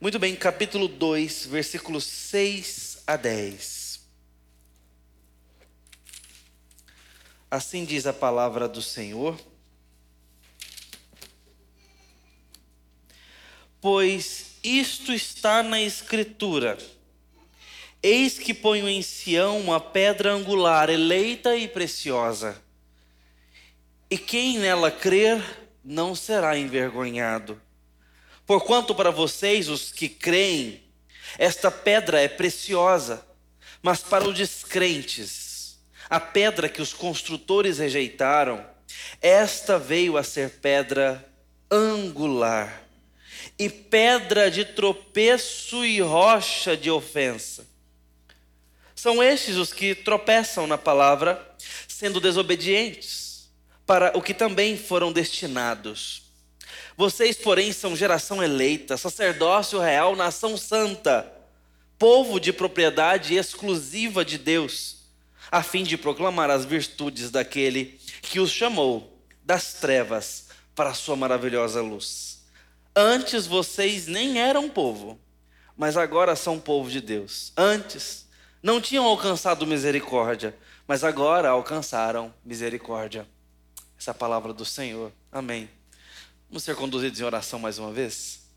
Muito 0.00 0.16
bem, 0.16 0.36
capítulo 0.36 0.86
2, 0.86 1.46
versículos 1.46 2.04
6 2.04 3.02
a 3.04 3.16
10. 3.16 4.00
Assim 7.50 7.84
diz 7.84 8.06
a 8.06 8.12
palavra 8.12 8.68
do 8.68 8.80
Senhor. 8.80 9.36
Pois 13.80 14.52
isto 14.62 15.12
está 15.12 15.64
na 15.64 15.80
Escritura. 15.80 16.78
Eis 18.00 18.38
que 18.38 18.54
ponho 18.54 18.88
em 18.88 19.02
Sião 19.02 19.58
uma 19.58 19.80
pedra 19.80 20.32
angular, 20.32 20.88
eleita 20.90 21.56
e 21.56 21.66
preciosa. 21.66 22.62
E 24.08 24.16
quem 24.16 24.60
nela 24.60 24.92
crer 24.92 25.42
não 25.82 26.14
será 26.14 26.56
envergonhado. 26.56 27.60
Porquanto 28.48 28.94
para 28.94 29.10
vocês, 29.10 29.68
os 29.68 29.92
que 29.92 30.08
creem, 30.08 30.82
esta 31.38 31.70
pedra 31.70 32.18
é 32.18 32.28
preciosa, 32.28 33.22
mas 33.82 34.00
para 34.00 34.26
os 34.26 34.34
descrentes, 34.34 35.78
a 36.08 36.18
pedra 36.18 36.66
que 36.66 36.80
os 36.80 36.94
construtores 36.94 37.76
rejeitaram, 37.76 38.64
esta 39.20 39.78
veio 39.78 40.16
a 40.16 40.22
ser 40.22 40.60
pedra 40.60 41.22
angular, 41.70 42.84
e 43.58 43.68
pedra 43.68 44.50
de 44.50 44.64
tropeço 44.64 45.84
e 45.84 46.00
rocha 46.00 46.74
de 46.74 46.90
ofensa. 46.90 47.66
São 48.94 49.22
estes 49.22 49.56
os 49.56 49.74
que 49.74 49.94
tropeçam 49.94 50.66
na 50.66 50.78
palavra, 50.78 51.54
sendo 51.86 52.18
desobedientes, 52.18 53.50
para 53.84 54.16
o 54.16 54.22
que 54.22 54.32
também 54.32 54.74
foram 54.74 55.12
destinados. 55.12 56.27
Vocês, 56.98 57.36
porém, 57.36 57.72
são 57.72 57.94
geração 57.94 58.42
eleita, 58.42 58.96
sacerdócio 58.96 59.78
real, 59.78 60.16
nação 60.16 60.56
santa, 60.56 61.32
povo 61.96 62.40
de 62.40 62.52
propriedade 62.52 63.36
exclusiva 63.36 64.24
de 64.24 64.36
Deus, 64.36 64.96
a 65.48 65.62
fim 65.62 65.84
de 65.84 65.96
proclamar 65.96 66.50
as 66.50 66.64
virtudes 66.64 67.30
daquele 67.30 68.00
que 68.20 68.40
os 68.40 68.50
chamou 68.50 69.16
das 69.44 69.74
trevas 69.74 70.48
para 70.74 70.90
a 70.90 70.94
sua 70.94 71.14
maravilhosa 71.14 71.80
luz. 71.80 72.42
Antes 72.96 73.46
vocês 73.46 74.08
nem 74.08 74.40
eram 74.40 74.68
povo, 74.68 75.20
mas 75.76 75.96
agora 75.96 76.34
são 76.34 76.58
povo 76.58 76.90
de 76.90 77.00
Deus. 77.00 77.52
Antes 77.56 78.26
não 78.60 78.80
tinham 78.80 79.04
alcançado 79.04 79.64
misericórdia, 79.64 80.52
mas 80.84 81.04
agora 81.04 81.50
alcançaram 81.50 82.34
misericórdia. 82.44 83.24
Essa 83.96 84.10
é 84.10 84.12
a 84.12 84.14
palavra 84.14 84.52
do 84.52 84.64
Senhor. 84.64 85.12
Amém. 85.30 85.77
Vamos 86.48 86.62
ser 86.62 86.74
conduzidos 86.74 87.20
em 87.20 87.24
oração 87.24 87.58
mais 87.58 87.78
uma 87.78 87.92
vez? 87.92 88.48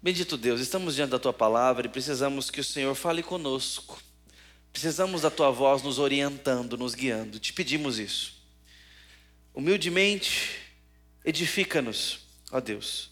Bendito 0.00 0.36
Deus, 0.36 0.60
estamos 0.60 0.94
diante 0.94 1.10
da 1.10 1.18
tua 1.18 1.32
palavra 1.32 1.86
e 1.86 1.90
precisamos 1.90 2.50
que 2.50 2.60
o 2.60 2.64
Senhor 2.64 2.94
fale 2.94 3.20
conosco. 3.20 4.00
Precisamos 4.72 5.22
da 5.22 5.30
tua 5.30 5.50
voz 5.50 5.82
nos 5.82 5.98
orientando, 5.98 6.78
nos 6.78 6.94
guiando. 6.94 7.40
Te 7.40 7.52
pedimos 7.52 7.98
isso. 7.98 8.36
Humildemente, 9.52 10.56
edifica-nos, 11.24 12.20
ó 12.52 12.60
Deus. 12.60 13.10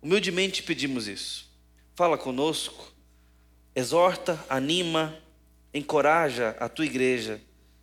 Humildemente 0.00 0.62
pedimos 0.62 1.08
isso. 1.08 1.50
Fala 1.96 2.16
conosco, 2.16 2.92
exorta, 3.74 4.38
anima, 4.48 5.18
encoraja 5.74 6.50
a 6.60 6.68
tua 6.68 6.86
igreja 6.86 7.40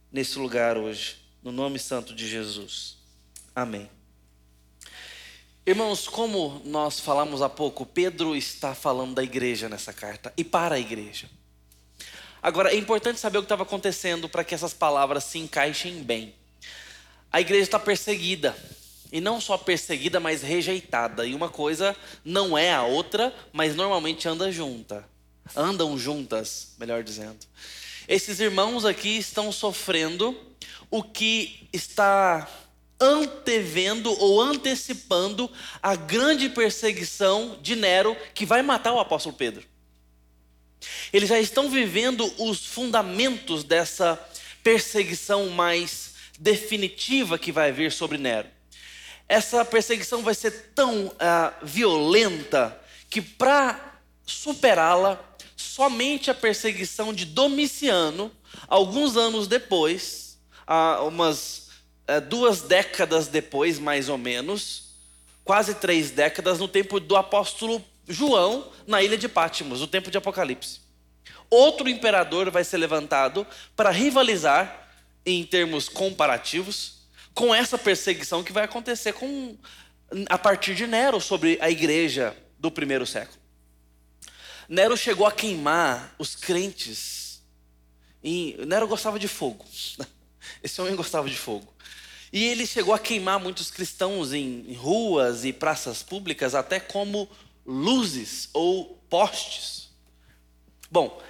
nesse 0.10 0.40
lugar 0.40 0.78
hoje, 0.78 1.18
no 1.44 1.52
nome 1.52 1.78
santo 1.78 2.16
de 2.16 2.26
Jesus. 2.26 3.00
Amém. 3.54 3.97
Irmãos, 5.68 6.08
como 6.08 6.62
nós 6.64 6.98
falamos 6.98 7.42
há 7.42 7.50
pouco, 7.50 7.86
Pedro 7.86 8.38
está 8.38 8.74
falando 8.74 9.16
da 9.16 9.22
igreja 9.22 9.68
nessa 9.68 9.92
carta 9.92 10.32
e 10.38 10.42
para 10.42 10.76
a 10.76 10.80
igreja. 10.80 11.30
Agora, 12.42 12.72
é 12.72 12.78
importante 12.78 13.20
saber 13.20 13.40
o 13.40 13.42
que 13.42 13.48
estava 13.48 13.64
acontecendo 13.64 14.30
para 14.30 14.46
que 14.46 14.56
essas 14.56 14.74
palavras 14.74 15.26
se 15.26 15.40
encaixem 15.40 16.02
bem. 16.02 16.34
A 17.30 17.42
igreja 17.42 17.64
está 17.64 17.78
perseguida, 17.78 18.56
e 19.12 19.20
não 19.20 19.42
só 19.42 19.58
perseguida, 19.58 20.22
mas 20.22 20.42
rejeitada. 20.42 21.28
E 21.28 21.36
uma 21.36 21.50
coisa 21.50 21.94
não 22.24 22.58
é 22.58 22.74
a 22.74 22.84
outra, 22.84 23.36
mas 23.52 23.76
normalmente 23.76 24.26
anda 24.26 24.50
junta. 24.50 25.04
Andam 25.54 25.98
juntas, 25.98 26.76
melhor 26.80 27.04
dizendo. 27.04 27.46
Esses 28.08 28.40
irmãos 28.40 28.86
aqui 28.86 29.18
estão 29.18 29.52
sofrendo 29.52 30.34
o 30.90 31.04
que 31.04 31.68
está 31.74 32.50
antevendo 33.00 34.12
ou 34.20 34.42
antecipando 34.42 35.52
a 35.82 35.96
grande 35.96 36.50
perseguição 36.50 37.58
de 37.62 37.76
Nero 37.76 38.16
que 38.34 38.46
vai 38.46 38.62
matar 38.62 38.94
o 38.94 39.00
apóstolo 39.00 39.36
Pedro. 39.36 39.64
Eles 41.12 41.30
já 41.30 41.40
estão 41.40 41.70
vivendo 41.70 42.32
os 42.38 42.66
fundamentos 42.66 43.64
dessa 43.64 44.20
perseguição 44.64 45.50
mais 45.50 46.14
definitiva 46.40 47.38
que 47.38 47.52
vai 47.52 47.72
vir 47.72 47.92
sobre 47.92 48.18
Nero. 48.18 48.48
Essa 49.28 49.66
perseguição 49.66 50.22
vai 50.22 50.34
ser 50.34 50.72
tão 50.74 51.08
uh, 51.08 51.14
violenta 51.62 52.80
que, 53.10 53.22
para 53.22 54.00
superá-la, 54.26 55.20
somente 55.56 56.30
a 56.30 56.34
perseguição 56.34 57.14
de 57.14 57.26
Domiciano, 57.26 58.32
alguns 58.68 59.18
anos 59.18 59.48
depois, 59.48 60.38
uh, 60.68 61.08
umas 61.08 61.67
duas 62.30 62.62
décadas 62.62 63.28
depois, 63.28 63.80
mais 63.80 64.10
ou 64.10 64.18
menos, 64.18 64.94
quase 65.44 65.76
três 65.76 66.12
décadas, 66.12 66.60
no 66.60 66.68
tempo 66.68 67.00
do 67.00 67.16
apóstolo 67.16 67.84
João, 68.08 68.72
na 68.86 69.02
ilha 69.02 69.18
de 69.18 69.28
Pátimos, 69.28 69.82
o 69.82 69.88
tempo 69.88 70.10
de 70.10 70.18
Apocalipse. 70.18 70.80
Outro 71.50 71.88
imperador 71.88 72.50
vai 72.52 72.64
ser 72.64 72.78
levantado 72.78 73.46
para 73.76 73.90
rivalizar, 73.90 74.86
em 75.26 75.44
termos 75.44 75.90
comparativos, 75.90 76.98
com 77.34 77.54
essa 77.54 77.78
perseguição 77.78 78.44
que 78.44 78.54
vai 78.54 78.64
acontecer 78.64 79.14
com, 79.14 79.58
a 80.30 80.38
partir 80.38 80.74
de 80.74 80.88
Nero 80.88 81.20
sobre 81.20 81.58
a 81.62 81.70
igreja 81.70 82.36
do 82.58 82.72
primeiro 82.72 83.06
século. 83.06 83.38
Nero 84.68 84.98
chegou 84.98 85.26
a 85.26 85.32
queimar 85.32 86.16
os 86.18 86.36
crentes. 86.36 87.42
Nero 88.66 88.88
gostava 88.88 89.20
de 89.20 89.28
fogo. 89.28 89.66
Esse 90.64 90.82
homem 90.82 90.96
gostava 90.96 91.30
de 91.30 91.38
fogo. 91.38 91.74
E 92.32 92.44
ele 92.44 92.66
chegou 92.66 92.94
a 92.94 93.00
queimar 93.00 93.40
muitos 93.40 93.72
cristãos 93.72 94.34
em 94.34 94.74
ruas 94.74 95.46
e 95.46 95.54
praças 95.54 96.04
públicas, 96.04 96.54
até 96.54 96.80
como 96.80 97.30
luzes 97.66 98.50
ou 98.54 99.02
postes. 99.10 99.90
Bom, 100.92 101.22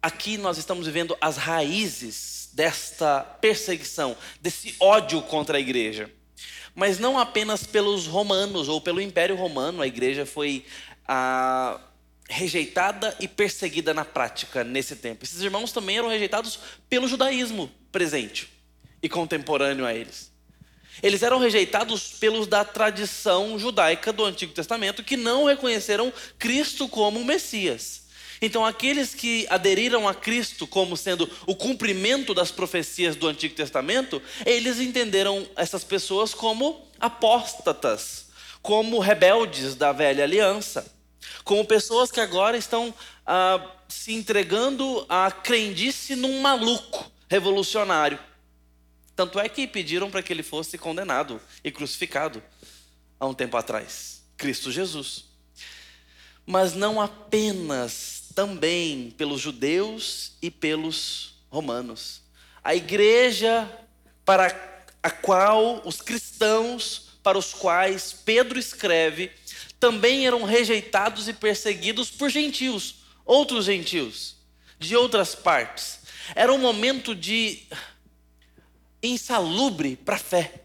aqui 0.00 0.38
nós 0.38 0.56
estamos 0.56 0.86
vivendo 0.86 1.16
as 1.20 1.36
raízes 1.36 2.50
desta 2.52 3.20
perseguição, 3.20 4.16
desse 4.40 4.76
ódio 4.78 5.20
contra 5.22 5.58
a 5.58 5.60
igreja. 5.60 6.10
Mas 6.74 7.00
não 7.00 7.18
apenas 7.18 7.64
pelos 7.64 8.06
romanos 8.06 8.68
ou 8.68 8.80
pelo 8.80 9.00
Império 9.00 9.34
Romano, 9.34 9.82
a 9.82 9.86
igreja 9.86 10.24
foi 10.24 10.64
ah, 11.06 11.80
rejeitada 12.28 13.16
e 13.18 13.26
perseguida 13.26 13.92
na 13.92 14.04
prática 14.04 14.62
nesse 14.62 14.94
tempo. 14.94 15.24
Esses 15.24 15.40
irmãos 15.40 15.72
também 15.72 15.98
eram 15.98 16.08
rejeitados 16.08 16.60
pelo 16.88 17.08
judaísmo 17.08 17.68
presente 17.90 18.57
e 19.02 19.08
contemporâneo 19.08 19.84
a 19.84 19.94
eles. 19.94 20.32
Eles 21.02 21.22
eram 21.22 21.38
rejeitados 21.38 22.12
pelos 22.12 22.46
da 22.46 22.64
tradição 22.64 23.58
judaica 23.58 24.12
do 24.12 24.24
Antigo 24.24 24.52
Testamento 24.52 25.04
que 25.04 25.16
não 25.16 25.44
reconheceram 25.44 26.12
Cristo 26.38 26.88
como 26.88 27.24
Messias. 27.24 28.08
Então, 28.40 28.64
aqueles 28.64 29.14
que 29.14 29.46
aderiram 29.50 30.06
a 30.06 30.14
Cristo 30.14 30.66
como 30.66 30.96
sendo 30.96 31.28
o 31.46 31.56
cumprimento 31.56 32.32
das 32.32 32.50
profecias 32.50 33.16
do 33.16 33.26
Antigo 33.26 33.54
Testamento, 33.54 34.22
eles 34.46 34.78
entenderam 34.78 35.46
essas 35.56 35.82
pessoas 35.82 36.34
como 36.34 36.86
apóstatas, 37.00 38.26
como 38.62 39.00
rebeldes 39.00 39.74
da 39.74 39.92
velha 39.92 40.22
aliança, 40.22 40.86
como 41.42 41.64
pessoas 41.64 42.12
que 42.12 42.20
agora 42.20 42.56
estão 42.56 42.94
ah, 43.26 43.60
se 43.88 44.12
entregando 44.12 45.04
à 45.08 45.30
crendice 45.30 46.14
num 46.14 46.40
maluco 46.40 47.10
revolucionário. 47.28 48.18
Tanto 49.18 49.40
é 49.40 49.48
que 49.48 49.66
pediram 49.66 50.12
para 50.12 50.22
que 50.22 50.32
ele 50.32 50.44
fosse 50.44 50.78
condenado 50.78 51.40
e 51.64 51.72
crucificado 51.72 52.40
há 53.18 53.26
um 53.26 53.34
tempo 53.34 53.56
atrás 53.56 54.22
Cristo 54.36 54.70
Jesus. 54.70 55.24
Mas 56.46 56.72
não 56.72 57.00
apenas, 57.00 58.26
também 58.32 59.12
pelos 59.18 59.40
judeus 59.40 60.34
e 60.40 60.52
pelos 60.52 61.34
romanos. 61.50 62.22
A 62.62 62.76
igreja 62.76 63.68
para 64.24 64.56
a 65.02 65.10
qual 65.10 65.82
os 65.84 66.00
cristãos, 66.00 67.18
para 67.20 67.36
os 67.36 67.52
quais 67.52 68.12
Pedro 68.12 68.56
escreve, 68.56 69.32
também 69.80 70.28
eram 70.28 70.44
rejeitados 70.44 71.26
e 71.26 71.32
perseguidos 71.32 72.08
por 72.08 72.30
gentios, 72.30 72.94
outros 73.24 73.64
gentios, 73.64 74.36
de 74.78 74.94
outras 74.94 75.34
partes. 75.34 76.02
Era 76.36 76.52
um 76.52 76.58
momento 76.58 77.16
de 77.16 77.66
insalubre 79.02 79.96
para 79.96 80.16
a 80.16 80.18
fé. 80.18 80.64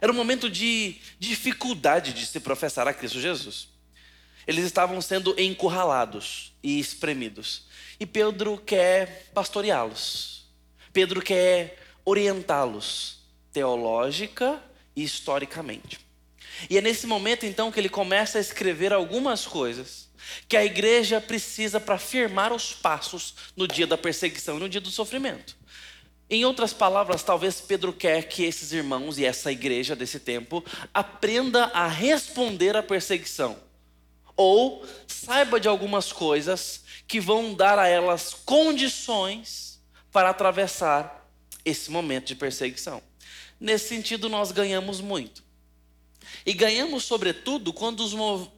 Era 0.00 0.12
um 0.12 0.14
momento 0.14 0.48
de 0.48 0.96
dificuldade 1.18 2.12
de 2.12 2.26
se 2.26 2.40
professar 2.40 2.88
a 2.88 2.94
Cristo 2.94 3.20
Jesus. 3.20 3.68
Eles 4.46 4.64
estavam 4.64 5.00
sendo 5.00 5.38
encurralados 5.38 6.52
e 6.62 6.80
espremidos. 6.80 7.66
E 7.98 8.06
Pedro 8.06 8.56
quer 8.58 9.30
pastoreá-los. 9.34 10.46
Pedro 10.92 11.20
quer 11.20 11.78
orientá-los 12.04 13.18
teológica 13.52 14.62
e 14.96 15.04
historicamente. 15.04 16.00
E 16.68 16.76
é 16.76 16.80
nesse 16.80 17.06
momento 17.06 17.46
então 17.46 17.70
que 17.70 17.78
ele 17.78 17.88
começa 17.88 18.38
a 18.38 18.40
escrever 18.40 18.92
algumas 18.92 19.46
coisas 19.46 20.08
que 20.48 20.56
a 20.56 20.64
igreja 20.64 21.20
precisa 21.20 21.80
para 21.80 21.98
firmar 21.98 22.52
os 22.52 22.72
passos 22.72 23.34
no 23.56 23.66
dia 23.66 23.86
da 23.86 23.96
perseguição 23.96 24.56
e 24.56 24.60
no 24.60 24.68
dia 24.68 24.80
do 24.80 24.90
sofrimento. 24.90 25.56
Em 26.30 26.44
outras 26.44 26.72
palavras, 26.72 27.24
talvez 27.24 27.60
Pedro 27.60 27.92
quer 27.92 28.28
que 28.28 28.44
esses 28.44 28.70
irmãos 28.70 29.18
e 29.18 29.24
essa 29.24 29.50
igreja 29.50 29.96
desse 29.96 30.20
tempo 30.20 30.64
aprenda 30.94 31.64
a 31.66 31.88
responder 31.88 32.76
à 32.76 32.82
perseguição 32.82 33.58
ou 34.36 34.86
saiba 35.06 35.60
de 35.60 35.68
algumas 35.68 36.12
coisas 36.12 36.82
que 37.06 37.20
vão 37.20 37.52
dar 37.52 37.78
a 37.78 37.88
elas 37.88 38.32
condições 38.32 39.82
para 40.12 40.30
atravessar 40.30 41.28
esse 41.64 41.90
momento 41.90 42.28
de 42.28 42.36
perseguição. 42.36 43.02
Nesse 43.58 43.88
sentido, 43.88 44.28
nós 44.28 44.50
ganhamos 44.52 45.00
muito. 45.00 45.42
E 46.46 46.54
ganhamos, 46.54 47.04
sobretudo, 47.04 47.72
quando 47.72 48.00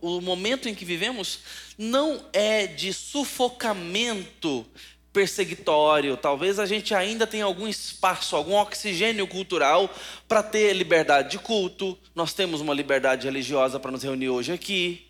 o 0.00 0.20
momento 0.20 0.68
em 0.68 0.74
que 0.74 0.84
vivemos 0.84 1.40
não 1.76 2.24
é 2.32 2.66
de 2.66 2.92
sufocamento 2.92 4.64
perseguitório. 5.12 6.16
Talvez 6.16 6.58
a 6.58 6.66
gente 6.66 6.94
ainda 6.94 7.26
tenha 7.26 7.44
algum 7.44 7.68
espaço, 7.68 8.34
algum 8.34 8.54
oxigênio 8.54 9.26
cultural 9.26 9.92
para 10.26 10.42
ter 10.42 10.72
liberdade 10.72 11.32
de 11.32 11.38
culto. 11.38 11.98
Nós 12.14 12.32
temos 12.32 12.60
uma 12.60 12.74
liberdade 12.74 13.26
religiosa 13.26 13.78
para 13.78 13.90
nos 13.90 14.02
reunir 14.02 14.30
hoje 14.30 14.52
aqui. 14.52 15.06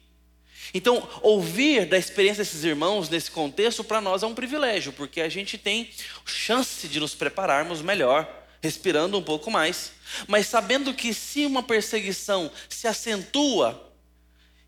Então, 0.75 1.07
ouvir 1.21 1.87
da 1.87 1.99
experiência 1.99 2.43
desses 2.43 2.65
irmãos 2.65 3.09
nesse 3.09 3.31
contexto 3.31 3.85
para 3.85 4.01
nós 4.01 4.23
é 4.23 4.27
um 4.27 4.35
privilégio, 4.35 4.93
porque 4.93 5.21
a 5.21 5.29
gente 5.29 5.59
tem 5.59 5.91
chance 6.25 6.89
de 6.89 6.99
nos 6.99 7.15
prepararmos 7.15 7.83
melhor, 7.83 8.29
respirando 8.63 9.19
um 9.19 9.23
pouco 9.23 9.51
mais, 9.51 9.93
mas 10.27 10.47
sabendo 10.47 10.95
que 10.95 11.13
se 11.13 11.45
uma 11.45 11.63
perseguição 11.63 12.51
se 12.69 12.87
acentua, 12.87 13.93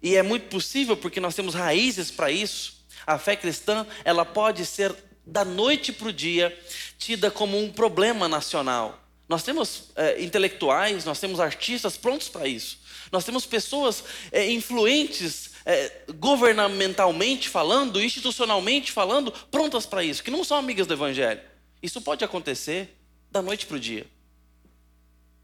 e 0.03 0.17
é 0.17 0.23
muito 0.23 0.49
possível 0.49 0.97
porque 0.97 1.21
nós 1.21 1.35
temos 1.35 1.55
raízes 1.55 2.11
para 2.11 2.31
isso, 2.31 2.85
a 3.07 3.19
fé 3.19 3.37
cristã, 3.37 3.87
ela 4.05 4.25
pode 4.25 4.67
ser 4.67 4.95
da 5.27 5.45
noite 5.45 5.93
para 5.93 6.09
o 6.09 6.13
dia 6.13 6.57
tida 6.99 7.31
como 7.31 7.59
um 7.59 7.71
problema 7.71 8.29
nacional. 8.29 9.01
Nós 9.29 9.43
temos 9.43 9.91
é, 9.97 10.23
intelectuais, 10.23 11.05
nós 11.05 11.19
temos 11.19 11.41
artistas 11.41 11.97
prontos 11.97 12.29
para 12.29 12.47
isso. 12.47 12.79
Nós 13.11 13.25
temos 13.25 13.47
pessoas 13.47 14.05
é, 14.31 14.51
influentes 14.51 15.51
é, 15.65 16.03
governamentalmente 16.17 17.49
falando, 17.49 18.03
institucionalmente 18.03 18.93
falando, 18.93 19.33
prontas 19.51 19.87
para 19.87 20.05
isso, 20.05 20.23
que 20.23 20.31
não 20.31 20.45
são 20.45 20.59
amigas 20.59 20.87
do 20.87 20.95
Evangelho. 20.95 21.41
Isso 21.83 22.01
pode 22.01 22.25
acontecer 22.25 22.97
da 23.31 23.41
noite 23.41 23.67
para 23.67 23.77
o 23.77 23.81
dia. 23.81 24.07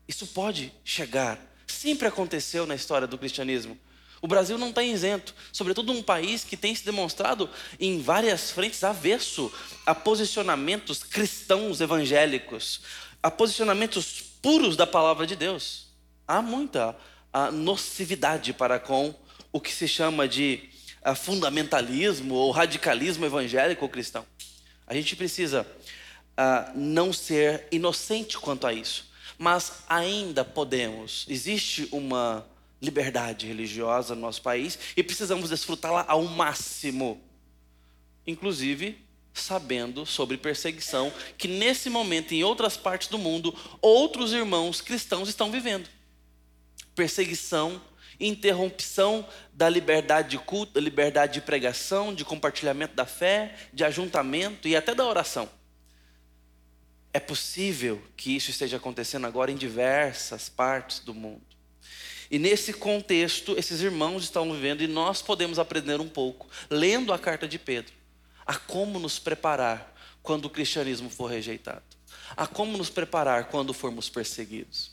Isso 0.07 0.27
pode 0.27 0.73
chegar. 0.85 1.39
Sempre 1.67 2.09
aconteceu 2.09 2.67
na 2.67 2.75
história 2.75 3.07
do 3.07 3.17
cristianismo. 3.17 3.79
O 4.23 4.29
Brasil 4.29 4.59
não 4.59 4.69
está 4.69 4.83
isento, 4.83 5.35
sobretudo 5.53 5.93
um 5.93 6.03
país 6.03 6.45
que 6.45 6.57
tem 6.57 6.75
se 6.75 6.85
demonstrado 6.85 7.49
em 7.79 8.01
várias 8.03 8.51
frentes 8.51 8.85
avesso 8.85 9.51
a 9.87 9.95
posicionamentos 9.95 11.03
cristãos 11.03 11.81
evangélicos, 11.81 12.83
a 13.23 13.31
posicionamentos 13.31 14.23
puros 14.43 14.77
da 14.77 14.87
palavra 14.87 15.27
de 15.27 15.37
Deus. 15.37 15.87
Há 16.29 16.43
muita 16.43 16.97
nocividade 17.53 18.53
para 18.53 18.79
com 18.79 19.15
o 19.53 19.61
que 19.61 19.73
se 19.73 19.89
chama 19.89 20.29
de 20.29 20.69
fundamentalismo 21.17 22.35
ou 22.35 22.51
radicalismo 22.51 23.25
evangélico 23.25 23.85
ou 23.85 23.89
cristão. 23.89 24.27
A 24.87 24.95
gente 24.95 25.17
precisa 25.17 25.67
uh, 26.33 26.79
não 26.79 27.13
ser 27.13 27.67
inocente 27.71 28.37
quanto 28.39 28.67
a 28.67 28.73
isso, 28.73 29.11
mas 29.39 29.85
ainda 29.89 30.45
podemos. 30.45 31.25
Existe 31.29 31.89
uma 31.93 32.47
liberdade 32.81 33.47
religiosa 33.47 34.15
no 34.15 34.23
nosso 34.23 34.43
país 34.43 34.79
e 34.97 35.03
precisamos 35.03 35.51
desfrutá-la 35.51 36.05
ao 36.09 36.23
máximo, 36.25 37.21
inclusive 38.27 38.99
sabendo 39.33 40.05
sobre 40.05 40.37
perseguição 40.37 41.13
que 41.39 41.47
nesse 41.47 41.89
momento 41.89 42.33
em 42.33 42.43
outras 42.43 42.77
partes 42.77 43.09
do 43.09 43.19
mundo 43.19 43.55
outros 43.81 44.33
irmãos 44.33 44.81
cristãos 44.81 45.29
estão 45.29 45.51
vivendo. 45.51 45.89
Perseguição, 46.95 47.81
interrupção 48.19 49.27
da 49.53 49.69
liberdade 49.69 50.31
de 50.31 50.39
culto, 50.39 50.75
da 50.75 50.81
liberdade 50.81 51.35
de 51.35 51.41
pregação, 51.41 52.15
de 52.15 52.25
compartilhamento 52.25 52.95
da 52.95 53.07
fé, 53.07 53.55
de 53.73 53.85
ajuntamento 53.85 54.69
e 54.69 54.77
até 54.77 54.95
da 54.95 55.07
oração. 55.07 55.49
É 57.13 57.19
possível 57.19 58.03
que 58.17 58.37
isso 58.37 58.51
esteja 58.51 58.77
acontecendo 58.77 59.27
agora 59.27 59.51
em 59.51 59.57
diversas 59.57 60.49
partes 60.49 61.01
do 61.01 61.15
mundo. 61.15 61.50
E 62.31 62.39
nesse 62.39 62.73
contexto, 62.73 63.59
esses 63.59 63.81
irmãos 63.81 64.25
estão 64.25 64.53
vivendo 64.53 64.83
e 64.83 64.87
nós 64.87 65.21
podemos 65.21 65.59
aprender 65.59 66.01
um 66.01 66.09
pouco, 66.09 66.47
lendo 66.71 67.13
a 67.13 67.19
carta 67.19 67.49
de 67.49 67.59
Pedro, 67.59 67.93
a 68.47 68.55
como 68.55 69.01
nos 69.01 69.19
preparar 69.19 69.95
quando 70.23 70.45
o 70.45 70.51
cristianismo 70.51 71.11
for 71.11 71.27
rejeitado, 71.27 71.83
a 72.37 72.47
como 72.47 72.79
nos 72.79 72.89
preparar 72.89 73.47
quando 73.47 73.75
formos 73.75 74.09
perseguidos. 74.09 74.93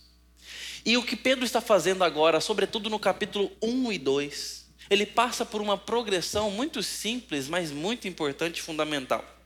E 0.84 0.98
o 0.98 1.04
que 1.04 1.16
Pedro 1.16 1.46
está 1.46 1.62
fazendo 1.62 2.04
agora, 2.04 2.42
sobretudo 2.42 2.90
no 2.90 2.98
capítulo 2.98 3.52
1 3.62 3.92
e 3.92 4.00
2, 4.00 4.66
ele 4.90 5.06
passa 5.06 5.46
por 5.46 5.62
uma 5.62 5.78
progressão 5.78 6.50
muito 6.50 6.82
simples, 6.82 7.48
mas 7.48 7.72
muito 7.72 8.08
importante 8.08 8.60
e 8.60 8.64
fundamental. 8.64 9.37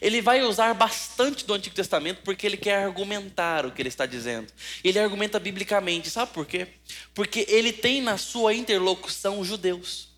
Ele 0.00 0.20
vai 0.20 0.42
usar 0.42 0.72
bastante 0.74 1.44
do 1.44 1.54
Antigo 1.54 1.74
Testamento 1.74 2.20
porque 2.24 2.46
ele 2.46 2.56
quer 2.56 2.84
argumentar 2.84 3.66
o 3.66 3.72
que 3.72 3.82
ele 3.82 3.88
está 3.88 4.06
dizendo. 4.06 4.52
Ele 4.82 4.98
argumenta 4.98 5.38
biblicamente, 5.38 6.10
sabe 6.10 6.32
por 6.32 6.46
quê? 6.46 6.68
Porque 7.14 7.46
ele 7.48 7.72
tem 7.72 8.00
na 8.00 8.16
sua 8.16 8.54
interlocução 8.54 9.44
judeus. 9.44 10.08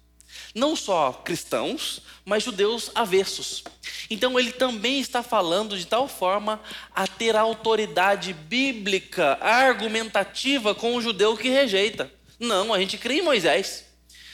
Não 0.54 0.74
só 0.74 1.12
cristãos, 1.12 2.02
mas 2.24 2.42
judeus 2.42 2.90
avessos. 2.94 3.62
Então 4.08 4.38
ele 4.38 4.52
também 4.52 5.00
está 5.00 5.22
falando 5.22 5.78
de 5.78 5.86
tal 5.86 6.08
forma 6.08 6.60
a 6.94 7.06
ter 7.06 7.36
autoridade 7.36 8.32
bíblica, 8.32 9.38
argumentativa 9.40 10.74
com 10.74 10.94
o 10.96 11.02
judeu 11.02 11.36
que 11.36 11.48
rejeita. 11.48 12.10
Não, 12.38 12.72
a 12.72 12.78
gente 12.78 12.98
crê 12.98 13.16
em 13.16 13.22
Moisés. 13.22 13.89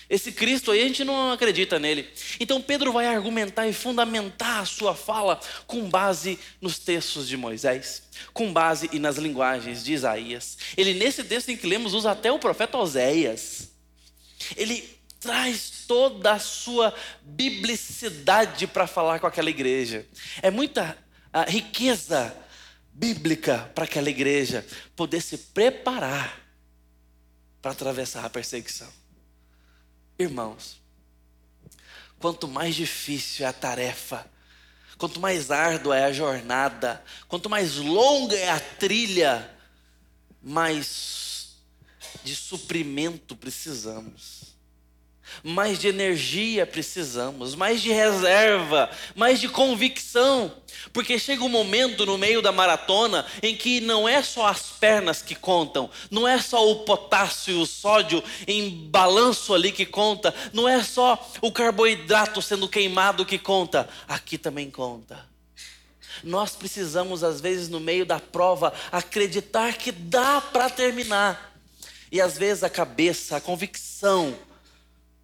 Esse 0.09 0.31
Cristo 0.31 0.71
aí 0.71 0.83
a 0.83 0.87
gente 0.87 1.03
não 1.03 1.33
acredita 1.33 1.79
nele. 1.79 2.09
Então 2.39 2.63
Pedro 2.63 2.93
vai 2.93 3.07
argumentar 3.07 3.67
e 3.67 3.73
fundamentar 3.73 4.61
a 4.61 4.65
sua 4.65 4.95
fala 4.95 5.41
com 5.67 5.89
base 5.91 6.39
nos 6.61 6.79
textos 6.79 7.27
de 7.27 7.37
Moisés, 7.37 8.05
com 8.33 8.53
base 8.53 8.89
e 8.93 8.99
nas 8.99 9.17
linguagens 9.17 9.83
de 9.83 9.93
Isaías. 9.93 10.59
Ele 10.77 10.95
nesse 10.95 11.25
texto 11.25 11.49
em 11.49 11.57
que 11.57 11.67
lemos 11.67 11.93
usa 11.93 12.13
até 12.13 12.31
o 12.31 12.39
profeta 12.39 12.79
Oséias. 12.79 13.71
Ele 14.57 14.97
traz 15.19 15.85
toda 15.89 16.35
a 16.35 16.39
sua 16.39 16.95
biblicidade 17.23 18.67
para 18.67 18.87
falar 18.87 19.19
com 19.19 19.27
aquela 19.27 19.51
igreja. 19.51 20.07
É 20.41 20.51
muita 20.51 20.97
riqueza 21.49 22.33
bíblica 22.93 23.71
para 23.75 23.85
aquela 23.85 24.09
igreja 24.09 24.65
poder 24.95 25.21
se 25.21 25.37
preparar 25.37 26.41
para 27.61 27.73
atravessar 27.73 28.25
a 28.25 28.31
perseguição. 28.31 28.89
Irmãos, 30.19 30.81
quanto 32.19 32.49
mais 32.49 32.75
difícil 32.75 33.45
é 33.45 33.49
a 33.49 33.53
tarefa, 33.53 34.29
quanto 34.99 35.21
mais 35.21 35.51
árdua 35.51 35.97
é 35.97 36.05
a 36.05 36.13
jornada, 36.13 37.05
quanto 37.29 37.51
mais 37.51 37.77
longa 37.77 38.37
é 38.37 38.51
a 38.51 38.61
trilha, 38.61 39.51
mais 40.43 41.57
de 42.25 42.35
suprimento 42.35 43.37
precisamos 43.37 44.36
mais 45.43 45.79
de 45.79 45.89
energia 45.89 46.67
precisamos, 46.67 47.55
mais 47.55 47.81
de 47.81 47.91
reserva, 47.91 48.91
mais 49.15 49.41
de 49.41 49.49
convicção, 49.49 50.53
porque 50.93 51.19
chega 51.19 51.45
um 51.45 51.49
momento 51.49 52.05
no 52.07 52.19
meio 52.19 52.43
da 52.43 52.53
maratona 52.53 53.27
em 53.43 53.57
que 53.57 53.81
não 53.81 54.09
é 54.09 54.23
só 54.23 54.47
as 54.47 54.71
pernas 54.71 55.23
que 55.23 55.35
contam, 55.35 55.91
não 56.11 56.27
é 56.27 56.41
só 56.41 56.71
o 56.71 56.85
potássio 56.85 57.59
e 57.59 57.61
o 57.61 57.67
sódio 57.67 58.23
em 58.47 58.71
balanço 58.89 59.55
ali 59.55 59.73
que 59.73 59.87
conta, 59.87 60.35
não 60.53 60.69
é 60.69 60.83
só 60.83 61.31
o 61.41 61.53
carboidrato 61.53 62.41
sendo 62.43 62.69
queimado 62.69 63.25
que 63.25 63.39
conta, 63.39 63.89
aqui 64.09 64.39
também 64.39 64.71
conta. 64.71 65.25
Nós 66.25 66.57
precisamos, 66.57 67.23
às 67.23 67.41
vezes, 67.41 67.69
no 67.69 67.79
meio 67.79 68.07
da 68.07 68.19
prova, 68.19 68.73
acreditar 68.91 69.75
que 69.75 69.93
dá 69.93 70.41
para 70.41 70.71
terminar. 70.71 71.55
E 72.11 72.21
às 72.21 72.39
vezes 72.39 72.63
a 72.63 72.71
cabeça, 72.71 73.37
a 73.37 73.41
convicção, 73.41 74.37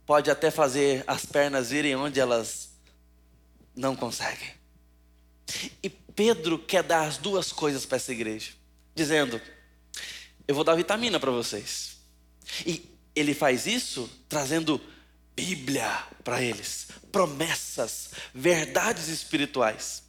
pode 0.07 0.31
até 0.31 0.51
fazer 0.51 1.05
as 1.07 1.25
pernas 1.25 1.73
irem 1.73 1.97
onde 1.97 2.21
elas 2.21 2.71
não 3.75 3.97
conseguem. 3.97 4.55
E 5.83 5.89
Pedro 5.89 6.59
quer 6.59 6.83
dar 6.83 7.07
as 7.07 7.17
duas 7.17 7.53
coisas 7.53 7.87
para 7.87 7.97
essa 7.97 8.13
igreja, 8.13 8.53
dizendo: 8.95 9.41
Eu 10.47 10.55
vou 10.55 10.65
dar 10.65 10.75
vitamina 10.75 11.19
para 11.19 11.31
vocês. 11.31 11.99
E 12.67 12.85
ele 13.15 13.35
faz 13.35 13.67
isso 13.67 14.11
trazendo 14.29 14.81
Bíblia 15.35 16.07
para 16.23 16.43
eles, 16.43 16.89
promessas, 17.11 18.11
verdades 18.35 19.09
espirituais. 19.09 20.03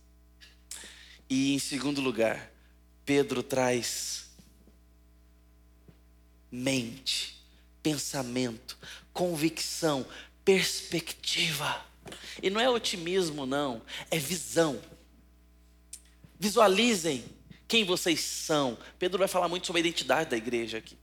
E 1.29 1.53
em 1.53 1.59
segundo 1.59 2.01
lugar, 2.01 2.51
Pedro 3.05 3.41
traz 3.41 4.25
mente, 6.51 7.41
pensamento, 7.81 8.77
convicção, 9.13 10.05
perspectiva. 10.43 11.85
E 12.41 12.49
não 12.49 12.59
é 12.59 12.69
otimismo, 12.69 13.45
não, 13.45 13.81
é 14.11 14.17
visão. 14.17 14.81
Visualizem 16.39 17.23
quem 17.67 17.83
vocês 17.83 18.19
são. 18.19 18.77
Pedro 18.99 19.19
vai 19.19 19.27
falar 19.27 19.47
muito 19.47 19.67
sobre 19.67 19.79
a 19.79 19.85
identidade 19.85 20.29
da 20.29 20.37
igreja 20.37 20.79
aqui. 20.79 20.97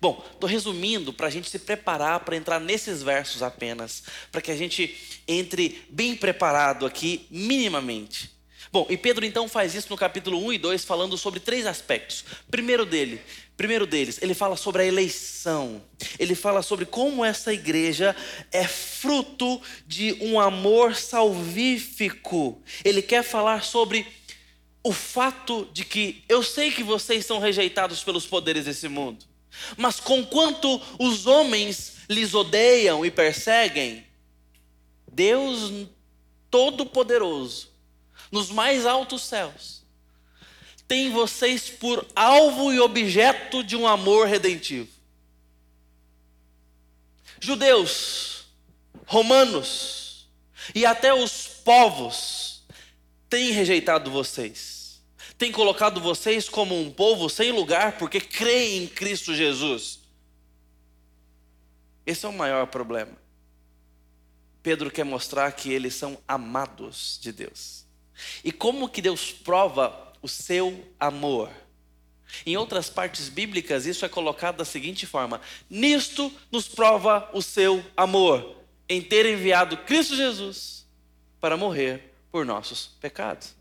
Bom, 0.00 0.24
estou 0.32 0.48
resumindo 0.48 1.12
para 1.12 1.28
a 1.28 1.30
gente 1.30 1.48
se 1.48 1.58
preparar 1.58 2.20
para 2.20 2.36
entrar 2.36 2.58
nesses 2.58 3.02
versos 3.02 3.42
apenas, 3.42 4.02
para 4.30 4.40
que 4.40 4.50
a 4.50 4.56
gente 4.56 5.22
entre 5.26 5.86
bem 5.88 6.16
preparado 6.16 6.84
aqui, 6.84 7.26
minimamente. 7.30 8.33
Bom, 8.74 8.88
e 8.90 8.96
Pedro 8.96 9.24
então 9.24 9.48
faz 9.48 9.72
isso 9.72 9.86
no 9.88 9.96
capítulo 9.96 10.36
1 10.46 10.54
e 10.54 10.58
2, 10.58 10.84
falando 10.84 11.16
sobre 11.16 11.38
três 11.38 11.64
aspectos. 11.64 12.24
Primeiro 12.50 12.84
dele, 12.84 13.20
primeiro 13.56 13.86
deles, 13.86 14.18
ele 14.20 14.34
fala 14.34 14.56
sobre 14.56 14.82
a 14.82 14.84
eleição. 14.84 15.80
Ele 16.18 16.34
fala 16.34 16.60
sobre 16.60 16.84
como 16.84 17.24
essa 17.24 17.52
igreja 17.52 18.16
é 18.50 18.66
fruto 18.66 19.62
de 19.86 20.14
um 20.20 20.40
amor 20.40 20.96
salvífico. 20.96 22.60
Ele 22.84 23.00
quer 23.00 23.22
falar 23.22 23.62
sobre 23.62 24.08
o 24.82 24.92
fato 24.92 25.70
de 25.72 25.84
que 25.84 26.24
eu 26.28 26.42
sei 26.42 26.72
que 26.72 26.82
vocês 26.82 27.24
são 27.24 27.38
rejeitados 27.38 28.02
pelos 28.02 28.26
poderes 28.26 28.64
desse 28.64 28.88
mundo. 28.88 29.24
Mas 29.76 30.00
conquanto 30.00 30.82
os 30.98 31.28
homens 31.28 31.98
lhes 32.10 32.34
odeiam 32.34 33.06
e 33.06 33.10
perseguem, 33.12 34.04
Deus 35.06 35.86
Todo-Poderoso, 36.50 37.72
nos 38.34 38.50
mais 38.50 38.84
altos 38.84 39.22
céus, 39.22 39.82
tem 40.88 41.10
vocês 41.10 41.70
por 41.70 42.06
alvo 42.14 42.72
e 42.72 42.80
objeto 42.80 43.62
de 43.62 43.76
um 43.76 43.86
amor 43.86 44.26
redentivo. 44.26 44.88
Judeus, 47.40 48.46
romanos 49.06 50.28
e 50.74 50.84
até 50.84 51.14
os 51.14 51.46
povos 51.46 52.64
têm 53.30 53.52
rejeitado 53.52 54.10
vocês 54.10 54.74
tem 55.36 55.50
colocado 55.50 56.00
vocês 56.00 56.48
como 56.48 56.80
um 56.80 56.90
povo 56.90 57.28
sem 57.28 57.50
lugar 57.50 57.98
porque 57.98 58.20
creem 58.20 58.84
em 58.84 58.86
Cristo 58.86 59.34
Jesus. 59.34 59.98
Esse 62.06 62.24
é 62.24 62.28
o 62.28 62.32
maior 62.32 62.66
problema. 62.66 63.12
Pedro 64.62 64.90
quer 64.90 65.04
mostrar 65.04 65.52
que 65.52 65.72
eles 65.72 65.94
são 65.94 66.16
amados 66.26 67.18
de 67.20 67.32
Deus. 67.32 67.83
E 68.42 68.52
como 68.52 68.88
que 68.88 69.02
Deus 69.02 69.32
prova 69.32 70.12
o 70.22 70.28
seu 70.28 70.84
amor? 70.98 71.50
Em 72.46 72.56
outras 72.56 72.90
partes 72.90 73.28
bíblicas, 73.28 73.86
isso 73.86 74.04
é 74.04 74.08
colocado 74.08 74.56
da 74.56 74.64
seguinte 74.64 75.06
forma: 75.06 75.40
Nisto 75.68 76.32
nos 76.50 76.66
prova 76.66 77.30
o 77.32 77.40
seu 77.42 77.84
amor, 77.96 78.56
em 78.88 79.00
ter 79.00 79.26
enviado 79.26 79.76
Cristo 79.78 80.16
Jesus 80.16 80.84
para 81.40 81.56
morrer 81.56 82.14
por 82.32 82.44
nossos 82.44 82.90
pecados. 83.00 83.54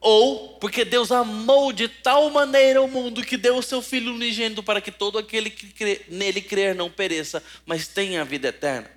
Ou 0.00 0.58
porque 0.58 0.84
Deus 0.84 1.12
amou 1.12 1.72
de 1.72 1.88
tal 1.88 2.28
maneira 2.30 2.82
o 2.82 2.88
mundo 2.88 3.24
que 3.24 3.36
deu 3.36 3.56
o 3.56 3.62
seu 3.62 3.80
Filho 3.80 4.12
unigênito 4.12 4.62
para 4.62 4.80
que 4.80 4.90
todo 4.90 5.16
aquele 5.16 5.48
que 5.48 6.04
nele 6.08 6.40
crer 6.40 6.74
não 6.74 6.90
pereça, 6.90 7.42
mas 7.64 7.86
tenha 7.86 8.20
a 8.20 8.24
vida 8.24 8.48
eterna. 8.48 8.90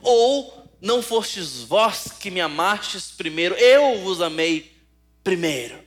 Ou 0.00 0.68
não 0.80 1.02
fostes 1.02 1.62
vós 1.62 2.08
que 2.18 2.30
me 2.30 2.40
amastes 2.40 3.10
primeiro, 3.10 3.54
eu 3.54 4.00
vos 4.00 4.20
amei 4.20 4.72
primeiro. 5.22 5.78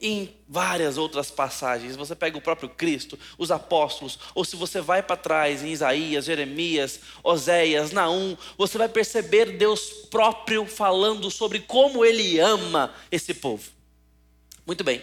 Em 0.00 0.34
várias 0.48 0.98
outras 0.98 1.30
passagens, 1.30 1.96
você 1.96 2.14
pega 2.14 2.36
o 2.36 2.40
próprio 2.40 2.68
Cristo, 2.68 3.18
os 3.38 3.50
apóstolos, 3.50 4.18
ou 4.34 4.44
se 4.44 4.56
você 4.56 4.80
vai 4.80 5.02
para 5.02 5.16
trás 5.16 5.62
em 5.62 5.70
Isaías, 5.70 6.24
Jeremias, 6.24 7.00
Oséias, 7.22 7.92
Naum, 7.92 8.36
você 8.58 8.78
vai 8.78 8.88
perceber 8.88 9.56
Deus 9.56 10.06
próprio 10.10 10.66
falando 10.66 11.30
sobre 11.30 11.60
como 11.60 12.04
ele 12.04 12.38
ama 12.38 12.92
esse 13.10 13.32
povo. 13.32 13.70
Muito 14.66 14.84
bem. 14.84 15.02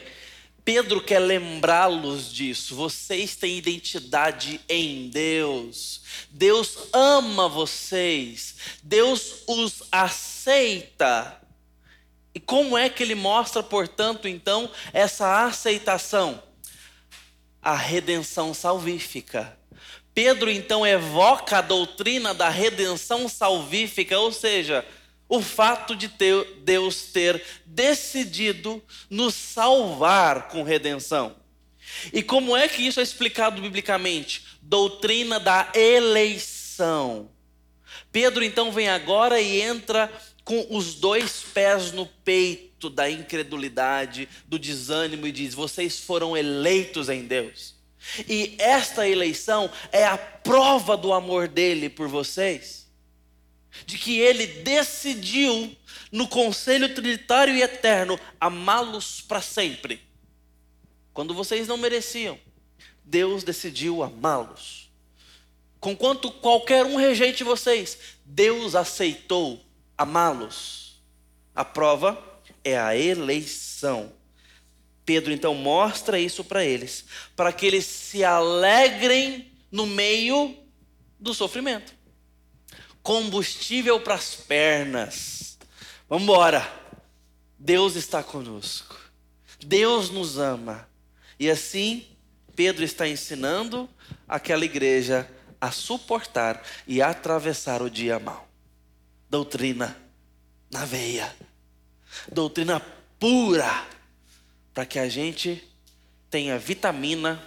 Pedro 0.64 1.02
quer 1.02 1.20
lembrá-los 1.20 2.32
disso. 2.34 2.76
Vocês 2.76 3.36
têm 3.36 3.58
identidade 3.58 4.62
em 4.68 5.10
Deus. 5.10 6.02
Deus 6.30 6.78
ama 6.94 7.48
vocês. 7.48 8.56
Deus 8.84 9.44
os 9.48 9.84
aceita. 9.92 11.40
E 12.34 12.40
como 12.40 12.78
é 12.78 12.90
que 12.90 13.02
ele 13.02 13.16
mostra, 13.16 13.64
portanto, 13.64 14.28
então, 14.28 14.70
essa 14.94 15.46
aceitação? 15.46 16.42
A 17.62 17.76
redenção 17.76 18.54
salvífica. 18.54 19.58
Pedro 20.14 20.50
então 20.50 20.86
evoca 20.86 21.60
a 21.60 21.62
doutrina 21.62 22.34
da 22.34 22.50
redenção 22.50 23.28
salvífica, 23.30 24.20
ou 24.20 24.32
seja, 24.32 24.86
o 25.30 25.44
fato 25.44 25.96
de 25.96 26.10
ter, 26.10 26.44
Deus 26.64 27.04
ter 27.04 27.42
decidido 27.64 28.84
nos 29.08 29.36
salvar 29.36 30.48
com 30.48 30.64
redenção. 30.64 31.36
E 32.12 32.24
como 32.24 32.58
é 32.58 32.68
que 32.68 32.82
isso 32.82 33.00
é 33.00 33.04
explicado 33.04 33.62
biblicamente? 33.62 34.44
Doutrina 34.62 35.40
da 35.40 35.72
eleição. 35.76 37.30
Pedro 38.12 38.44
então 38.44 38.72
vem 38.72 38.90
agora 38.90 39.40
e 39.40 39.62
entra 39.62 40.12
com 40.44 40.66
os 40.72 40.96
dois 40.96 41.44
pés 41.54 41.92
no 41.92 42.08
peito 42.08 42.90
da 42.90 43.10
incredulidade, 43.10 44.28
do 44.48 44.58
desânimo 44.58 45.28
e 45.28 45.32
diz: 45.32 45.54
Vocês 45.54 46.00
foram 46.00 46.36
eleitos 46.36 47.08
em 47.08 47.24
Deus. 47.26 47.76
E 48.28 48.56
esta 48.58 49.08
eleição 49.08 49.70
é 49.92 50.06
a 50.06 50.18
prova 50.18 50.96
do 50.98 51.14
amor 51.14 51.48
dele 51.48 51.90
por 51.90 52.08
vocês 52.08 52.79
de 53.86 53.98
que 53.98 54.20
ele 54.20 54.46
decidiu, 54.48 55.76
no 56.12 56.28
conselho 56.28 56.94
trinitário 56.94 57.56
e 57.56 57.62
eterno, 57.62 58.20
amá-los 58.40 59.22
para 59.22 59.42
sempre. 59.42 60.02
Quando 61.14 61.34
vocês 61.34 61.68
não 61.68 61.78
mereciam, 61.78 62.40
Deus 63.04 63.44
decidiu 63.44 64.04
amá-los. 64.04 64.90
Conquanto 65.80 66.32
qualquer 66.32 66.86
um 66.86 66.96
rejeite 66.96 67.44
vocês, 67.44 67.98
Deus 68.26 68.76
aceitou 68.76 69.64
amá-los. 69.98 71.02
A 71.56 71.64
prova 71.64 72.22
é 72.64 72.78
a 72.78 72.96
eleição. 72.96 74.12
Pedro 75.06 75.32
então 75.32 75.56
mostra 75.56 76.20
isso 76.20 76.44
para 76.44 76.64
eles, 76.64 77.06
para 77.36 77.52
que 77.52 77.66
eles 77.66 77.86
se 77.86 78.24
alegrem 78.24 79.52
no 79.72 79.86
meio 79.86 80.56
do 81.20 81.34
sofrimento 81.34 81.99
combustível 83.02 84.00
para 84.00 84.16
as 84.16 84.36
pernas. 84.36 85.58
Vamos 86.08 86.24
embora. 86.24 86.80
Deus 87.58 87.96
está 87.96 88.24
conosco. 88.24 88.98
Deus 89.60 90.10
nos 90.10 90.38
ama. 90.38 90.88
E 91.40 91.50
assim, 91.50 92.06
Pedro 92.56 92.84
está 92.84 93.08
ensinando 93.08 93.90
aquela 94.28 94.66
igreja 94.66 95.30
a 95.60 95.72
suportar 95.72 96.64
e 96.88 97.02
atravessar 97.02 97.82
o 97.82 97.90
dia 97.90 98.20
mal. 98.20 98.48
Doutrina 99.30 99.96
na 100.72 100.86
veia. 100.86 101.36
Doutrina 102.32 102.80
pura. 103.20 103.88
Para 104.74 104.86
que 104.86 105.00
a 105.00 105.10
gente 105.10 105.64
tenha 106.30 106.58
vitamina 106.58 107.42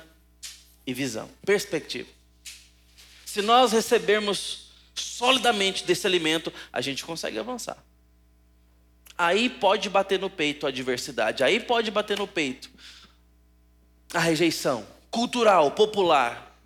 e 0.86 0.92
visão, 0.92 1.30
perspectiva. 1.46 2.08
Se 3.24 3.40
nós 3.40 3.72
recebermos 3.72 4.61
solidamente 5.02 5.84
desse 5.84 6.06
alimento, 6.06 6.52
a 6.72 6.80
gente 6.80 7.04
consegue 7.04 7.38
avançar. 7.38 7.76
Aí 9.16 9.48
pode 9.48 9.88
bater 9.88 10.18
no 10.18 10.30
peito 10.30 10.66
a 10.66 10.70
adversidade, 10.70 11.44
aí 11.44 11.60
pode 11.60 11.90
bater 11.90 12.18
no 12.18 12.26
peito 12.26 12.70
a 14.14 14.18
rejeição 14.18 14.86
cultural, 15.10 15.70
popular. 15.72 16.58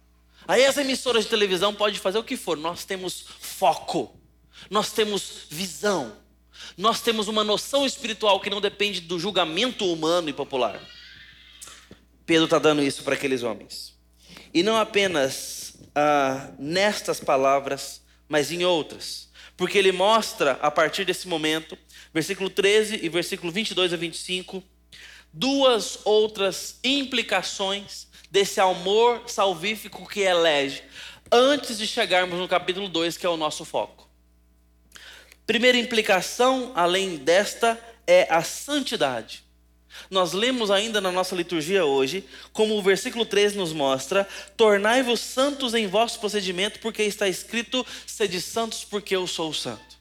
Aí 0.46 0.64
as 0.64 0.76
emissoras 0.76 1.24
de 1.24 1.30
televisão 1.30 1.74
podem 1.74 1.98
fazer 1.98 2.18
o 2.18 2.24
que 2.24 2.36
for, 2.36 2.56
nós 2.56 2.84
temos 2.84 3.24
foco, 3.40 4.16
nós 4.70 4.92
temos 4.92 5.46
visão, 5.50 6.16
nós 6.78 7.00
temos 7.00 7.26
uma 7.26 7.42
noção 7.42 7.84
espiritual 7.84 8.40
que 8.40 8.48
não 8.48 8.60
depende 8.60 9.00
do 9.00 9.18
julgamento 9.18 9.92
humano 9.92 10.28
e 10.28 10.32
popular. 10.32 10.80
Pedro 12.24 12.44
está 12.44 12.58
dando 12.58 12.82
isso 12.82 13.02
para 13.02 13.14
aqueles 13.14 13.42
homens. 13.42 13.96
E 14.54 14.62
não 14.62 14.76
apenas 14.76 15.76
ah, 15.94 16.50
nestas 16.58 17.20
palavras, 17.20 18.02
mas 18.28 18.50
em 18.50 18.64
outras. 18.64 19.28
Porque 19.56 19.78
ele 19.78 19.92
mostra, 19.92 20.52
a 20.62 20.70
partir 20.70 21.04
desse 21.04 21.28
momento, 21.28 21.76
versículo 22.12 22.50
13 22.50 23.00
e 23.02 23.08
versículo 23.08 23.52
22 23.52 23.92
a 23.92 23.96
25, 23.96 24.62
duas 25.32 25.98
outras 26.04 26.78
implicações 26.82 28.06
desse 28.30 28.60
amor 28.60 29.22
salvífico 29.26 30.08
que 30.08 30.20
elege. 30.20 30.82
antes 31.30 31.78
de 31.78 31.86
chegarmos 31.86 32.38
no 32.38 32.46
capítulo 32.46 32.88
2, 32.88 33.16
que 33.16 33.26
é 33.26 33.28
o 33.28 33.36
nosso 33.36 33.64
foco. 33.64 34.08
Primeira 35.46 35.78
implicação, 35.78 36.72
além 36.74 37.16
desta, 37.16 37.80
é 38.06 38.26
a 38.30 38.42
santidade. 38.42 39.45
Nós 40.10 40.32
lemos 40.32 40.70
ainda 40.70 41.00
na 41.00 41.10
nossa 41.10 41.34
liturgia 41.34 41.84
hoje, 41.84 42.24
como 42.52 42.76
o 42.76 42.82
versículo 42.82 43.24
3 43.24 43.54
nos 43.54 43.72
mostra: 43.72 44.26
Tornai-vos 44.56 45.20
santos 45.20 45.74
em 45.74 45.86
vosso 45.86 46.20
procedimento, 46.20 46.78
porque 46.80 47.02
está 47.02 47.28
escrito: 47.28 47.84
Sede 48.06 48.40
santos, 48.40 48.84
porque 48.84 49.16
eu 49.16 49.26
sou 49.26 49.52
santo. 49.52 49.96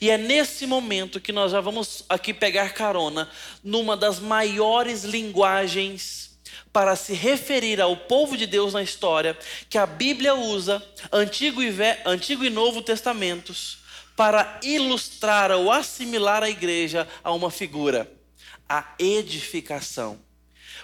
E 0.00 0.10
é 0.10 0.16
nesse 0.16 0.66
momento 0.66 1.20
que 1.20 1.32
nós 1.32 1.52
já 1.52 1.60
vamos 1.60 2.04
aqui 2.08 2.32
pegar 2.32 2.70
carona 2.70 3.28
numa 3.62 3.96
das 3.96 4.18
maiores 4.18 5.04
linguagens 5.04 6.38
para 6.72 6.96
se 6.96 7.12
referir 7.12 7.80
ao 7.80 7.96
povo 7.96 8.36
de 8.36 8.46
Deus 8.46 8.72
na 8.72 8.82
história, 8.82 9.38
que 9.68 9.78
a 9.78 9.86
Bíblia 9.86 10.34
usa, 10.34 10.82
Antigo 11.12 11.62
e, 11.62 11.72
Antigo 12.04 12.44
e 12.44 12.50
Novo 12.50 12.82
Testamentos, 12.82 13.78
para 14.16 14.58
ilustrar 14.62 15.50
ou 15.52 15.70
assimilar 15.70 16.42
a 16.42 16.50
igreja 16.50 17.06
a 17.22 17.32
uma 17.32 17.50
figura 17.50 18.10
a 18.68 18.94
edificação. 18.98 20.20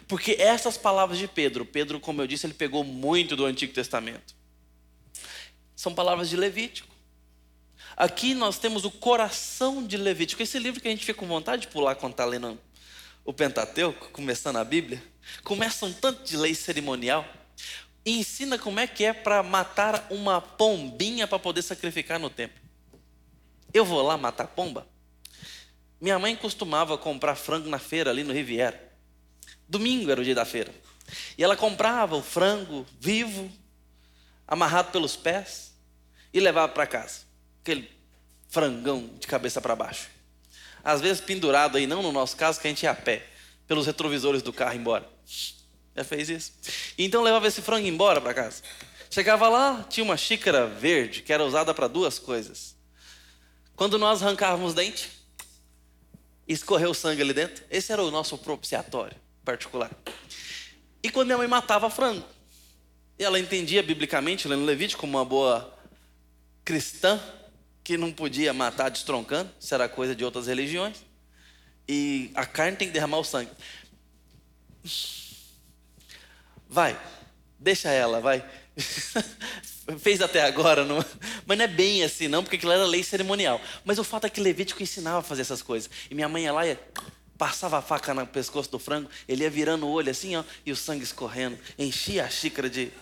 Porque 0.06 0.32
essas 0.38 0.76
palavras 0.76 1.18
de 1.18 1.28
Pedro, 1.28 1.64
Pedro, 1.64 2.00
como 2.00 2.22
eu 2.22 2.26
disse, 2.26 2.46
ele 2.46 2.54
pegou 2.54 2.84
muito 2.84 3.36
do 3.36 3.44
Antigo 3.44 3.72
Testamento. 3.72 4.34
São 5.74 5.94
palavras 5.94 6.28
de 6.28 6.36
Levítico. 6.36 6.94
Aqui 7.96 8.34
nós 8.34 8.58
temos 8.58 8.84
o 8.84 8.90
coração 8.90 9.86
de 9.86 9.96
Levítico. 9.96 10.42
Esse 10.42 10.58
livro 10.58 10.80
que 10.80 10.88
a 10.88 10.90
gente 10.90 11.04
fica 11.04 11.18
com 11.18 11.26
vontade 11.26 11.62
de 11.62 11.68
pular 11.68 11.94
quando 11.94 12.12
está 12.12 12.24
lendo 12.24 12.58
o 13.24 13.32
Pentateuco, 13.32 14.10
começando 14.10 14.56
a 14.56 14.64
Bíblia. 14.64 15.02
Começa 15.44 15.86
um 15.86 15.92
tanto 15.92 16.24
de 16.24 16.36
lei 16.36 16.54
cerimonial. 16.54 17.26
E 18.04 18.18
ensina 18.18 18.58
como 18.58 18.80
é 18.80 18.86
que 18.86 19.04
é 19.04 19.12
para 19.12 19.42
matar 19.42 20.06
uma 20.10 20.40
pombinha 20.40 21.26
para 21.26 21.38
poder 21.38 21.62
sacrificar 21.62 22.18
no 22.18 22.30
templo. 22.30 22.60
Eu 23.72 23.84
vou 23.84 24.02
lá 24.02 24.16
matar 24.16 24.48
pomba? 24.48 24.86
Minha 26.00 26.18
mãe 26.18 26.34
costumava 26.34 26.96
comprar 26.96 27.34
frango 27.34 27.68
na 27.68 27.78
feira 27.78 28.10
ali 28.10 28.24
no 28.24 28.32
Riviera. 28.32 28.90
Domingo 29.68 30.10
era 30.10 30.20
o 30.20 30.24
dia 30.24 30.34
da 30.34 30.44
feira. 30.44 30.72
E 31.36 31.44
ela 31.44 31.56
comprava 31.56 32.16
o 32.16 32.22
frango 32.22 32.86
vivo, 32.98 33.50
amarrado 34.46 34.90
pelos 34.90 35.14
pés, 35.16 35.74
e 36.32 36.40
levava 36.40 36.72
para 36.72 36.86
casa. 36.86 37.20
Aquele 37.62 37.90
frangão 38.48 39.10
de 39.18 39.26
cabeça 39.26 39.60
para 39.60 39.76
baixo. 39.76 40.08
Às 40.82 41.00
vezes 41.00 41.20
pendurado 41.20 41.76
aí, 41.76 41.86
não 41.86 42.02
no 42.02 42.12
nosso 42.12 42.36
caso, 42.36 42.60
que 42.60 42.66
a 42.66 42.70
gente 42.70 42.84
ia 42.84 42.90
a 42.90 42.94
pé, 42.94 43.26
pelos 43.66 43.86
retrovisores 43.86 44.42
do 44.42 44.52
carro 44.52 44.74
embora. 44.74 45.08
Já 45.94 46.04
fez 46.04 46.30
isso? 46.30 46.52
Então 46.96 47.22
levava 47.22 47.46
esse 47.46 47.60
frango 47.60 47.86
embora 47.86 48.20
para 48.20 48.32
casa. 48.32 48.62
Chegava 49.10 49.48
lá, 49.48 49.84
tinha 49.88 50.04
uma 50.04 50.16
xícara 50.16 50.66
verde 50.66 51.22
que 51.22 51.32
era 51.32 51.44
usada 51.44 51.74
para 51.74 51.88
duas 51.88 52.18
coisas. 52.18 52.76
Quando 53.76 53.98
nós 53.98 54.22
arrancávamos 54.22 54.72
dente, 54.72 55.10
escorreu 56.52 56.92
sangue 56.92 57.22
ali 57.22 57.32
dentro. 57.32 57.64
Esse 57.70 57.92
era 57.92 58.02
o 58.02 58.10
nosso 58.10 58.36
propiciatório 58.38 59.16
particular. 59.44 59.90
E 61.02 61.10
quando 61.10 61.26
minha 61.26 61.38
mãe 61.38 61.48
matava 61.48 61.88
frango, 61.88 62.24
ela 63.18 63.38
entendia 63.38 63.82
biblicamente, 63.82 64.48
lendo 64.48 64.64
Levítico, 64.64 65.00
como 65.00 65.16
uma 65.16 65.24
boa 65.24 65.76
cristã, 66.64 67.20
que 67.82 67.96
não 67.96 68.12
podia 68.12 68.52
matar 68.52 68.90
destroncando, 68.90 69.50
isso 69.58 69.74
era 69.74 69.88
coisa 69.88 70.14
de 70.14 70.24
outras 70.24 70.46
religiões. 70.46 71.04
E 71.88 72.30
a 72.34 72.46
carne 72.46 72.76
tem 72.76 72.88
que 72.88 72.94
derramar 72.94 73.18
o 73.18 73.24
sangue. 73.24 73.50
Vai, 76.68 76.98
deixa 77.58 77.90
ela, 77.90 78.20
vai. 78.20 78.44
fez 79.98 80.20
até 80.20 80.42
agora, 80.42 80.84
não... 80.84 81.04
mas 81.46 81.58
não 81.58 81.64
é 81.64 81.68
bem 81.68 82.02
assim, 82.02 82.28
não, 82.28 82.42
porque 82.42 82.56
aquilo 82.56 82.72
era 82.72 82.84
lei 82.84 83.02
cerimonial. 83.02 83.60
Mas 83.84 83.98
o 83.98 84.04
fato 84.04 84.26
é 84.26 84.30
que 84.30 84.40
Levítico 84.40 84.82
ensinava 84.82 85.18
a 85.18 85.22
fazer 85.22 85.42
essas 85.42 85.62
coisas. 85.62 85.90
E 86.10 86.14
minha 86.14 86.28
mãe 86.28 86.44
ia 86.44 86.52
lá 86.52 86.66
e 86.66 86.76
passava 87.36 87.78
a 87.78 87.82
faca 87.82 88.12
no 88.12 88.26
pescoço 88.26 88.70
do 88.70 88.78
frango, 88.78 89.08
ele 89.26 89.44
ia 89.44 89.50
virando 89.50 89.86
o 89.86 89.90
olho 89.90 90.10
assim, 90.10 90.36
ó, 90.36 90.44
e 90.64 90.72
o 90.72 90.76
sangue 90.76 91.04
escorrendo, 91.04 91.58
enchia 91.78 92.24
a 92.24 92.28
xícara 92.28 92.68
de. 92.68 92.92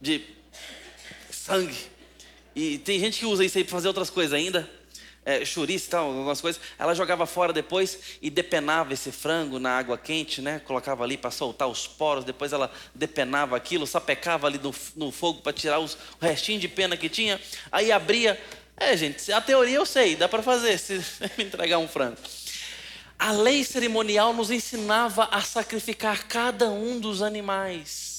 de 0.00 0.22
sangue. 1.30 1.90
E 2.54 2.76
tem 2.78 3.00
gente 3.00 3.20
que 3.20 3.26
usa 3.26 3.44
isso 3.44 3.56
aí 3.56 3.64
para 3.64 3.72
fazer 3.72 3.88
outras 3.88 4.10
coisas 4.10 4.34
ainda 4.34 4.68
é, 5.24 5.42
e 5.42 5.80
tal, 5.80 6.06
algumas 6.08 6.40
coisas. 6.40 6.60
Ela 6.78 6.94
jogava 6.94 7.26
fora 7.26 7.52
depois 7.52 7.98
e 8.20 8.28
depenava 8.28 8.92
esse 8.92 9.12
frango 9.12 9.58
na 9.58 9.78
água 9.78 9.96
quente, 9.96 10.42
né? 10.42 10.60
Colocava 10.64 11.04
ali 11.04 11.16
para 11.16 11.30
soltar 11.30 11.68
os 11.68 11.86
poros. 11.86 12.24
Depois 12.24 12.52
ela 12.52 12.70
depenava 12.94 13.56
aquilo, 13.56 13.86
sapecava 13.86 14.48
ali 14.48 14.58
no, 14.58 14.74
no 14.96 15.12
fogo 15.12 15.40
para 15.40 15.52
tirar 15.52 15.78
os, 15.78 15.94
o 15.94 16.24
restinho 16.24 16.58
de 16.58 16.68
pena 16.68 16.96
que 16.96 17.08
tinha. 17.08 17.40
Aí 17.70 17.92
abria. 17.92 18.40
É, 18.76 18.96
gente, 18.96 19.32
a 19.32 19.40
teoria 19.40 19.76
eu 19.76 19.86
sei, 19.86 20.16
dá 20.16 20.28
para 20.28 20.42
fazer 20.42 20.76
se 20.78 20.94
me 21.38 21.44
entregar 21.44 21.78
um 21.78 21.86
frango. 21.86 22.16
A 23.16 23.30
lei 23.30 23.62
cerimonial 23.62 24.32
nos 24.32 24.50
ensinava 24.50 25.28
a 25.30 25.40
sacrificar 25.40 26.26
cada 26.26 26.68
um 26.68 26.98
dos 26.98 27.22
animais. 27.22 28.11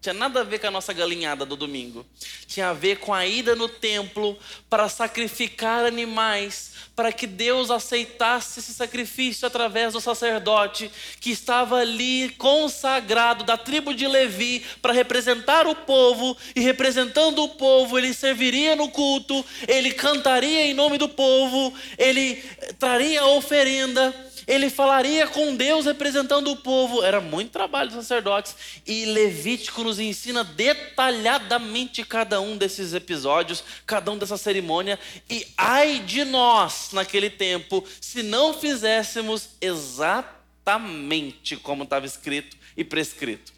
Tinha 0.00 0.14
nada 0.14 0.40
a 0.40 0.44
ver 0.44 0.58
com 0.58 0.66
a 0.66 0.70
nossa 0.70 0.94
galinhada 0.94 1.44
do 1.44 1.54
domingo. 1.54 2.06
Tinha 2.46 2.70
a 2.70 2.72
ver 2.72 2.98
com 2.98 3.12
a 3.12 3.26
ida 3.26 3.54
no 3.54 3.68
templo 3.68 4.38
para 4.68 4.88
sacrificar 4.88 5.84
animais, 5.84 6.72
para 6.96 7.12
que 7.12 7.26
Deus 7.26 7.70
aceitasse 7.70 8.60
esse 8.60 8.72
sacrifício 8.72 9.46
através 9.46 9.92
do 9.92 10.00
sacerdote 10.00 10.90
que 11.20 11.30
estava 11.30 11.76
ali 11.76 12.30
consagrado 12.38 13.44
da 13.44 13.58
tribo 13.58 13.92
de 13.92 14.06
Levi 14.06 14.64
para 14.80 14.94
representar 14.94 15.66
o 15.66 15.74
povo 15.74 16.34
e 16.56 16.60
representando 16.60 17.42
o 17.42 17.48
povo, 17.50 17.98
ele 17.98 18.14
serviria 18.14 18.74
no 18.74 18.88
culto, 18.88 19.44
ele 19.68 19.92
cantaria 19.92 20.64
em 20.64 20.72
nome 20.72 20.96
do 20.96 21.10
povo, 21.10 21.74
ele 21.98 22.36
traria 22.78 23.26
oferenda 23.26 24.14
ele 24.46 24.70
falaria 24.70 25.26
com 25.26 25.54
Deus 25.54 25.86
representando 25.86 26.50
o 26.50 26.56
povo. 26.56 27.02
Era 27.02 27.20
muito 27.20 27.50
trabalho 27.50 27.90
dos 27.90 27.98
sacerdotes. 27.98 28.54
E 28.86 29.04
Levítico 29.06 29.82
nos 29.82 29.98
ensina 29.98 30.42
detalhadamente 30.42 32.04
cada 32.04 32.40
um 32.40 32.56
desses 32.56 32.94
episódios, 32.94 33.62
cada 33.86 34.10
um 34.10 34.18
dessa 34.18 34.36
cerimônia. 34.36 34.98
E 35.28 35.46
ai 35.56 36.00
de 36.00 36.24
nós, 36.24 36.90
naquele 36.92 37.30
tempo, 37.30 37.84
se 38.00 38.22
não 38.22 38.54
fizéssemos 38.54 39.50
exatamente 39.60 41.56
como 41.56 41.84
estava 41.84 42.06
escrito 42.06 42.56
e 42.76 42.84
prescrito. 42.84 43.52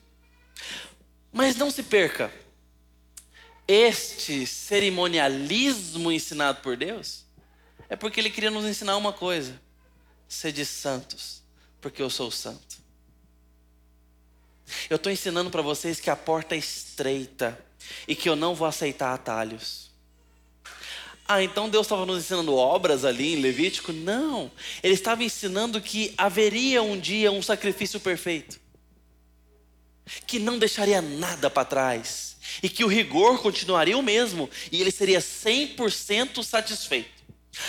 Mas 1.32 1.56
não 1.56 1.70
se 1.70 1.82
perca. 1.82 2.32
Este 3.66 4.46
cerimonialismo 4.46 6.10
ensinado 6.10 6.60
por 6.60 6.76
Deus 6.76 7.24
é 7.88 7.94
porque 7.94 8.20
ele 8.20 8.30
queria 8.30 8.50
nos 8.50 8.64
ensinar 8.64 8.96
uma 8.96 9.12
coisa 9.12 9.61
sede 10.32 10.64
santos, 10.64 11.42
porque 11.80 12.00
eu 12.00 12.08
sou 12.08 12.30
santo. 12.30 12.80
Eu 14.88 14.96
estou 14.96 15.12
ensinando 15.12 15.50
para 15.50 15.60
vocês 15.60 16.00
que 16.00 16.08
a 16.08 16.16
porta 16.16 16.54
é 16.54 16.58
estreita 16.58 17.62
e 18.08 18.16
que 18.16 18.28
eu 18.28 18.34
não 18.34 18.54
vou 18.54 18.66
aceitar 18.66 19.12
atalhos. 19.12 19.90
Ah, 21.28 21.42
então 21.42 21.68
Deus 21.68 21.86
estava 21.86 22.06
nos 22.06 22.24
ensinando 22.24 22.54
obras 22.54 23.04
ali 23.04 23.34
em 23.34 23.40
Levítico? 23.40 23.92
Não. 23.92 24.50
Ele 24.82 24.94
estava 24.94 25.22
ensinando 25.22 25.80
que 25.80 26.14
haveria 26.16 26.82
um 26.82 26.98
dia 26.98 27.30
um 27.30 27.42
sacrifício 27.42 28.00
perfeito, 28.00 28.58
que 30.26 30.38
não 30.38 30.58
deixaria 30.58 31.02
nada 31.02 31.50
para 31.50 31.66
trás, 31.66 32.36
e 32.62 32.70
que 32.70 32.84
o 32.84 32.88
rigor 32.88 33.40
continuaria 33.42 33.96
o 33.96 34.02
mesmo, 34.02 34.48
e 34.70 34.80
ele 34.80 34.90
seria 34.90 35.20
100% 35.20 36.42
satisfeito. 36.42 37.22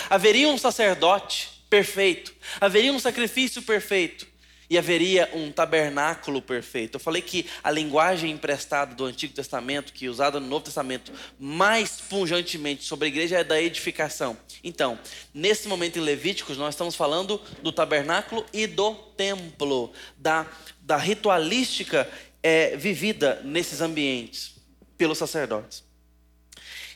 Haveria 0.10 0.48
um 0.48 0.58
sacerdote 0.58 1.53
perfeito, 1.74 2.36
haveria 2.62 2.94
um 2.94 3.00
sacrifício 3.00 3.60
perfeito 3.64 4.28
e 4.70 4.78
haveria 4.78 5.28
um 5.34 5.52
tabernáculo 5.52 6.40
perfeito. 6.40 6.98
Eu 6.98 7.00
falei 7.00 7.20
que 7.20 7.48
a 7.64 7.72
linguagem 7.72 8.30
emprestada 8.30 8.94
do 8.94 9.06
Antigo 9.06 9.34
Testamento, 9.34 9.92
que 9.92 10.06
é 10.06 10.10
usada 10.10 10.40
no 10.40 10.46
Novo 10.46 10.66
Testamento 10.66 11.12
mais 11.40 12.00
punjantemente 12.00 12.84
sobre 12.84 13.06
a 13.06 13.08
igreja, 13.08 13.40
é 13.40 13.44
da 13.44 13.60
edificação. 13.60 14.38
Então, 14.64 15.00
nesse 15.34 15.68
momento 15.68 15.98
em 15.98 16.04
Levíticos, 16.04 16.60
nós 16.60 16.76
estamos 16.76 16.94
falando 16.94 17.42
do 17.64 17.72
tabernáculo 17.72 18.46
e 18.54 18.68
do 18.68 18.94
templo, 19.18 19.92
da, 20.16 20.46
da 20.80 20.98
ritualística 20.98 22.08
é, 22.44 22.78
vivida 22.78 23.42
nesses 23.44 23.82
ambientes 23.82 24.58
pelos 24.96 25.18
sacerdotes. 25.18 25.84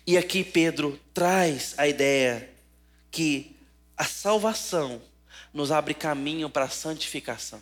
E 0.05 0.19
aqui 0.19 0.43
Pedro 0.43 0.99
traz 1.15 1.73
a 1.79 1.87
ideia 1.87 2.47
que 3.09 3.57
a 3.97 4.05
salvação 4.05 5.01
nos 5.53 5.71
abre 5.71 5.93
caminho 5.93 6.49
para 6.49 6.65
a 6.65 6.69
santificação. 6.69 7.62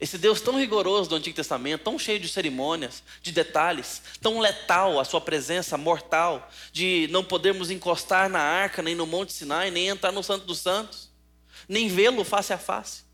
Esse 0.00 0.18
Deus 0.18 0.40
tão 0.40 0.58
rigoroso 0.58 1.08
do 1.08 1.16
Antigo 1.16 1.36
Testamento, 1.36 1.84
tão 1.84 1.98
cheio 1.98 2.18
de 2.18 2.28
cerimônias, 2.28 3.02
de 3.22 3.32
detalhes, 3.32 4.02
tão 4.20 4.40
letal 4.40 4.98
a 4.98 5.04
sua 5.04 5.20
presença 5.20 5.78
mortal, 5.78 6.50
de 6.72 7.08
não 7.10 7.24
podermos 7.24 7.70
encostar 7.70 8.28
na 8.28 8.40
arca, 8.40 8.82
nem 8.82 8.94
no 8.94 9.06
Monte 9.06 9.32
Sinai, 9.32 9.70
nem 9.70 9.88
entrar 9.88 10.12
no 10.12 10.22
Santo 10.22 10.46
dos 10.46 10.58
Santos, 10.58 11.10
nem 11.68 11.88
vê-lo 11.88 12.24
face 12.24 12.52
a 12.52 12.58
face. 12.58 13.04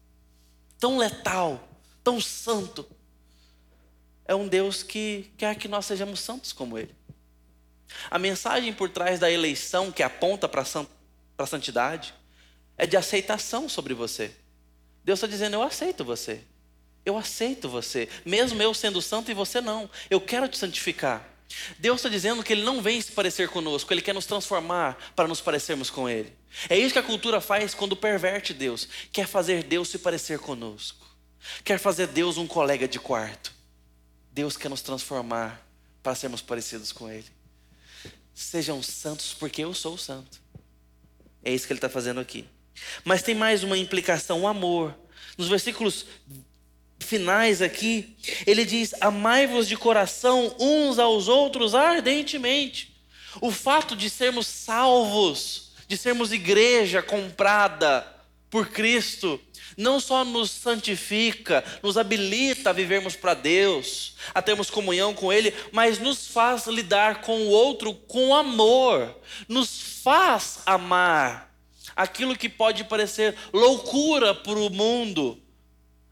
Tão 0.79 0.96
letal, 0.96 1.68
tão 2.03 2.20
santo, 2.20 2.88
é 4.24 4.35
um 4.35 4.48
Deus 4.48 4.83
que 4.83 5.31
quer 5.37 5.55
que 5.57 5.68
nós 5.68 5.85
sejamos 5.85 6.20
santos 6.20 6.53
como 6.53 6.79
Ele. 6.79 6.94
A 8.11 8.18
mensagem 8.18 8.72
por 8.72 8.88
trás 8.88 9.18
da 9.18 9.31
eleição 9.31 9.90
que 9.90 10.03
aponta 10.03 10.48
para 10.48 10.64
a 11.38 11.46
santidade 11.46 12.14
é 12.76 12.87
de 12.87 12.96
aceitação 12.96 13.68
sobre 13.68 13.94
você. 13.94 14.33
Deus 15.05 15.18
está 15.18 15.26
dizendo: 15.26 15.55
Eu 15.55 15.62
aceito 15.62 16.05
você. 16.05 16.42
Eu 17.05 17.16
aceito 17.16 17.68
você, 17.68 18.09
mesmo 18.26 18.62
eu 18.62 18.74
sendo 18.74 19.00
santo 19.00 19.31
e 19.31 19.35
você 19.35 19.61
não. 19.61 19.88
Eu 20.11 20.20
quero 20.20 20.46
te 20.46 20.59
santificar. 20.59 21.26
Deus 21.79 21.96
está 21.96 22.09
dizendo 22.09 22.42
que 22.44 22.53
Ele 22.53 22.62
não 22.62 22.81
vem 22.81 23.00
se 23.00 23.11
parecer 23.12 23.48
conosco, 23.48 23.92
Ele 23.92 24.03
quer 24.03 24.14
nos 24.14 24.26
transformar 24.26 24.96
para 25.16 25.26
nos 25.26 25.40
parecermos 25.40 25.90
com 25.90 26.09
Ele. 26.09 26.33
É 26.68 26.79
isso 26.79 26.92
que 26.92 26.98
a 26.98 27.03
cultura 27.03 27.40
faz 27.40 27.74
quando 27.74 27.96
perverte 27.96 28.53
Deus, 28.53 28.87
quer 29.11 29.26
fazer 29.26 29.64
Deus 29.64 29.88
se 29.88 29.98
parecer 29.98 30.38
conosco, 30.38 31.07
quer 31.64 31.79
fazer 31.79 32.07
Deus 32.09 32.37
um 32.37 32.46
colega 32.46 32.87
de 32.87 33.00
quarto. 33.00 33.53
Deus 34.31 34.57
quer 34.57 34.68
nos 34.68 34.83
transformar 34.83 35.66
para 36.03 36.14
sermos 36.14 36.40
parecidos 36.40 36.92
com 36.92 37.11
Ele. 37.11 37.26
Sejam 38.40 38.83
santos, 38.83 39.35
porque 39.38 39.62
eu 39.62 39.74
sou 39.74 39.98
santo. 39.98 40.40
É 41.44 41.53
isso 41.53 41.66
que 41.66 41.74
ele 41.74 41.79
está 41.79 41.90
fazendo 41.90 42.20
aqui. 42.20 42.46
Mas 43.05 43.22
tem 43.22 43.35
mais 43.35 43.62
uma 43.62 43.76
implicação: 43.76 44.40
o 44.40 44.46
amor. 44.46 44.98
Nos 45.37 45.48
versículos 45.48 46.07
finais 46.98 47.61
aqui, 47.61 48.16
ele 48.46 48.64
diz: 48.64 48.94
Amai-vos 48.98 49.68
de 49.68 49.76
coração 49.76 50.57
uns 50.59 50.98
aos 50.98 51.29
outros 51.29 51.74
ardentemente. 51.74 52.96
O 53.42 53.50
fato 53.50 53.94
de 53.94 54.09
sermos 54.09 54.46
salvos, 54.46 55.72
de 55.87 55.98
sermos 55.98 56.33
igreja 56.33 57.03
comprada 57.03 58.07
por 58.51 58.69
Cristo, 58.69 59.41
não 59.77 60.01
só 60.01 60.25
nos 60.25 60.51
santifica, 60.51 61.65
nos 61.83 61.97
habilita 61.97 62.71
a 62.71 62.73
vivermos 62.73 63.15
para 63.15 63.35
Deus, 63.35 64.17
a 64.35 64.43
termos 64.43 64.69
comunhão 64.69 65.15
com 65.15 65.33
Ele, 65.33 65.55
mas 65.73 65.99
nos 65.99 66.27
faz 66.27 66.67
lidar 66.67 67.21
com 67.21 67.43
o 67.43 67.51
outro 67.51 67.95
com 67.95 68.35
amor, 68.35 69.17
nos 69.49 70.01
faz 70.03 70.59
amar 70.67 71.55
aquilo 71.95 72.37
que 72.37 72.49
pode 72.49 72.85
parecer 72.85 73.37
loucura 73.53 74.35
para 74.35 74.59
o 74.59 74.71
mundo 74.71 75.41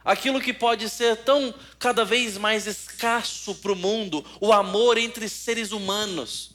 aquilo 0.09 0.40
que 0.40 0.55
pode 0.55 0.88
ser 0.88 1.18
tão 1.18 1.55
cada 1.79 2.03
vez 2.03 2.38
mais 2.38 2.66
escasso 2.66 3.55
para 3.57 3.72
o 3.72 3.77
mundo, 3.77 4.24
o 4.40 4.55
amor 4.55 4.96
entre 4.96 5.29
seres 5.29 5.70
humanos. 5.70 6.53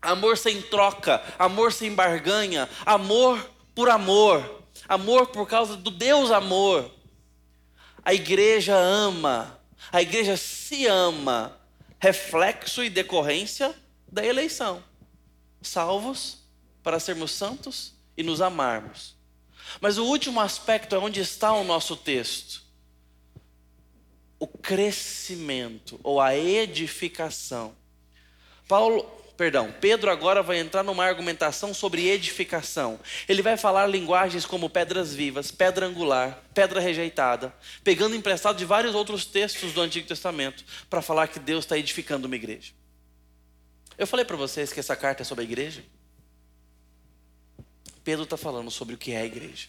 Amor 0.00 0.38
sem 0.38 0.62
troca, 0.62 1.20
amor 1.40 1.72
sem 1.72 1.92
barganha, 1.92 2.68
amor 2.86 3.50
por 3.74 3.90
amor, 3.90 4.61
amor 4.88 5.28
por 5.28 5.46
causa 5.46 5.76
do 5.76 5.90
Deus 5.90 6.30
amor. 6.30 6.90
A 8.04 8.12
igreja 8.12 8.76
ama, 8.76 9.60
a 9.90 10.02
igreja 10.02 10.36
se 10.36 10.86
ama, 10.86 11.58
reflexo 11.98 12.82
e 12.82 12.90
decorrência 12.90 13.74
da 14.10 14.24
eleição. 14.24 14.82
Salvos 15.60 16.38
para 16.82 16.98
sermos 16.98 17.30
santos 17.30 17.94
e 18.16 18.22
nos 18.22 18.40
amarmos. 18.40 19.14
Mas 19.80 19.98
o 19.98 20.04
último 20.04 20.40
aspecto 20.40 20.94
é 20.94 20.98
onde 20.98 21.20
está 21.20 21.52
o 21.52 21.64
nosso 21.64 21.96
texto. 21.96 22.62
O 24.38 24.46
crescimento 24.46 26.00
ou 26.02 26.20
a 26.20 26.36
edificação. 26.36 27.74
Paulo, 28.66 29.21
perdão, 29.42 29.74
Pedro 29.80 30.08
agora 30.08 30.40
vai 30.40 30.60
entrar 30.60 30.84
numa 30.84 31.04
argumentação 31.04 31.74
sobre 31.74 32.08
edificação. 32.08 33.00
Ele 33.28 33.42
vai 33.42 33.56
falar 33.56 33.88
linguagens 33.88 34.46
como 34.46 34.70
pedras 34.70 35.12
vivas, 35.12 35.50
pedra 35.50 35.84
angular, 35.84 36.40
pedra 36.54 36.78
rejeitada, 36.78 37.52
pegando 37.82 38.14
emprestado 38.14 38.56
de 38.56 38.64
vários 38.64 38.94
outros 38.94 39.24
textos 39.24 39.72
do 39.72 39.80
Antigo 39.80 40.06
Testamento 40.06 40.64
para 40.88 41.02
falar 41.02 41.26
que 41.26 41.40
Deus 41.40 41.64
está 41.64 41.76
edificando 41.76 42.28
uma 42.28 42.36
igreja. 42.36 42.72
Eu 43.98 44.06
falei 44.06 44.24
para 44.24 44.36
vocês 44.36 44.72
que 44.72 44.78
essa 44.78 44.94
carta 44.94 45.22
é 45.22 45.24
sobre 45.24 45.42
a 45.42 45.48
igreja. 45.48 45.82
Pedro 48.04 48.22
está 48.22 48.36
falando 48.36 48.70
sobre 48.70 48.94
o 48.94 48.98
que 48.98 49.10
é 49.10 49.22
a 49.22 49.26
igreja. 49.26 49.66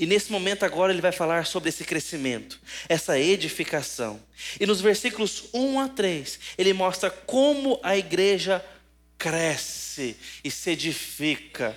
E 0.00 0.06
nesse 0.06 0.32
momento 0.32 0.64
agora 0.64 0.92
ele 0.92 1.00
vai 1.00 1.12
falar 1.12 1.46
sobre 1.46 1.68
esse 1.68 1.84
crescimento, 1.84 2.60
essa 2.88 3.16
edificação. 3.16 4.20
E 4.58 4.66
nos 4.66 4.80
versículos 4.80 5.44
1 5.54 5.78
a 5.78 5.88
3, 5.88 6.40
ele 6.58 6.72
mostra 6.72 7.10
como 7.10 7.78
a 7.80 7.96
igreja 7.96 8.64
cresce 9.18 10.16
e 10.44 10.50
se 10.50 10.70
edifica, 10.70 11.76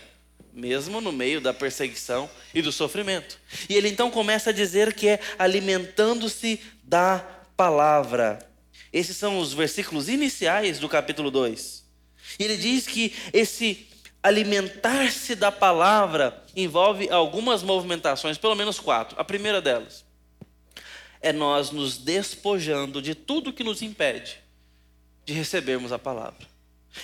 mesmo 0.53 1.01
no 1.01 1.11
meio 1.11 1.41
da 1.41 1.53
perseguição 1.53 2.29
e 2.53 2.61
do 2.61 2.71
sofrimento. 2.71 3.39
E 3.67 3.75
ele 3.75 3.89
então 3.89 4.11
começa 4.11 4.51
a 4.51 4.53
dizer 4.53 4.93
que 4.93 5.07
é 5.07 5.19
alimentando-se 5.39 6.61
da 6.83 7.19
palavra. 7.57 8.39
Esses 8.93 9.17
são 9.17 9.39
os 9.39 9.53
versículos 9.53 10.07
iniciais 10.07 10.77
do 10.77 10.87
capítulo 10.87 11.31
2. 11.31 11.83
E 12.37 12.43
ele 12.43 12.57
diz 12.57 12.85
que 12.85 13.13
esse 13.33 13.87
alimentar-se 14.21 15.33
da 15.33 15.51
palavra 15.51 16.43
envolve 16.55 17.09
algumas 17.09 17.63
movimentações, 17.63 18.37
pelo 18.37 18.55
menos 18.55 18.79
quatro. 18.79 19.19
A 19.19 19.23
primeira 19.23 19.61
delas 19.61 20.05
é 21.21 21.31
nós 21.31 21.71
nos 21.71 21.97
despojando 21.97 23.01
de 23.01 23.15
tudo 23.15 23.53
que 23.53 23.63
nos 23.63 23.81
impede 23.81 24.39
de 25.25 25.33
recebermos 25.33 25.91
a 25.91 25.99
palavra. 25.99 26.50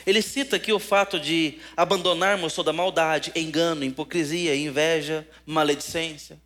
Ele 0.06 0.22
cita 0.22 0.58
aqui 0.58 0.74
o 0.74 0.80
fato 0.80 1.20
de 1.20 1.60
abandonarmos 1.76 2.54
toda 2.54 2.74
maldade, 2.74 3.32
engano, 3.36 3.84
hipocrisia, 3.84 4.56
inveja, 4.56 5.28
maledicência. 5.46 6.42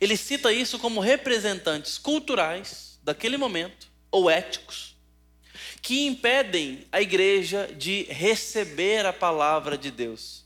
Ele 0.00 0.16
cita 0.16 0.52
isso 0.52 0.78
como 0.78 1.00
representantes 1.00 1.96
culturais 1.96 2.98
daquele 3.02 3.36
momento, 3.36 3.90
ou 4.10 4.28
éticos, 4.28 4.96
que 5.80 6.06
impedem 6.06 6.86
a 6.92 7.00
igreja 7.00 7.68
de 7.76 8.04
receber 8.04 9.06
a 9.06 9.12
palavra 9.12 9.76
de 9.76 9.90
Deus, 9.90 10.44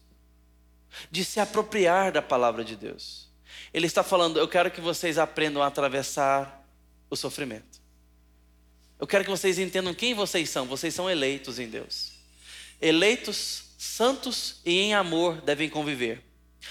de 1.10 1.24
se 1.24 1.40
apropriar 1.40 2.12
da 2.12 2.22
palavra 2.22 2.64
de 2.64 2.76
Deus. 2.76 3.28
Ele 3.74 3.86
está 3.86 4.02
falando: 4.02 4.38
eu 4.38 4.48
quero 4.48 4.70
que 4.70 4.80
vocês 4.80 5.18
aprendam 5.18 5.62
a 5.62 5.66
atravessar 5.66 6.64
o 7.10 7.16
sofrimento. 7.16 7.82
Eu 8.98 9.06
quero 9.06 9.24
que 9.24 9.30
vocês 9.30 9.58
entendam 9.58 9.92
quem 9.92 10.14
vocês 10.14 10.48
são. 10.48 10.66
Vocês 10.66 10.94
são 10.94 11.10
eleitos 11.10 11.58
em 11.58 11.68
Deus. 11.68 12.15
Eleitos, 12.80 13.64
santos 13.78 14.60
e 14.64 14.80
em 14.80 14.94
amor 14.94 15.40
devem 15.40 15.68
conviver. 15.68 16.22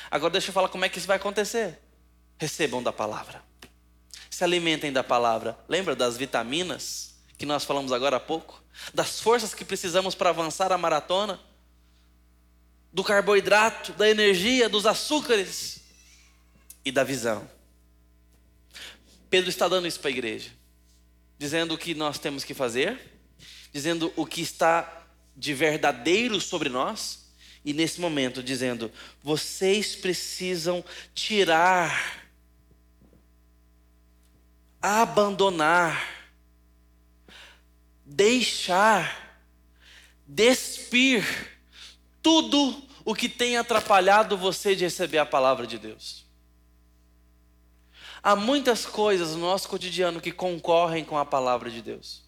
Agora 0.10 0.32
deixa 0.32 0.50
eu 0.50 0.54
falar 0.54 0.70
como 0.70 0.86
é 0.86 0.90
que 0.90 0.98
isso 0.98 1.08
vai 1.08 1.18
acontecer. 1.18 1.80
Recebam 2.38 2.84
da 2.84 2.92
palavra. 2.92 3.42
Se 4.30 4.44
alimentem 4.44 4.92
da 4.92 5.04
palavra. 5.04 5.58
Lembra 5.68 5.96
das 5.96 6.18
vitaminas? 6.18 7.16
que 7.38 7.46
nós 7.46 7.64
falamos 7.64 7.92
agora 7.92 8.18
há 8.18 8.20
pouco, 8.20 8.62
das 8.94 9.20
forças 9.20 9.54
que 9.54 9.66
precisamos 9.66 10.16
para 10.16 10.30
avançar 10.30 10.72
a 10.72 10.78
maratona, 10.78 11.40
do 12.92 13.04
carboidrato, 13.04 13.92
da 13.94 14.10
energia, 14.10 14.70
dos 14.70 14.86
açúcares 14.86 15.82
e 16.84 16.92
da 16.92 17.04
visão. 17.04 17.50
Pedro 19.30 19.50
está 19.50 19.68
dando 19.68 19.88
isso 19.88 20.00
para 20.00 20.10
a 20.10 20.12
igreja, 20.12 20.52
dizendo 21.38 21.74
o 21.74 21.78
que 21.78 21.94
nós 21.94 22.18
temos 22.18 22.46
que 22.46 22.54
fazer, 22.54 22.98
dizendo 23.74 24.14
o 24.16 24.26
que 24.26 24.42
está 24.42 25.05
de 25.36 25.54
verdadeiro 25.54 26.40
sobre 26.40 26.70
nós, 26.70 27.26
e 27.64 27.74
nesse 27.74 28.00
momento 28.00 28.44
dizendo: 28.44 28.92
vocês 29.24 29.96
precisam 29.96 30.84
tirar, 31.14 32.24
abandonar 34.82 36.16
deixar, 38.06 39.42
despir 40.28 41.26
tudo 42.22 42.84
o 43.04 43.16
que 43.16 43.28
tem 43.28 43.58
atrapalhado 43.58 44.38
você 44.38 44.76
de 44.76 44.84
receber 44.84 45.18
a 45.18 45.26
palavra 45.26 45.66
de 45.66 45.80
Deus. 45.80 46.24
Há 48.22 48.36
muitas 48.36 48.86
coisas 48.86 49.32
no 49.32 49.42
nosso 49.42 49.68
cotidiano 49.68 50.22
que 50.22 50.32
concorrem 50.32 51.04
com 51.04 51.18
a 51.18 51.26
palavra 51.26 51.70
de 51.70 51.82
Deus. 51.82 52.24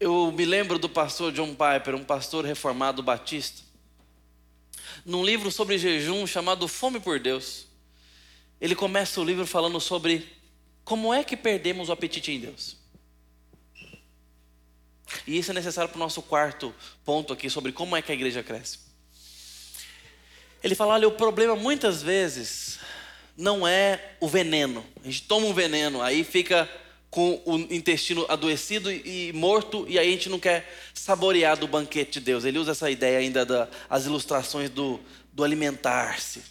Eu 0.00 0.32
me 0.32 0.46
lembro 0.46 0.78
do 0.78 0.88
pastor 0.88 1.30
John 1.30 1.54
Piper, 1.54 1.94
um 1.94 2.02
pastor 2.02 2.42
reformado 2.42 3.02
batista, 3.02 3.60
num 5.04 5.22
livro 5.22 5.50
sobre 5.52 5.76
jejum 5.76 6.26
chamado 6.26 6.66
Fome 6.66 6.98
por 6.98 7.20
Deus. 7.20 7.66
Ele 8.58 8.74
começa 8.74 9.20
o 9.20 9.24
livro 9.24 9.46
falando 9.46 9.78
sobre 9.78 10.26
como 10.84 11.12
é 11.12 11.22
que 11.22 11.36
perdemos 11.36 11.90
o 11.90 11.92
apetite 11.92 12.32
em 12.32 12.40
Deus. 12.40 12.78
E 15.26 15.36
isso 15.36 15.50
é 15.50 15.54
necessário 15.54 15.90
para 15.90 15.96
o 15.96 16.00
nosso 16.00 16.22
quarto 16.22 16.74
ponto 17.04 17.34
aqui 17.34 17.50
sobre 17.50 17.70
como 17.70 17.94
é 17.94 18.00
que 18.00 18.10
a 18.10 18.14
igreja 18.14 18.42
cresce. 18.42 18.78
Ele 20.62 20.74
fala: 20.74 20.94
olha, 20.94 21.08
o 21.08 21.12
problema 21.12 21.54
muitas 21.54 22.02
vezes 22.02 22.78
não 23.36 23.68
é 23.68 24.14
o 24.18 24.26
veneno. 24.26 24.82
A 25.02 25.06
gente 25.06 25.24
toma 25.24 25.46
um 25.46 25.52
veneno, 25.52 26.00
aí 26.00 26.24
fica 26.24 26.66
com 27.10 27.42
o 27.44 27.56
intestino 27.74 28.24
adoecido 28.28 28.90
e 28.90 29.32
morto, 29.32 29.84
e 29.88 29.98
aí 29.98 30.08
a 30.08 30.12
gente 30.12 30.28
não 30.28 30.38
quer 30.38 30.72
saborear 30.94 31.56
do 31.56 31.66
banquete 31.66 32.12
de 32.12 32.20
Deus. 32.20 32.44
Ele 32.44 32.58
usa 32.58 32.70
essa 32.70 32.88
ideia 32.90 33.18
ainda 33.18 33.44
das 33.44 34.06
ilustrações 34.06 34.70
do, 34.70 35.00
do 35.32 35.42
alimentar-se. 35.42 36.42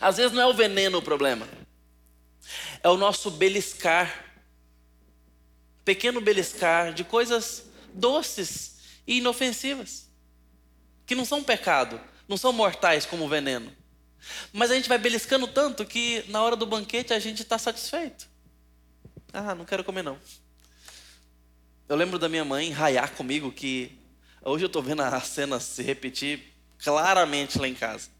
Às 0.00 0.16
vezes 0.16 0.32
não 0.32 0.42
é 0.42 0.46
o 0.46 0.54
veneno 0.54 0.98
o 0.98 1.02
problema, 1.02 1.48
é 2.82 2.88
o 2.88 2.96
nosso 2.96 3.30
beliscar 3.30 4.26
pequeno 5.84 6.20
beliscar 6.20 6.92
de 6.92 7.02
coisas 7.02 7.64
doces 7.94 8.76
e 9.06 9.18
inofensivas, 9.18 10.06
que 11.06 11.14
não 11.14 11.24
são 11.24 11.42
pecado, 11.42 11.98
não 12.28 12.36
são 12.36 12.52
mortais 12.52 13.06
como 13.06 13.24
o 13.24 13.28
veneno. 13.28 13.72
Mas 14.52 14.70
a 14.70 14.74
gente 14.74 14.86
vai 14.86 14.98
beliscando 14.98 15.46
tanto 15.46 15.86
que 15.86 16.22
na 16.28 16.42
hora 16.42 16.56
do 16.56 16.66
banquete 16.66 17.14
a 17.14 17.18
gente 17.18 17.40
está 17.40 17.56
satisfeito. 17.56 18.28
Ah, 19.32 19.54
não 19.54 19.64
quero 19.64 19.84
comer 19.84 20.02
não. 20.02 20.18
Eu 21.88 21.96
lembro 21.96 22.18
da 22.18 22.28
minha 22.28 22.44
mãe 22.44 22.70
raiar 22.70 23.12
comigo 23.12 23.52
que 23.52 23.92
hoje 24.42 24.64
eu 24.64 24.68
estou 24.68 24.82
vendo 24.82 25.02
a 25.02 25.20
cena 25.20 25.60
se 25.60 25.82
repetir 25.82 26.54
claramente 26.78 27.58
lá 27.58 27.68
em 27.68 27.74
casa. 27.74 28.10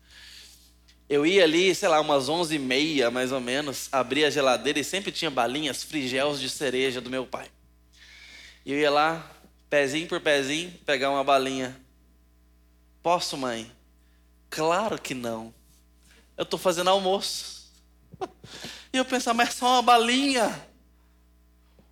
Eu 1.08 1.24
ia 1.24 1.44
ali, 1.44 1.74
sei 1.74 1.88
lá, 1.88 2.00
umas 2.00 2.28
onze 2.28 2.56
e 2.56 2.58
meia 2.58 3.10
mais 3.10 3.32
ou 3.32 3.40
menos, 3.40 3.88
abria 3.90 4.26
a 4.26 4.30
geladeira 4.30 4.78
e 4.78 4.84
sempre 4.84 5.10
tinha 5.10 5.30
balinhas, 5.30 5.82
frigels 5.82 6.38
de 6.38 6.50
cereja 6.50 7.00
do 7.00 7.08
meu 7.08 7.26
pai. 7.26 7.50
E 8.64 8.72
eu 8.72 8.78
ia 8.78 8.90
lá, 8.90 9.30
pezinho 9.70 10.06
por 10.06 10.20
pezinho, 10.20 10.70
pegar 10.84 11.10
uma 11.10 11.24
balinha. 11.24 11.74
Posso, 13.02 13.38
mãe? 13.38 13.72
Claro 14.50 15.00
que 15.00 15.14
não. 15.14 15.54
Eu 16.36 16.42
estou 16.42 16.58
fazendo 16.58 16.90
almoço. 16.90 17.58
E 18.90 18.96
eu 18.96 19.04
pensava, 19.04 19.36
mas 19.36 19.50
é 19.50 19.52
só 19.52 19.66
uma 19.66 19.82
balinha. 19.82 20.66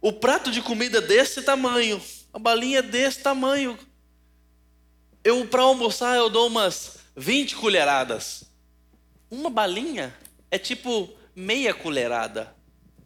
O 0.01 0.13
prato 0.13 0.51
de 0.51 0.63
comida 0.63 1.01
desse 1.01 1.43
tamanho, 1.43 2.03
a 2.33 2.39
balinha 2.39 2.83
desse 2.83 3.21
tamanho. 3.21 3.79
Eu, 5.25 5.47
para 5.49 5.63
almoçar, 5.63 6.17
eu 6.17 6.31
dou 6.31 6.47
umas 6.47 6.99
20 7.17 7.57
colheradas. 7.57 8.45
Uma 9.31 9.51
balinha 9.51 10.15
é 10.51 10.59
tipo 10.59 11.11
meia 11.35 11.75
colherada. 11.75 12.55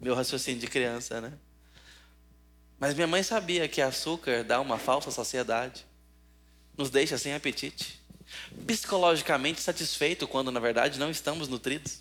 Meu 0.01 0.15
raciocínio 0.15 0.61
de 0.61 0.67
criança, 0.67 1.21
né? 1.21 1.33
Mas 2.79 2.95
minha 2.95 3.07
mãe 3.07 3.23
sabia 3.23 3.69
que 3.69 3.83
açúcar 3.83 4.43
dá 4.43 4.59
uma 4.59 4.79
falsa 4.79 5.11
saciedade, 5.11 5.85
nos 6.79 6.89
deixa 6.89 7.19
sem 7.19 7.35
apetite, 7.35 8.01
psicologicamente 8.67 9.61
satisfeito 9.61 10.27
quando 10.27 10.51
na 10.51 10.59
verdade 10.59 10.99
não 10.99 11.11
estamos 11.11 11.47
nutridos. 11.47 12.01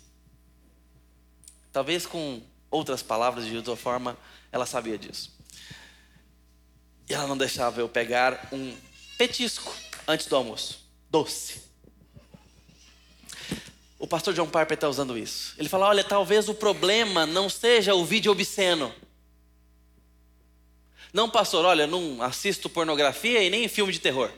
Talvez 1.70 2.06
com 2.06 2.42
outras 2.70 3.02
palavras 3.02 3.44
de 3.44 3.54
outra 3.54 3.76
forma, 3.76 4.16
ela 4.52 4.66
sabia 4.66 4.98
disso. 4.98 5.36
E 7.08 7.14
ela 7.14 7.26
não 7.26 7.36
deixava 7.36 7.80
eu 7.80 7.88
pegar 7.88 8.48
um 8.52 8.76
petisco 9.18 9.74
antes 10.06 10.26
do 10.26 10.36
almoço, 10.36 10.86
doce. 11.08 11.62
O 13.98 14.06
pastor 14.06 14.32
John 14.32 14.46
Piper 14.46 14.72
está 14.72 14.88
usando 14.88 15.18
isso. 15.18 15.54
Ele 15.58 15.68
fala: 15.68 15.86
olha, 15.86 16.02
talvez 16.02 16.48
o 16.48 16.54
problema 16.54 17.26
não 17.26 17.50
seja 17.50 17.94
o 17.94 18.04
vídeo 18.04 18.32
obsceno. 18.32 18.94
Não, 21.12 21.28
pastor, 21.28 21.64
olha, 21.64 21.86
não 21.86 22.22
assisto 22.22 22.70
pornografia 22.70 23.42
e 23.42 23.50
nem 23.50 23.68
filme 23.68 23.92
de 23.92 23.98
terror. 23.98 24.32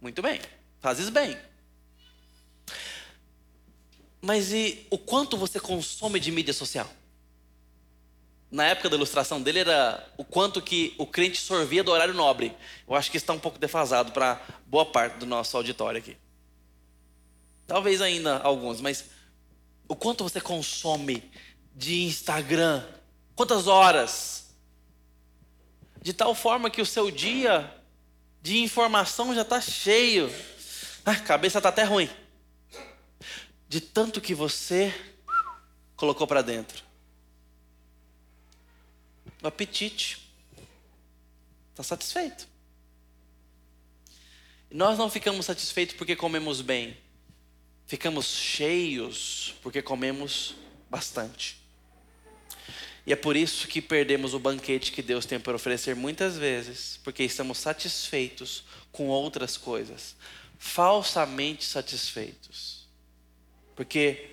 Muito 0.00 0.22
bem, 0.22 0.40
fazes 0.80 1.08
bem. 1.08 1.36
Mas 4.20 4.52
e 4.52 4.86
o 4.90 4.98
quanto 4.98 5.36
você 5.36 5.60
consome 5.60 6.18
de 6.18 6.32
mídia 6.32 6.54
social? 6.54 6.90
Na 8.50 8.64
época 8.66 8.88
da 8.88 8.96
ilustração 8.96 9.40
dele 9.42 9.60
era 9.60 10.06
o 10.16 10.24
quanto 10.24 10.62
que 10.62 10.94
o 10.98 11.06
crente 11.06 11.38
sorvia 11.40 11.84
do 11.84 11.90
horário 11.90 12.14
nobre. 12.14 12.56
Eu 12.88 12.94
acho 12.94 13.10
que 13.10 13.16
está 13.16 13.32
um 13.32 13.38
pouco 13.38 13.58
defasado 13.58 14.12
para 14.12 14.40
boa 14.66 14.86
parte 14.86 15.18
do 15.18 15.26
nosso 15.26 15.56
auditório 15.56 15.98
aqui. 15.98 16.16
Talvez 17.66 18.00
ainda 18.00 18.38
alguns, 18.38 18.80
mas 18.80 19.04
o 19.86 19.94
quanto 19.94 20.24
você 20.24 20.40
consome 20.40 21.30
de 21.74 22.04
Instagram? 22.04 22.82
Quantas 23.36 23.66
horas? 23.66 24.38
de 26.08 26.12
tal 26.12 26.34
forma 26.34 26.70
que 26.70 26.80
o 26.80 26.86
seu 26.86 27.10
dia 27.10 27.70
de 28.40 28.58
informação 28.58 29.34
já 29.34 29.42
está 29.42 29.60
cheio. 29.60 30.32
A 31.04 31.14
cabeça 31.16 31.58
está 31.58 31.68
até 31.68 31.84
ruim. 31.84 32.08
De 33.68 33.80
tanto 33.80 34.20
que 34.20 34.34
você 34.34 34.94
colocou 35.96 36.26
para 36.26 36.42
dentro. 36.42 36.82
O 39.42 39.46
apetite. 39.46 40.18
Está 41.70 41.82
satisfeito. 41.82 42.48
Nós 44.70 44.98
não 44.98 45.08
ficamos 45.08 45.46
satisfeitos 45.46 45.94
porque 45.94 46.16
comemos 46.16 46.60
bem. 46.60 46.96
Ficamos 47.86 48.26
cheios 48.26 49.54
porque 49.62 49.80
comemos 49.80 50.54
bastante. 50.90 51.58
E 53.06 53.12
é 53.12 53.16
por 53.16 53.36
isso 53.36 53.66
que 53.66 53.80
perdemos 53.80 54.34
o 54.34 54.38
banquete 54.38 54.92
que 54.92 55.00
Deus 55.00 55.24
tem 55.24 55.40
para 55.40 55.56
oferecer 55.56 55.96
muitas 55.96 56.36
vezes, 56.36 57.00
porque 57.02 57.22
estamos 57.22 57.56
satisfeitos 57.56 58.64
com 58.92 59.08
outras 59.08 59.56
coisas, 59.56 60.14
falsamente 60.58 61.64
satisfeitos. 61.64 62.86
Porque 63.74 64.32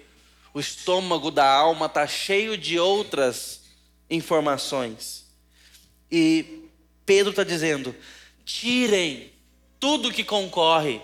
o 0.54 0.60
estômago 0.60 1.32
da 1.32 1.50
alma 1.50 1.86
está 1.86 2.06
cheio 2.06 2.58
de 2.58 2.78
outras 2.78 3.62
informações. 4.10 5.26
E 6.12 6.64
Pedro 7.06 7.32
está 7.32 7.44
dizendo: 7.44 7.96
tirem 8.44 9.32
tudo 9.80 10.12
que 10.12 10.24
concorre, 10.24 11.02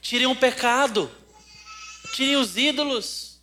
tirem 0.00 0.26
o 0.26 0.36
pecado, 0.36 1.10
tirem 2.14 2.36
os 2.36 2.56
ídolos. 2.56 3.40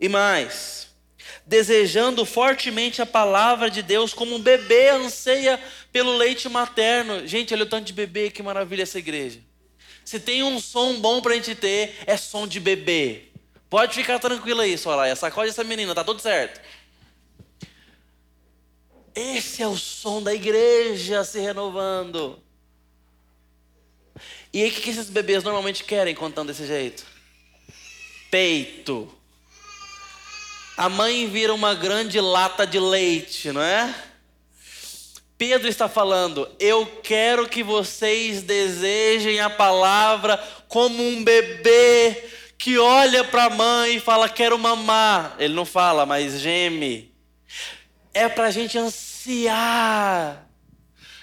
E 0.00 0.08
mais, 0.08 0.88
desejando 1.46 2.24
fortemente 2.24 3.00
a 3.00 3.06
palavra 3.06 3.70
de 3.70 3.82
Deus, 3.82 4.12
como 4.12 4.34
um 4.34 4.40
bebê 4.40 4.90
anseia 4.90 5.60
pelo 5.92 6.16
leite 6.16 6.48
materno. 6.48 7.26
Gente, 7.26 7.54
olha 7.54 7.62
o 7.62 7.68
tanto 7.68 7.86
de 7.86 7.92
bebê, 7.92 8.30
que 8.30 8.42
maravilha 8.42 8.82
essa 8.82 8.98
igreja. 8.98 9.40
Se 10.04 10.18
tem 10.18 10.42
um 10.42 10.58
som 10.58 11.00
bom 11.00 11.20
para 11.20 11.32
a 11.32 11.36
gente 11.36 11.54
ter, 11.54 11.96
é 12.06 12.16
som 12.16 12.46
de 12.48 12.58
bebê. 12.58 13.24
Pode 13.70 13.94
ficar 13.94 14.18
tranquilo 14.18 14.60
aí, 14.60 14.76
Soraya. 14.76 15.14
Sacode 15.16 15.50
essa 15.50 15.64
menina, 15.64 15.94
tá 15.94 16.04
tudo 16.04 16.20
certo. 16.20 16.60
Esse 19.14 19.62
é 19.62 19.68
o 19.68 19.76
som 19.76 20.22
da 20.22 20.34
igreja 20.34 21.24
se 21.24 21.40
renovando. 21.40 22.38
E 24.52 24.62
aí, 24.62 24.70
o 24.70 24.72
que 24.72 24.90
esses 24.90 25.10
bebês 25.10 25.42
normalmente 25.42 25.84
querem 25.84 26.14
contando 26.14 26.48
desse 26.48 26.66
jeito? 26.66 27.04
Peito 28.30 29.22
a 30.76 30.88
mãe 30.88 31.28
vira 31.28 31.52
uma 31.52 31.74
grande 31.74 32.20
lata 32.20 32.66
de 32.66 32.80
leite, 32.80 33.52
não 33.52 33.62
é? 33.62 33.94
Pedro 35.36 35.68
está 35.68 35.88
falando: 35.88 36.48
Eu 36.58 36.86
quero 37.02 37.48
que 37.48 37.62
vocês 37.62 38.42
desejem 38.42 39.40
a 39.40 39.50
palavra 39.50 40.42
como 40.68 41.06
um 41.06 41.22
bebê 41.22 42.30
que 42.56 42.78
olha 42.78 43.22
para 43.22 43.44
a 43.44 43.50
mãe 43.50 43.96
e 43.96 44.00
fala: 44.00 44.28
Quero 44.28 44.58
mamar. 44.58 45.36
Ele 45.38 45.54
não 45.54 45.66
fala, 45.66 46.06
mas 46.06 46.40
geme. 46.40 47.11
É 48.14 48.28
para 48.28 48.46
a 48.46 48.50
gente 48.50 48.76
ansiar. 48.76 50.48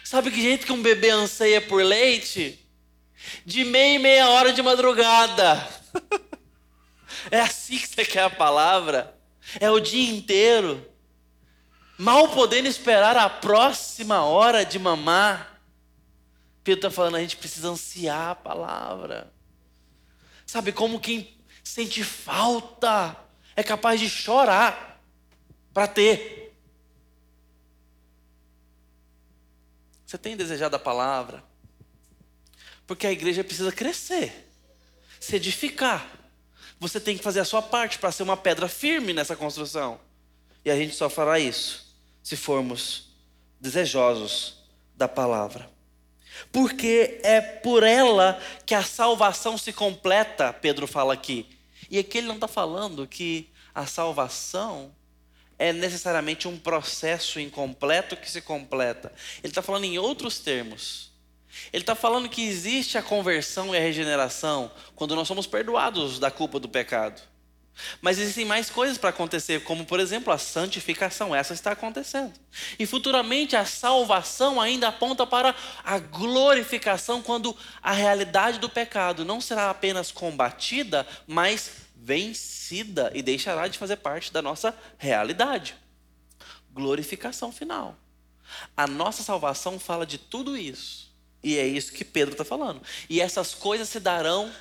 Sabe 0.04 0.32
que 0.32 0.42
jeito 0.42 0.66
que 0.66 0.74
um 0.74 0.82
bebê 0.82 1.12
anseia 1.12 1.62
por 1.62 1.84
leite? 1.84 2.60
De 3.46 3.64
meia 3.64 3.96
e 3.96 4.00
meia 4.00 4.30
hora 4.30 4.52
de 4.52 4.62
madrugada. 4.62 5.68
é 7.30 7.42
assim 7.42 7.78
que 7.78 7.88
você 7.88 8.04
quer 8.06 8.24
a 8.24 8.30
palavra? 8.30 9.16
É 9.60 9.70
o 9.70 9.80
dia 9.80 10.10
inteiro. 10.10 10.84
Mal 11.98 12.30
podendo 12.30 12.68
esperar 12.68 13.18
a 13.18 13.30
próxima 13.30 14.24
hora 14.24 14.66
de 14.66 14.80
mamar. 14.80 15.62
Pedro 16.64 16.88
está 16.88 16.90
falando, 16.90 17.16
a 17.16 17.22
gente 17.22 17.36
precisa 17.36 17.70
ansiar 17.70 18.32
a 18.32 18.36
palavra. 18.36 19.32
Sabe 20.46 20.72
como 20.72 21.00
quem 21.00 21.38
sente 21.64 22.04
falta 22.04 23.16
é 23.56 23.62
capaz 23.62 24.00
de 24.00 24.10
chorar 24.10 25.04
para 25.74 25.88
ter. 25.88 26.39
Você 30.10 30.18
tem 30.18 30.36
desejado 30.36 30.76
a 30.76 30.80
palavra? 30.80 31.44
Porque 32.88 33.06
a 33.06 33.12
igreja 33.12 33.44
precisa 33.44 33.72
crescer, 33.72 34.52
se 35.20 35.36
edificar. 35.36 36.04
Você 36.80 37.00
tem 37.00 37.16
que 37.16 37.24
fazer 37.24 37.42
a 37.42 37.46
sua 37.46 37.62
parte 37.62 38.00
para 38.00 38.12
ser 38.12 38.24
uma 38.24 38.36
pedra 38.36 38.68
firme 38.68 39.14
nessa 39.14 39.36
construção. 39.36 40.02
E 40.66 40.72
a 40.72 40.76
gente 40.76 40.96
só 40.96 41.12
fará 41.12 41.40
isso 41.40 41.96
se 42.24 42.36
formos 42.36 43.10
desejosos 43.62 44.64
da 44.96 45.08
palavra. 45.08 45.70
Porque 46.52 47.20
é 47.22 47.40
por 47.40 47.84
ela 47.84 48.42
que 48.66 48.74
a 48.74 48.82
salvação 48.82 49.60
se 49.60 49.72
completa, 49.72 50.52
Pedro 50.52 50.88
fala 50.88 51.14
aqui. 51.14 51.56
E 51.88 52.00
aqui 52.00 52.18
ele 52.18 52.28
não 52.28 52.34
está 52.34 52.48
falando 52.48 53.06
que 53.06 53.48
a 53.76 53.86
salvação 53.86 54.92
é 55.60 55.74
necessariamente 55.74 56.48
um 56.48 56.58
processo 56.58 57.40
incompleto 57.40 58.16
que 58.16 58.32
se 58.32 58.42
completa. 58.42 59.12
Ele 59.44 59.52
está 59.52 59.62
falando 59.62 59.84
em 59.84 60.00
outros 60.00 60.40
termos. 60.40 61.12
Ele 61.74 61.84
está 61.84 61.96
falando 61.96 62.30
que 62.30 62.48
existe 62.48 62.98
a 62.98 63.04
conversão 63.04 63.76
e 63.76 63.78
a 63.78 63.82
regeneração 63.82 64.72
quando 64.96 65.16
nós 65.16 65.28
somos 65.28 65.46
perdoados 65.46 66.18
da 66.18 66.32
culpa 66.32 66.60
do 66.60 66.70
pecado. 66.70 67.22
Mas 68.02 68.20
existem 68.20 68.46
mais 68.46 68.70
coisas 68.70 68.98
para 68.98 69.10
acontecer, 69.10 69.64
como 69.64 69.86
por 69.86 70.00
exemplo 70.00 70.34
a 70.34 70.38
santificação, 70.38 71.36
essa 71.36 71.54
está 71.54 71.72
acontecendo. 71.72 72.34
E 72.78 72.86
futuramente 72.86 73.56
a 73.56 73.66
salvação 73.66 74.60
ainda 74.60 74.90
aponta 74.90 75.26
para 75.26 75.56
a 75.84 75.98
glorificação, 75.98 77.22
quando 77.22 77.56
a 77.82 77.92
realidade 77.92 78.60
do 78.60 78.70
pecado 78.70 79.24
não 79.24 79.40
será 79.40 79.70
apenas 79.70 80.12
combatida, 80.12 81.08
mas 81.26 81.89
vencida 82.10 83.12
e 83.14 83.22
deixará 83.22 83.68
de 83.68 83.78
fazer 83.78 83.98
parte 83.98 84.34
da 84.34 84.42
nossa 84.42 84.76
realidade. 84.98 85.76
Glorificação 86.74 87.52
final. 87.52 87.96
A 88.76 88.88
nossa 88.88 89.22
salvação 89.22 89.80
fala 89.80 90.08
de 90.08 90.18
tudo 90.18 90.58
isso. 90.58 91.14
E 91.44 91.56
é 91.56 91.68
isso 91.68 91.94
que 91.94 92.04
Pedro 92.04 92.32
está 92.32 92.44
falando. 92.44 92.82
E 93.08 93.22
essas 93.22 93.54
coisas 93.54 93.88
se 93.88 94.00
darão 94.00 94.52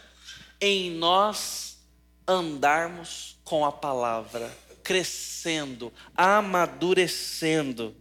em 0.61 0.91
nós 0.91 1.79
andarmos 2.27 3.39
com 3.43 3.65
a 3.65 3.73
palavra, 3.73 4.55
crescendo, 4.85 5.91
amadurecendo. 6.15 7.97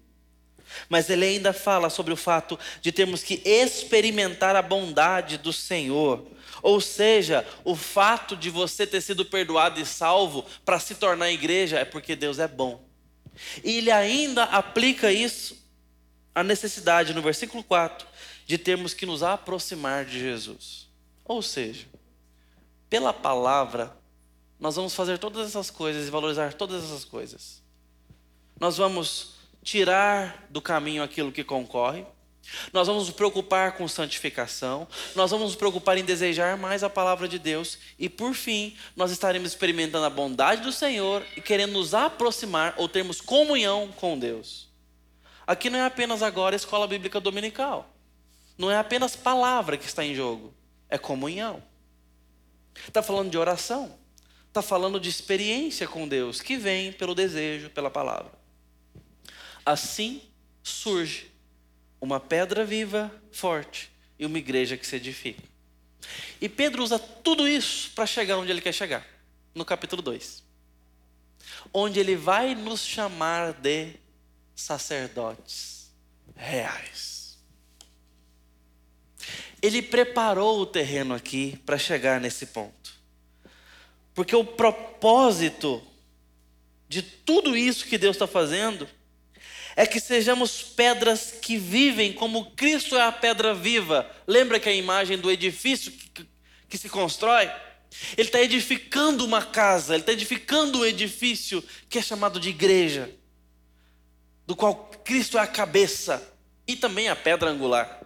Mas 0.89 1.09
ele 1.09 1.23
ainda 1.23 1.53
fala 1.53 1.89
sobre 1.89 2.11
o 2.11 2.17
fato 2.17 2.59
de 2.81 2.91
termos 2.91 3.23
que 3.23 3.41
experimentar 3.45 4.57
a 4.57 4.61
bondade 4.61 5.37
do 5.37 5.53
Senhor. 5.53 6.36
Ou 6.61 6.81
seja, 6.81 7.45
o 7.63 7.75
fato 7.75 8.35
de 8.35 8.49
você 8.49 8.85
ter 8.85 9.01
sido 9.01 9.25
perdoado 9.25 9.79
e 9.79 9.85
salvo 9.85 10.45
para 10.65 10.79
se 10.79 10.95
tornar 10.95 11.31
igreja 11.31 11.79
é 11.79 11.85
porque 11.85 12.15
Deus 12.15 12.39
é 12.39 12.47
bom. 12.47 12.83
E 13.63 13.77
ele 13.77 13.91
ainda 13.91 14.43
aplica 14.43 15.11
isso, 15.11 15.57
a 16.33 16.43
necessidade, 16.43 17.13
no 17.13 17.21
versículo 17.21 17.63
4, 17.63 18.07
de 18.45 18.57
termos 18.57 18.93
que 18.93 19.05
nos 19.05 19.23
aproximar 19.23 20.05
de 20.05 20.19
Jesus. 20.19 20.87
Ou 21.25 21.41
seja, 21.41 21.85
pela 22.89 23.13
palavra, 23.13 23.95
nós 24.59 24.75
vamos 24.75 24.95
fazer 24.95 25.17
todas 25.17 25.47
essas 25.47 25.69
coisas 25.69 26.07
e 26.07 26.11
valorizar 26.11 26.53
todas 26.53 26.83
essas 26.83 27.05
coisas. 27.05 27.61
Nós 28.59 28.77
vamos 28.77 29.35
tirar 29.61 30.47
do 30.49 30.61
caminho 30.61 31.03
aquilo 31.03 31.31
que 31.31 31.43
concorre. 31.43 32.05
Nós 32.71 32.87
vamos 32.87 33.07
nos 33.07 33.15
preocupar 33.15 33.73
com 33.73 33.87
santificação, 33.87 34.87
nós 35.15 35.31
vamos 35.31 35.47
nos 35.47 35.55
preocupar 35.55 35.97
em 35.97 36.03
desejar 36.03 36.57
mais 36.57 36.83
a 36.83 36.89
palavra 36.89 37.27
de 37.27 37.37
Deus 37.37 37.77
e, 37.97 38.07
por 38.09 38.33
fim, 38.33 38.75
nós 38.95 39.11
estaremos 39.11 39.51
experimentando 39.51 40.05
a 40.05 40.09
bondade 40.09 40.61
do 40.61 40.71
Senhor 40.71 41.25
e 41.35 41.41
querendo 41.41 41.73
nos 41.73 41.93
aproximar 41.93 42.73
ou 42.77 42.87
termos 42.87 43.21
comunhão 43.21 43.89
com 43.95 44.17
Deus. 44.17 44.67
Aqui 45.45 45.69
não 45.69 45.79
é 45.79 45.85
apenas 45.85 46.21
agora 46.21 46.55
a 46.55 46.57
escola 46.57 46.87
bíblica 46.87 47.19
dominical, 47.19 47.93
não 48.57 48.71
é 48.71 48.77
apenas 48.77 49.15
palavra 49.15 49.77
que 49.77 49.85
está 49.85 50.03
em 50.03 50.15
jogo, 50.15 50.53
é 50.89 50.97
comunhão. 50.97 51.61
Está 52.87 53.01
falando 53.01 53.29
de 53.29 53.37
oração 53.37 53.97
está 54.59 54.61
falando 54.61 54.99
de 54.99 55.07
experiência 55.07 55.87
com 55.87 56.07
Deus, 56.07 56.41
que 56.41 56.57
vem 56.57 56.91
pelo 56.91 57.13
desejo, 57.13 57.69
pela 57.69 57.91
palavra. 57.91 58.31
Assim 59.63 60.21
surge 60.63 61.31
uma 61.99 62.19
pedra 62.19 62.65
viva, 62.65 63.11
forte, 63.31 63.91
e 64.19 64.25
uma 64.25 64.37
igreja 64.37 64.77
que 64.77 64.85
se 64.85 64.95
edifica. 64.95 65.43
E 66.39 66.47
Pedro 66.47 66.83
usa 66.83 66.97
tudo 66.99 67.47
isso 67.47 67.91
para 67.91 68.05
chegar 68.05 68.37
onde 68.37 68.51
ele 68.51 68.61
quer 68.61 68.73
chegar, 68.73 69.05
no 69.53 69.65
capítulo 69.65 70.01
2. 70.01 70.43
Onde 71.73 71.99
ele 71.99 72.15
vai 72.15 72.55
nos 72.55 72.81
chamar 72.85 73.53
de 73.53 73.93
sacerdotes 74.55 75.91
reais. 76.35 77.37
Ele 79.61 79.81
preparou 79.81 80.59
o 80.59 80.65
terreno 80.65 81.13
aqui 81.13 81.59
para 81.65 81.77
chegar 81.77 82.21
nesse 82.21 82.47
ponto. 82.47 82.93
Porque 84.13 84.35
o 84.35 84.45
propósito 84.45 85.83
de 86.87 87.01
tudo 87.01 87.55
isso 87.55 87.85
que 87.85 87.97
Deus 87.97 88.15
está 88.15 88.27
fazendo 88.27 88.87
é 89.77 89.85
que 89.85 89.99
sejamos 89.99 90.63
pedras 90.63 91.31
que 91.39 91.55
vivem 91.55 92.11
como 92.11 92.49
Cristo 92.55 92.97
é 92.97 93.03
a 93.03 93.11
pedra 93.11 93.53
viva. 93.53 94.09
Lembra 94.25 94.59
que 94.59 94.67
a 94.67 94.73
imagem 94.73 95.19
do 95.19 95.29
edifício 95.29 95.91
que, 95.91 96.27
que 96.67 96.77
se 96.79 96.89
constrói? 96.89 97.47
Ele 98.17 98.27
está 98.27 98.41
edificando 98.41 99.23
uma 99.23 99.43
casa, 99.43 99.93
ele 99.93 100.01
está 100.01 100.11
edificando 100.11 100.79
um 100.79 100.85
edifício 100.85 101.63
que 101.87 101.99
é 101.99 102.01
chamado 102.01 102.39
de 102.39 102.49
igreja, 102.49 103.11
do 104.47 104.55
qual 104.55 104.89
Cristo 105.05 105.37
é 105.37 105.41
a 105.41 105.47
cabeça 105.47 106.27
e 106.67 106.75
também 106.75 107.07
a 107.07 107.15
pedra 107.15 107.51
angular. 107.51 108.01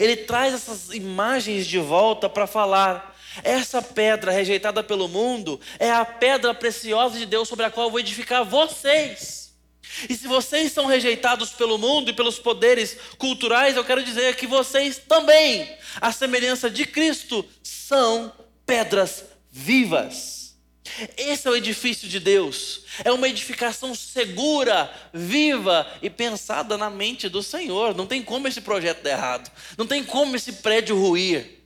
Ele 0.00 0.16
traz 0.16 0.52
essas 0.52 0.90
imagens 0.90 1.68
de 1.68 1.78
volta 1.78 2.28
para 2.28 2.48
falar 2.48 3.16
essa 3.44 3.80
pedra 3.80 4.32
rejeitada 4.32 4.82
pelo 4.82 5.06
mundo 5.06 5.60
é 5.78 5.90
a 5.90 6.04
pedra 6.04 6.52
preciosa 6.52 7.16
de 7.16 7.26
Deus 7.26 7.48
sobre 7.48 7.64
a 7.64 7.70
qual 7.70 7.86
eu 7.86 7.90
vou 7.92 8.00
edificar 8.00 8.44
vocês. 8.44 9.41
E 10.08 10.14
se 10.14 10.26
vocês 10.26 10.72
são 10.72 10.86
rejeitados 10.86 11.50
pelo 11.50 11.78
mundo 11.78 12.10
e 12.10 12.14
pelos 12.14 12.38
poderes 12.38 12.96
culturais, 13.18 13.76
eu 13.76 13.84
quero 13.84 14.02
dizer 14.02 14.36
que 14.36 14.46
vocês 14.46 14.98
também, 14.98 15.68
à 16.00 16.12
semelhança 16.12 16.70
de 16.70 16.86
Cristo, 16.86 17.44
são 17.62 18.32
pedras 18.64 19.24
vivas. 19.50 20.56
Esse 21.16 21.48
é 21.48 21.50
o 21.50 21.56
edifício 21.56 22.08
de 22.08 22.20
Deus. 22.20 22.82
É 23.04 23.10
uma 23.12 23.28
edificação 23.28 23.94
segura, 23.94 24.92
viva 25.12 25.86
e 26.02 26.10
pensada 26.10 26.76
na 26.76 26.90
mente 26.90 27.28
do 27.28 27.42
Senhor. 27.42 27.94
Não 27.94 28.06
tem 28.06 28.22
como 28.22 28.48
esse 28.48 28.60
projeto 28.60 29.02
dar 29.02 29.10
errado. 29.10 29.50
Não 29.76 29.86
tem 29.86 30.04
como 30.04 30.36
esse 30.36 30.52
prédio 30.54 30.96
ruir 30.96 31.62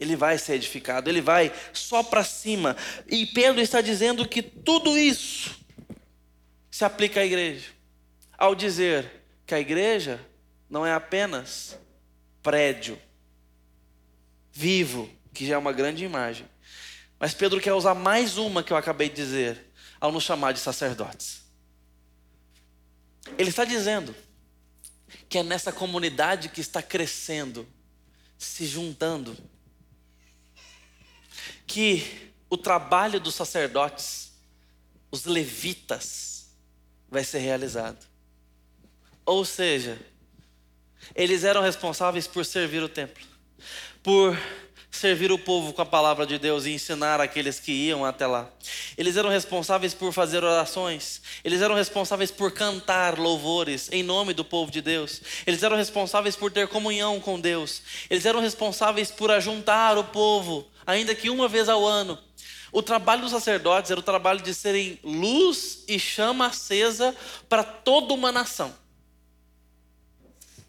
ele 0.00 0.16
vai 0.16 0.38
ser 0.38 0.54
edificado, 0.54 1.10
ele 1.10 1.20
vai 1.20 1.52
só 1.74 2.02
para 2.02 2.24
cima. 2.24 2.74
E 3.06 3.26
Pedro 3.26 3.60
está 3.60 3.82
dizendo 3.82 4.26
que 4.26 4.40
tudo 4.40 4.96
isso 4.96 5.59
se 6.80 6.84
aplica 6.86 7.20
à 7.20 7.26
igreja. 7.26 7.68
Ao 8.38 8.54
dizer 8.54 9.22
que 9.44 9.54
a 9.54 9.60
igreja 9.60 10.18
não 10.70 10.86
é 10.86 10.94
apenas 10.94 11.78
prédio 12.42 12.98
vivo, 14.50 15.10
que 15.34 15.46
já 15.46 15.56
é 15.56 15.58
uma 15.58 15.74
grande 15.74 16.06
imagem. 16.06 16.48
Mas 17.18 17.34
Pedro 17.34 17.60
quer 17.60 17.74
usar 17.74 17.94
mais 17.94 18.38
uma 18.38 18.62
que 18.62 18.72
eu 18.72 18.78
acabei 18.78 19.10
de 19.10 19.16
dizer, 19.16 19.70
ao 20.00 20.10
nos 20.10 20.24
chamar 20.24 20.52
de 20.52 20.58
sacerdotes. 20.58 21.42
Ele 23.36 23.50
está 23.50 23.66
dizendo 23.66 24.16
que 25.28 25.36
é 25.36 25.42
nessa 25.42 25.70
comunidade 25.70 26.48
que 26.48 26.62
está 26.62 26.80
crescendo, 26.80 27.68
se 28.38 28.64
juntando, 28.64 29.36
que 31.66 32.32
o 32.48 32.56
trabalho 32.56 33.20
dos 33.20 33.34
sacerdotes, 33.34 34.32
os 35.10 35.26
levitas, 35.26 36.29
vai 37.10 37.24
ser 37.24 37.38
realizado. 37.38 37.98
Ou 39.26 39.44
seja, 39.44 39.98
eles 41.14 41.44
eram 41.44 41.62
responsáveis 41.62 42.26
por 42.26 42.44
servir 42.44 42.82
o 42.82 42.88
templo, 42.88 43.24
por 44.02 44.38
servir 44.90 45.30
o 45.30 45.38
povo 45.38 45.72
com 45.72 45.80
a 45.80 45.86
palavra 45.86 46.26
de 46.26 46.38
Deus 46.38 46.66
e 46.66 46.72
ensinar 46.72 47.20
aqueles 47.20 47.60
que 47.60 47.72
iam 47.72 48.04
até 48.04 48.26
lá. 48.26 48.50
Eles 48.98 49.16
eram 49.16 49.30
responsáveis 49.30 49.94
por 49.94 50.12
fazer 50.12 50.44
orações, 50.44 51.22
eles 51.44 51.62
eram 51.62 51.74
responsáveis 51.74 52.30
por 52.30 52.52
cantar 52.52 53.18
louvores 53.18 53.88
em 53.92 54.02
nome 54.02 54.34
do 54.34 54.44
povo 54.44 54.70
de 54.70 54.82
Deus, 54.82 55.22
eles 55.46 55.62
eram 55.62 55.76
responsáveis 55.76 56.36
por 56.36 56.50
ter 56.50 56.68
comunhão 56.68 57.20
com 57.20 57.40
Deus, 57.40 57.82
eles 58.10 58.26
eram 58.26 58.40
responsáveis 58.40 59.10
por 59.10 59.30
ajuntar 59.30 59.96
o 59.96 60.04
povo 60.04 60.68
ainda 60.86 61.14
que 61.14 61.30
uma 61.30 61.48
vez 61.48 61.68
ao 61.68 61.86
ano. 61.86 62.18
O 62.72 62.82
trabalho 62.82 63.22
dos 63.22 63.32
sacerdotes 63.32 63.90
era 63.90 63.98
o 63.98 64.02
trabalho 64.02 64.40
de 64.40 64.54
serem 64.54 64.98
luz 65.02 65.84
e 65.88 65.98
chama 65.98 66.46
acesa 66.46 67.14
para 67.48 67.64
toda 67.64 68.14
uma 68.14 68.30
nação. 68.30 68.74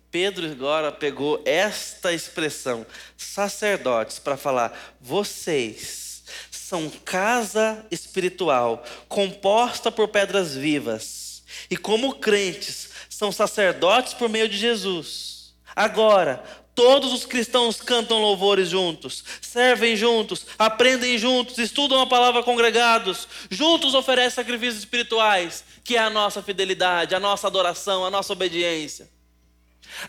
Pedro 0.09 0.45
agora 0.51 0.91
pegou 0.91 1.41
esta 1.45 2.11
expressão, 2.11 2.85
sacerdotes, 3.15 4.19
para 4.19 4.35
falar: 4.35 4.95
vocês 4.99 6.23
são 6.51 6.89
casa 6.89 7.85
espiritual, 7.89 8.83
composta 9.07 9.91
por 9.91 10.09
pedras 10.09 10.55
vivas, 10.55 11.43
e 11.69 11.77
como 11.77 12.15
crentes, 12.15 12.89
são 13.09 13.31
sacerdotes 13.31 14.13
por 14.13 14.27
meio 14.27 14.49
de 14.49 14.57
Jesus. 14.57 15.53
Agora, 15.75 16.43
Todos 16.83 17.13
os 17.13 17.27
cristãos 17.27 17.79
cantam 17.79 18.19
louvores 18.19 18.67
juntos, 18.67 19.23
servem 19.39 19.95
juntos, 19.95 20.47
aprendem 20.57 21.15
juntos, 21.15 21.59
estudam 21.59 22.01
a 22.01 22.07
palavra 22.07 22.41
congregados, 22.41 23.27
juntos 23.51 23.93
oferecem 23.93 24.31
sacrifícios 24.31 24.79
espirituais, 24.79 25.63
que 25.83 25.95
é 25.95 25.99
a 25.99 26.09
nossa 26.09 26.41
fidelidade, 26.41 27.13
a 27.13 27.19
nossa 27.19 27.45
adoração, 27.45 28.03
a 28.03 28.09
nossa 28.09 28.33
obediência. 28.33 29.07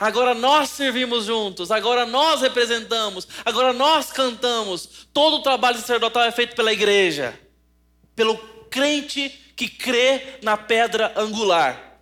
Agora 0.00 0.32
nós 0.32 0.70
servimos 0.70 1.26
juntos, 1.26 1.70
agora 1.70 2.06
nós 2.06 2.40
representamos, 2.40 3.28
agora 3.44 3.74
nós 3.74 4.10
cantamos. 4.10 5.06
Todo 5.12 5.36
o 5.36 5.42
trabalho 5.42 5.76
sacerdotal 5.76 6.22
é 6.22 6.32
feito 6.32 6.56
pela 6.56 6.72
igreja, 6.72 7.38
pelo 8.16 8.38
crente 8.70 9.28
que 9.54 9.68
crê 9.68 10.38
na 10.42 10.56
pedra 10.56 11.12
angular 11.16 12.00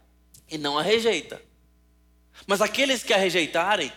e 0.48 0.56
não 0.56 0.78
a 0.78 0.82
rejeita. 0.82 1.42
Mas 2.46 2.62
aqueles 2.62 3.02
que 3.02 3.12
a 3.12 3.16
rejeitarem, 3.16 3.92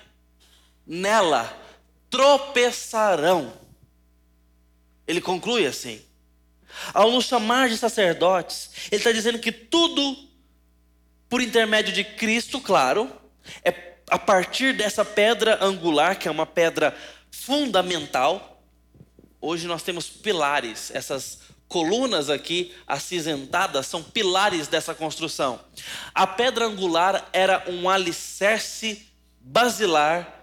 nela 0.86 1.52
tropeçarão. 2.10 3.54
Ele 5.08 5.22
conclui 5.22 5.66
assim: 5.66 6.02
Ao 6.94 7.12
nos 7.12 7.26
chamar 7.26 7.70
de 7.70 7.78
sacerdotes, 7.78 8.70
ele 8.92 9.00
está 9.00 9.12
dizendo 9.12 9.40
que 9.40 9.52
tudo, 9.52 10.16
por 11.28 11.42
intermédio 11.42 11.94
de 11.94 12.04
Cristo, 12.04 12.60
claro, 12.60 13.12
é 13.64 13.94
a 14.10 14.20
partir 14.20 14.74
dessa 14.74 15.04
pedra 15.04 15.64
angular, 15.64 16.18
que 16.18 16.28
é 16.28 16.32
uma 16.32 16.46
pedra 16.46 16.96
fundamental. 17.32 18.62
Hoje 19.42 19.68
nós 19.68 19.84
temos 19.84 20.08
pilares, 20.08 20.92
essas 20.94 21.40
colunas 21.68 22.30
aqui 22.30 22.72
acinzentadas 22.86 23.88
são 23.88 24.04
pilares 24.04 24.68
dessa 24.68 24.94
construção. 24.94 25.60
A 26.14 26.28
pedra 26.28 26.66
angular 26.66 27.28
era 27.34 27.64
um 27.68 27.90
alicerce 27.90 29.08
basilar, 29.40 30.43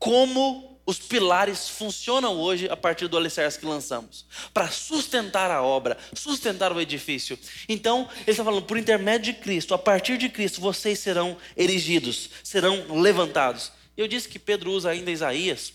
como 0.00 0.80
os 0.86 0.98
pilares 0.98 1.68
funcionam 1.68 2.36
hoje 2.36 2.68
a 2.68 2.76
partir 2.76 3.06
do 3.06 3.16
alicerce 3.16 3.58
que 3.58 3.66
lançamos 3.66 4.26
para 4.52 4.68
sustentar 4.68 5.50
a 5.50 5.62
obra, 5.62 5.96
sustentar 6.14 6.72
o 6.72 6.80
edifício. 6.80 7.38
Então, 7.68 8.08
ele 8.22 8.32
está 8.32 8.42
falando, 8.42 8.64
por 8.64 8.76
intermédio 8.76 9.32
de 9.32 9.38
Cristo, 9.38 9.74
a 9.74 9.78
partir 9.78 10.18
de 10.18 10.28
Cristo, 10.28 10.60
vocês 10.60 10.98
serão 10.98 11.36
erigidos, 11.56 12.30
serão 12.42 13.00
levantados. 13.00 13.70
Eu 13.96 14.08
disse 14.08 14.28
que 14.28 14.38
Pedro 14.38 14.72
usa 14.72 14.90
ainda 14.90 15.10
Isaías 15.10 15.72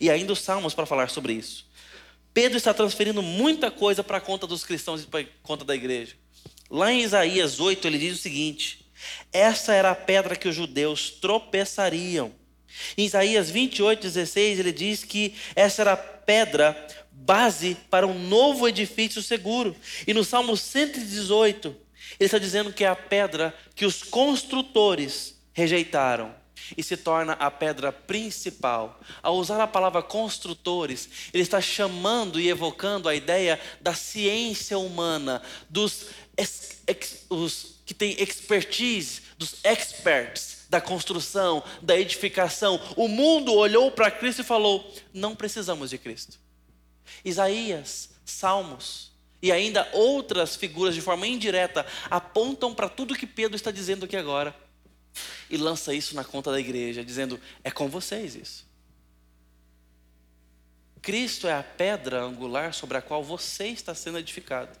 e 0.00 0.10
ainda 0.10 0.32
os 0.32 0.40
Salmos 0.40 0.74
para 0.74 0.86
falar 0.86 1.10
sobre 1.10 1.34
isso. 1.34 1.68
Pedro 2.34 2.56
está 2.56 2.72
transferindo 2.72 3.22
muita 3.22 3.70
coisa 3.70 4.02
para 4.02 4.16
a 4.16 4.20
conta 4.20 4.46
dos 4.46 4.64
cristãos 4.64 5.02
e 5.02 5.06
para 5.06 5.20
a 5.20 5.26
conta 5.42 5.64
da 5.64 5.74
igreja. 5.76 6.16
Lá 6.70 6.90
em 6.90 7.02
Isaías 7.02 7.60
8, 7.60 7.86
ele 7.86 7.98
diz 7.98 8.18
o 8.18 8.22
seguinte: 8.22 8.90
Essa 9.32 9.74
era 9.74 9.90
a 9.90 9.94
pedra 9.94 10.36
que 10.36 10.48
os 10.48 10.54
judeus 10.54 11.10
tropeçariam 11.10 12.32
em 12.96 13.04
Isaías 13.04 13.50
28, 13.50 14.02
16, 14.02 14.58
ele 14.58 14.72
diz 14.72 15.04
que 15.04 15.34
essa 15.54 15.82
era 15.82 15.92
a 15.92 15.96
pedra 15.96 16.76
base 17.12 17.76
para 17.90 18.06
um 18.06 18.18
novo 18.18 18.68
edifício 18.68 19.22
seguro. 19.22 19.74
E 20.06 20.14
no 20.14 20.24
Salmo 20.24 20.56
118, 20.56 21.68
ele 21.68 22.26
está 22.26 22.38
dizendo 22.38 22.72
que 22.72 22.84
é 22.84 22.88
a 22.88 22.96
pedra 22.96 23.54
que 23.74 23.84
os 23.84 24.02
construtores 24.02 25.38
rejeitaram 25.52 26.34
e 26.76 26.82
se 26.82 26.96
torna 26.96 27.32
a 27.34 27.50
pedra 27.50 27.92
principal. 27.92 29.00
Ao 29.22 29.36
usar 29.36 29.60
a 29.60 29.66
palavra 29.66 30.02
construtores, 30.02 31.08
ele 31.32 31.42
está 31.42 31.60
chamando 31.60 32.40
e 32.40 32.48
evocando 32.48 33.08
a 33.08 33.14
ideia 33.14 33.60
da 33.80 33.94
ciência 33.94 34.78
humana, 34.78 35.42
dos 35.68 36.06
ex, 36.36 36.82
ex, 36.86 37.26
que 37.84 37.94
têm 37.94 38.20
expertise, 38.20 39.22
dos 39.36 39.56
experts 39.64 40.57
da 40.68 40.80
construção, 40.80 41.62
da 41.80 41.98
edificação. 41.98 42.80
O 42.96 43.08
mundo 43.08 43.54
olhou 43.54 43.90
para 43.90 44.10
Cristo 44.10 44.42
e 44.42 44.44
falou: 44.44 44.92
não 45.12 45.34
precisamos 45.34 45.90
de 45.90 45.98
Cristo. 45.98 46.38
Isaías, 47.24 48.10
Salmos 48.24 49.12
e 49.40 49.50
ainda 49.50 49.88
outras 49.92 50.56
figuras 50.56 50.94
de 50.94 51.00
forma 51.00 51.26
indireta 51.26 51.86
apontam 52.10 52.74
para 52.74 52.88
tudo 52.88 53.16
que 53.16 53.26
Pedro 53.26 53.56
está 53.56 53.70
dizendo 53.70 54.04
aqui 54.04 54.16
agora 54.16 54.54
e 55.48 55.56
lança 55.56 55.94
isso 55.94 56.14
na 56.14 56.24
conta 56.24 56.50
da 56.50 56.60
igreja, 56.60 57.04
dizendo: 57.04 57.40
é 57.64 57.70
com 57.70 57.88
vocês 57.88 58.34
isso. 58.34 58.68
Cristo 61.00 61.46
é 61.46 61.54
a 61.54 61.62
pedra 61.62 62.22
angular 62.22 62.74
sobre 62.74 62.98
a 62.98 63.02
qual 63.02 63.22
você 63.24 63.68
está 63.68 63.94
sendo 63.94 64.18
edificado. 64.18 64.78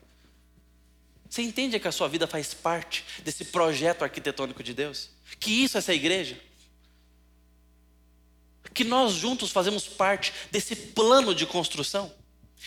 Você 1.28 1.42
entende 1.42 1.78
que 1.78 1.88
a 1.88 1.92
sua 1.92 2.08
vida 2.08 2.26
faz 2.26 2.54
parte 2.54 3.04
desse 3.22 3.46
projeto 3.46 4.02
arquitetônico 4.02 4.62
de 4.62 4.72
Deus? 4.72 5.10
Que 5.38 5.50
isso 5.50 5.76
é 5.76 5.80
essa 5.80 5.92
igreja? 5.92 6.40
Que 8.72 8.84
nós 8.84 9.12
juntos 9.12 9.50
fazemos 9.50 9.86
parte 9.86 10.32
desse 10.50 10.74
plano 10.74 11.34
de 11.34 11.44
construção? 11.46 12.12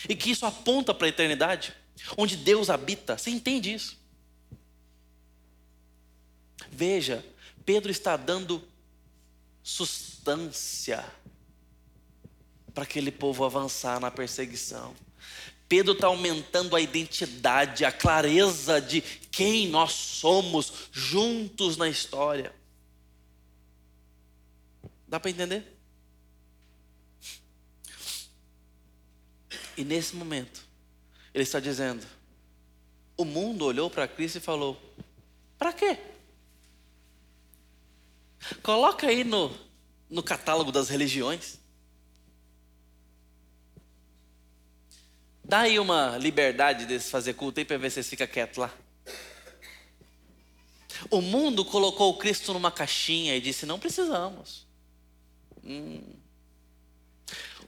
E 0.08 0.14
que 0.14 0.30
isso 0.30 0.46
aponta 0.46 0.94
para 0.94 1.06
a 1.06 1.10
eternidade, 1.10 1.74
onde 2.16 2.36
Deus 2.36 2.70
habita. 2.70 3.18
Você 3.18 3.30
entende 3.30 3.72
isso? 3.72 4.00
Veja, 6.70 7.24
Pedro 7.66 7.90
está 7.90 8.16
dando 8.16 8.66
sustância 9.62 11.04
para 12.72 12.84
aquele 12.84 13.10
povo 13.12 13.44
avançar 13.44 14.00
na 14.00 14.10
perseguição. 14.10 14.94
Pedro 15.72 15.94
está 15.94 16.08
aumentando 16.08 16.76
a 16.76 16.82
identidade, 16.82 17.82
a 17.82 17.90
clareza 17.90 18.78
de 18.78 19.00
quem 19.00 19.68
nós 19.68 19.92
somos 19.92 20.90
juntos 20.92 21.78
na 21.78 21.88
história. 21.88 22.54
Dá 25.08 25.18
para 25.18 25.30
entender? 25.30 25.78
E 29.74 29.82
nesse 29.82 30.14
momento, 30.14 30.62
ele 31.32 31.44
está 31.44 31.58
dizendo: 31.58 32.06
o 33.16 33.24
mundo 33.24 33.64
olhou 33.64 33.88
para 33.88 34.06
Cristo 34.06 34.36
e 34.36 34.40
falou: 34.42 34.78
para 35.56 35.72
quê? 35.72 35.98
Coloca 38.62 39.06
aí 39.06 39.24
no, 39.24 39.50
no 40.10 40.22
catálogo 40.22 40.70
das 40.70 40.90
religiões. 40.90 41.61
Dá 45.52 45.60
aí 45.60 45.78
uma 45.78 46.16
liberdade 46.16 46.86
de 46.86 46.98
fazer 46.98 47.34
culto 47.34 47.60
aí 47.60 47.66
para 47.66 47.76
ver 47.76 47.90
se 47.90 47.96
vocês 47.96 48.08
ficam 48.08 48.26
quietos 48.26 48.56
lá. 48.56 48.74
O 51.10 51.20
mundo 51.20 51.62
colocou 51.62 52.08
o 52.08 52.16
Cristo 52.16 52.54
numa 52.54 52.72
caixinha 52.72 53.36
e 53.36 53.40
disse: 53.42 53.66
não 53.66 53.78
precisamos. 53.78 54.66
Hum. 55.62 56.00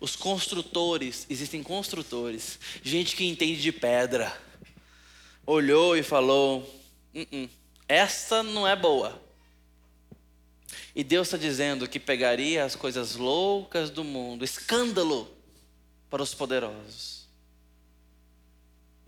Os 0.01 0.16
construtores, 0.16 1.26
existem 1.28 1.62
construtores, 1.62 2.59
gente 2.82 3.14
que 3.14 3.26
entende 3.26 3.61
de 3.61 3.70
pedra, 3.70 4.35
olhou 5.45 5.95
e 5.95 6.03
falou: 6.03 6.62
hum, 7.14 7.26
hum, 7.30 7.49
essa 7.87 8.43
não 8.43 8.66
é 8.66 8.74
boa. 8.74 9.22
E 10.97 11.05
Deus 11.05 11.26
está 11.26 11.37
dizendo 11.37 11.87
que 11.87 12.01
pegaria 12.01 12.64
as 12.64 12.74
coisas 12.74 13.14
loucas 13.14 13.91
do 13.91 14.03
mundo, 14.03 14.43
escândalo 14.43 15.30
para 16.09 16.22
os 16.22 16.32
poderosos 16.32 17.14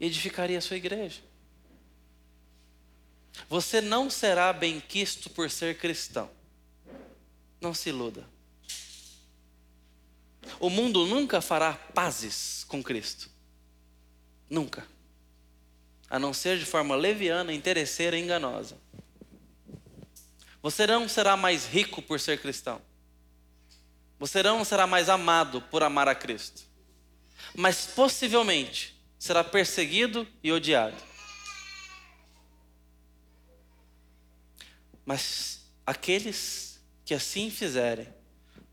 edificaria 0.00 0.58
a 0.58 0.60
sua 0.60 0.76
igreja. 0.76 1.20
Você 3.48 3.80
não 3.80 4.08
será 4.08 4.52
benquisto 4.52 5.30
por 5.30 5.50
ser 5.50 5.78
cristão. 5.78 6.30
Não 7.60 7.74
se 7.74 7.90
iluda. 7.90 8.26
O 10.58 10.70
mundo 10.70 11.06
nunca 11.06 11.40
fará 11.40 11.72
pazes 11.72 12.64
com 12.64 12.82
Cristo. 12.82 13.30
Nunca. 14.48 14.86
A 16.08 16.18
não 16.18 16.32
ser 16.32 16.58
de 16.58 16.64
forma 16.64 16.94
leviana, 16.94 17.52
interesseira 17.52 18.16
e 18.16 18.22
enganosa. 18.22 18.78
Você 20.62 20.86
não 20.86 21.08
será 21.08 21.36
mais 21.36 21.66
rico 21.66 22.00
por 22.00 22.18
ser 22.18 22.40
cristão. 22.40 22.80
Você 24.18 24.42
não 24.42 24.64
será 24.64 24.86
mais 24.86 25.08
amado 25.08 25.60
por 25.62 25.82
amar 25.82 26.08
a 26.08 26.14
Cristo. 26.14 26.62
Mas 27.54 27.86
possivelmente 27.86 28.95
será 29.26 29.42
perseguido 29.42 30.26
e 30.42 30.52
odiado. 30.52 30.96
Mas 35.04 35.68
aqueles 35.84 36.80
que 37.04 37.12
assim 37.12 37.50
fizerem 37.50 38.08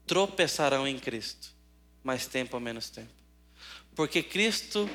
tropeçarão 0.05 0.87
em 0.87 0.99
Cristo, 0.99 1.49
mais 2.03 2.27
tempo 2.27 2.55
ou 2.55 2.61
menos 2.61 2.89
tempo. 2.89 3.13
Porque 3.95 4.21
Cristo 4.21 4.89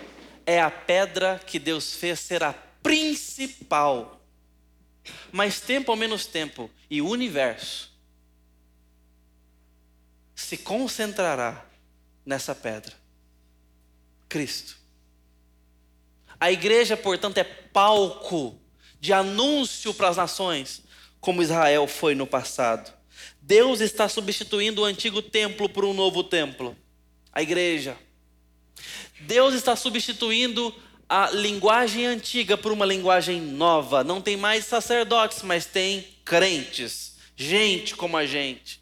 é 0.46 0.60
a 0.60 0.70
pedra 0.70 1.40
que 1.44 1.58
Deus 1.58 1.94
fez 1.94 2.20
ser 2.20 2.42
a 2.42 2.52
principal. 2.52 4.20
Mais 5.32 5.60
tempo 5.60 5.90
ou 5.90 5.96
menos 5.96 6.26
tempo, 6.26 6.70
e 6.90 7.00
o 7.00 7.08
universo 7.08 7.96
se 10.34 10.56
concentrará 10.56 11.64
nessa 12.24 12.54
pedra. 12.54 12.94
Cristo. 14.28 14.87
A 16.40 16.52
igreja, 16.52 16.96
portanto, 16.96 17.38
é 17.38 17.44
palco 17.44 18.58
de 19.00 19.12
anúncio 19.12 19.92
para 19.94 20.08
as 20.08 20.16
nações, 20.16 20.82
como 21.20 21.42
Israel 21.42 21.86
foi 21.86 22.14
no 22.14 22.26
passado. 22.26 22.92
Deus 23.40 23.80
está 23.80 24.08
substituindo 24.08 24.82
o 24.82 24.84
antigo 24.84 25.22
templo 25.22 25.68
por 25.68 25.84
um 25.84 25.94
novo 25.94 26.22
templo 26.22 26.76
a 27.38 27.42
igreja. 27.42 27.96
Deus 29.20 29.54
está 29.54 29.76
substituindo 29.76 30.74
a 31.08 31.30
linguagem 31.30 32.04
antiga 32.04 32.58
por 32.58 32.72
uma 32.72 32.84
linguagem 32.84 33.40
nova. 33.40 34.02
Não 34.02 34.20
tem 34.20 34.36
mais 34.36 34.64
sacerdotes, 34.64 35.42
mas 35.42 35.64
tem 35.64 36.04
crentes, 36.24 37.16
gente 37.36 37.94
como 37.94 38.16
a 38.16 38.26
gente. 38.26 38.80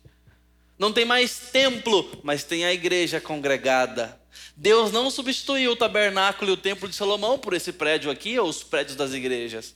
Não 0.79 0.91
tem 0.91 1.05
mais 1.05 1.51
templo, 1.53 2.19
mas 2.23 2.45
tem 2.45 2.65
a 2.65 2.73
igreja 2.73 3.21
congregada. 3.21 4.19
Deus 4.57 4.91
não 4.91 5.11
substituiu 5.11 5.73
o 5.73 5.77
tabernáculo 5.77 6.51
e 6.51 6.55
o 6.55 6.57
templo 6.57 6.89
de 6.89 6.95
Salomão 6.97 7.39
por 7.39 7.53
esse 7.53 7.73
prédio 7.73 8.11
aqui, 8.11 8.39
ou 8.39 8.49
os 8.49 8.63
prédios 8.63 8.97
das 8.97 9.13
igrejas. 9.13 9.75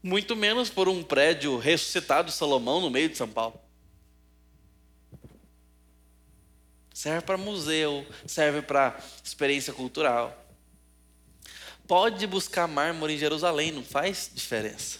Muito 0.00 0.36
menos 0.36 0.70
por 0.70 0.88
um 0.88 1.02
prédio 1.02 1.58
ressuscitado 1.58 2.28
de 2.28 2.36
Salomão 2.36 2.80
no 2.80 2.90
meio 2.90 3.08
de 3.08 3.16
São 3.16 3.28
Paulo. 3.28 3.60
Serve 6.94 7.26
para 7.26 7.36
museu, 7.36 8.06
serve 8.24 8.62
para 8.62 8.96
experiência 9.24 9.72
cultural. 9.72 10.46
pode 11.88 12.26
buscar 12.26 12.68
mármore 12.68 13.14
em 13.14 13.18
Jerusalém, 13.18 13.72
não 13.72 13.82
faz 13.82 14.30
diferença. 14.32 14.98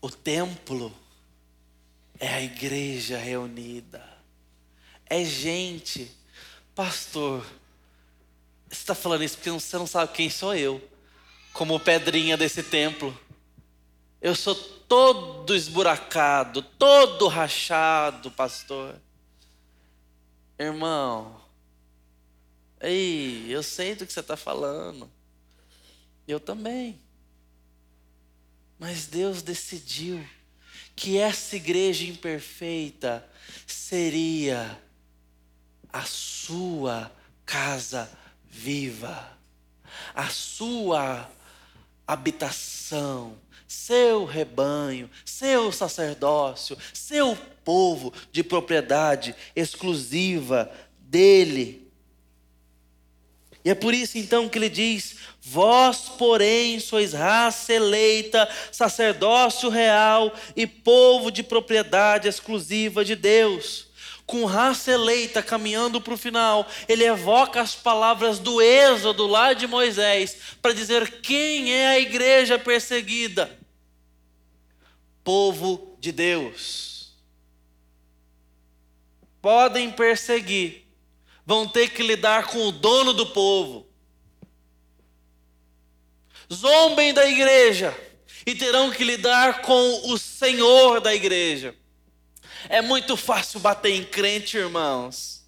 O 0.00 0.10
templo 0.10 0.92
é 2.18 2.28
a 2.28 2.42
igreja 2.42 3.18
reunida. 3.18 4.02
É 5.06 5.24
gente. 5.24 6.17
Pastor, 6.78 7.44
você 8.68 8.82
está 8.82 8.94
falando 8.94 9.24
isso 9.24 9.36
porque 9.36 9.50
você 9.50 9.76
não 9.76 9.84
sabe 9.84 10.12
quem 10.12 10.30
sou 10.30 10.54
eu, 10.54 10.80
como 11.52 11.80
pedrinha 11.80 12.36
desse 12.36 12.62
templo. 12.62 13.20
Eu 14.22 14.32
sou 14.36 14.54
todo 14.54 15.56
esburacado, 15.56 16.62
todo 16.62 17.26
rachado, 17.26 18.30
pastor. 18.30 18.94
Irmão, 20.56 21.42
ei, 22.80 23.46
eu 23.48 23.64
sei 23.64 23.96
do 23.96 24.06
que 24.06 24.12
você 24.12 24.20
está 24.20 24.36
falando. 24.36 25.10
Eu 26.28 26.38
também. 26.38 27.02
Mas 28.78 29.08
Deus 29.08 29.42
decidiu 29.42 30.24
que 30.94 31.18
essa 31.18 31.56
igreja 31.56 32.04
imperfeita 32.04 33.28
seria 33.66 34.80
a 35.92 36.02
sua 36.02 37.10
casa 37.44 38.10
viva, 38.50 39.28
a 40.14 40.28
sua 40.28 41.28
habitação, 42.06 43.36
seu 43.66 44.24
rebanho, 44.24 45.10
seu 45.24 45.70
sacerdócio, 45.70 46.76
seu 46.92 47.36
povo 47.64 48.12
de 48.32 48.42
propriedade 48.42 49.34
exclusiva 49.54 50.70
dele. 50.98 51.86
E 53.64 53.70
é 53.70 53.74
por 53.74 53.92
isso 53.92 54.16
então 54.16 54.48
que 54.48 54.56
ele 54.58 54.70
diz: 54.70 55.16
Vós, 55.42 56.08
porém, 56.16 56.80
sois 56.80 57.12
raça 57.12 57.72
eleita, 57.72 58.48
sacerdócio 58.72 59.68
real 59.68 60.32
e 60.56 60.66
povo 60.66 61.30
de 61.30 61.42
propriedade 61.42 62.28
exclusiva 62.28 63.04
de 63.04 63.14
Deus. 63.14 63.87
Com 64.28 64.44
raça 64.44 64.92
eleita 64.92 65.42
caminhando 65.42 66.02
para 66.02 66.12
o 66.12 66.18
final, 66.18 66.68
ele 66.86 67.02
evoca 67.02 67.62
as 67.62 67.74
palavras 67.74 68.38
do 68.38 68.60
Êxodo 68.60 69.26
lá 69.26 69.54
de 69.54 69.66
Moisés, 69.66 70.36
para 70.60 70.74
dizer 70.74 71.22
quem 71.22 71.72
é 71.72 71.88
a 71.88 71.98
igreja 71.98 72.58
perseguida: 72.58 73.58
povo 75.24 75.96
de 75.98 76.12
Deus. 76.12 77.14
Podem 79.40 79.90
perseguir, 79.90 80.86
vão 81.46 81.66
ter 81.66 81.88
que 81.88 82.02
lidar 82.02 82.48
com 82.48 82.66
o 82.66 82.72
dono 82.72 83.14
do 83.14 83.28
povo. 83.28 83.88
Zombem 86.52 87.14
da 87.14 87.26
igreja 87.26 87.98
e 88.44 88.54
terão 88.54 88.90
que 88.90 89.04
lidar 89.04 89.62
com 89.62 90.12
o 90.12 90.18
Senhor 90.18 91.00
da 91.00 91.14
igreja. 91.14 91.74
É 92.68 92.80
muito 92.80 93.16
fácil 93.16 93.60
bater 93.60 93.92
em 93.92 94.04
crente, 94.04 94.56
irmãos. 94.56 95.44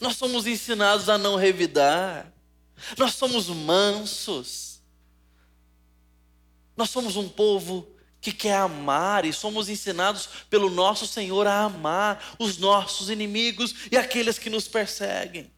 Nós 0.00 0.16
somos 0.16 0.46
ensinados 0.46 1.08
a 1.08 1.18
não 1.18 1.36
revidar. 1.36 2.32
Nós 2.96 3.14
somos 3.14 3.48
mansos. 3.48 4.80
Nós 6.76 6.90
somos 6.90 7.16
um 7.16 7.28
povo 7.28 7.88
que 8.20 8.32
quer 8.32 8.56
amar 8.56 9.24
e 9.24 9.32
somos 9.32 9.68
ensinados 9.68 10.28
pelo 10.48 10.68
nosso 10.68 11.06
Senhor 11.06 11.46
a 11.46 11.64
amar 11.64 12.36
os 12.38 12.58
nossos 12.58 13.08
inimigos 13.08 13.74
e 13.90 13.96
aqueles 13.96 14.38
que 14.38 14.50
nos 14.50 14.68
perseguem. 14.68 15.50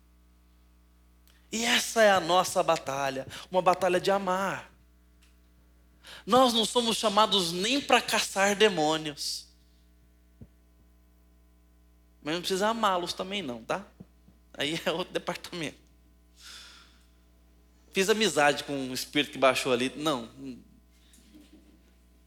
E 1.50 1.64
essa 1.64 2.02
é 2.02 2.10
a 2.10 2.20
nossa 2.20 2.62
batalha, 2.62 3.26
uma 3.50 3.60
batalha 3.60 4.00
de 4.00 4.10
amar. 4.10 4.72
Nós 6.24 6.54
não 6.54 6.64
somos 6.64 6.96
chamados 6.96 7.52
nem 7.52 7.80
para 7.80 8.00
caçar 8.00 8.54
demônios. 8.54 9.51
Mas 12.22 12.34
não 12.34 12.40
precisa 12.40 12.68
amá-los 12.68 13.12
também 13.12 13.42
não, 13.42 13.62
tá? 13.62 13.84
Aí 14.54 14.80
é 14.84 14.90
outro 14.90 15.12
departamento. 15.14 15.78
Fiz 17.92 18.08
amizade 18.08 18.64
com 18.64 18.72
um 18.72 18.94
espírito 18.94 19.32
que 19.32 19.38
baixou 19.38 19.72
ali. 19.72 19.92
Não, 19.96 20.28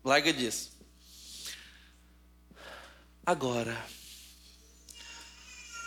Larga 0.06 0.32
disso. 0.32 0.72
Agora, 3.26 3.76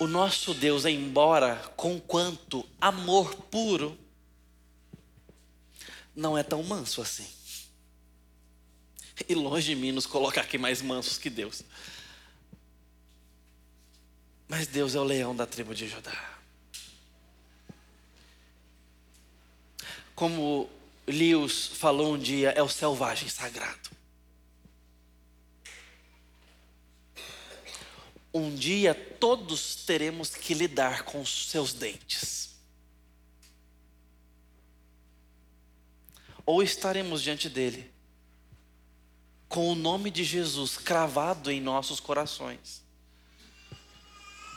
o 0.01 0.09
nosso 0.09 0.53
Deus, 0.53 0.85
embora 0.85 1.55
com 1.77 2.01
quanto 2.01 2.69
amor 2.81 3.33
puro, 3.45 3.97
não 6.17 6.37
é 6.37 6.43
tão 6.43 6.65
manso 6.65 7.01
assim. 7.01 7.29
E 9.29 9.37
longe 9.37 9.67
de 9.67 9.77
mim 9.77 9.93
nos 9.93 10.05
colocar 10.05 10.41
aqui 10.41 10.59
mais 10.59 10.83
mansos 10.83 11.17
que 11.17 11.31
Deus. 11.31 11.63
Mas 14.49 14.67
Deus 14.67 14.95
é 14.95 14.99
o 14.99 15.05
leão 15.05 15.37
da 15.37 15.47
tribo 15.47 15.75
de 15.75 15.87
Judá. 15.87 16.39
Como 20.15 20.69
Lewis 21.07 21.67
falou 21.67 22.15
um 22.15 22.19
dia, 22.19 22.51
é 22.51 22.63
o 22.63 22.69
selvagem 22.69 23.29
sagrado. 23.29 23.99
um 28.33 28.55
dia 28.55 28.95
todos 28.95 29.77
teremos 29.85 30.31
que 30.31 30.55
lidar 30.55 31.03
com 31.03 31.21
os 31.21 31.49
seus 31.49 31.73
dentes. 31.73 32.57
Ou 36.45 36.63
estaremos 36.63 37.23
diante 37.23 37.49
dele, 37.49 37.91
com 39.49 39.71
o 39.71 39.75
nome 39.75 40.11
de 40.11 40.25
Jesus 40.25 40.79
cravado 40.79 41.51
em 41.51 41.61
nossos 41.61 42.01
corações, 42.01 42.83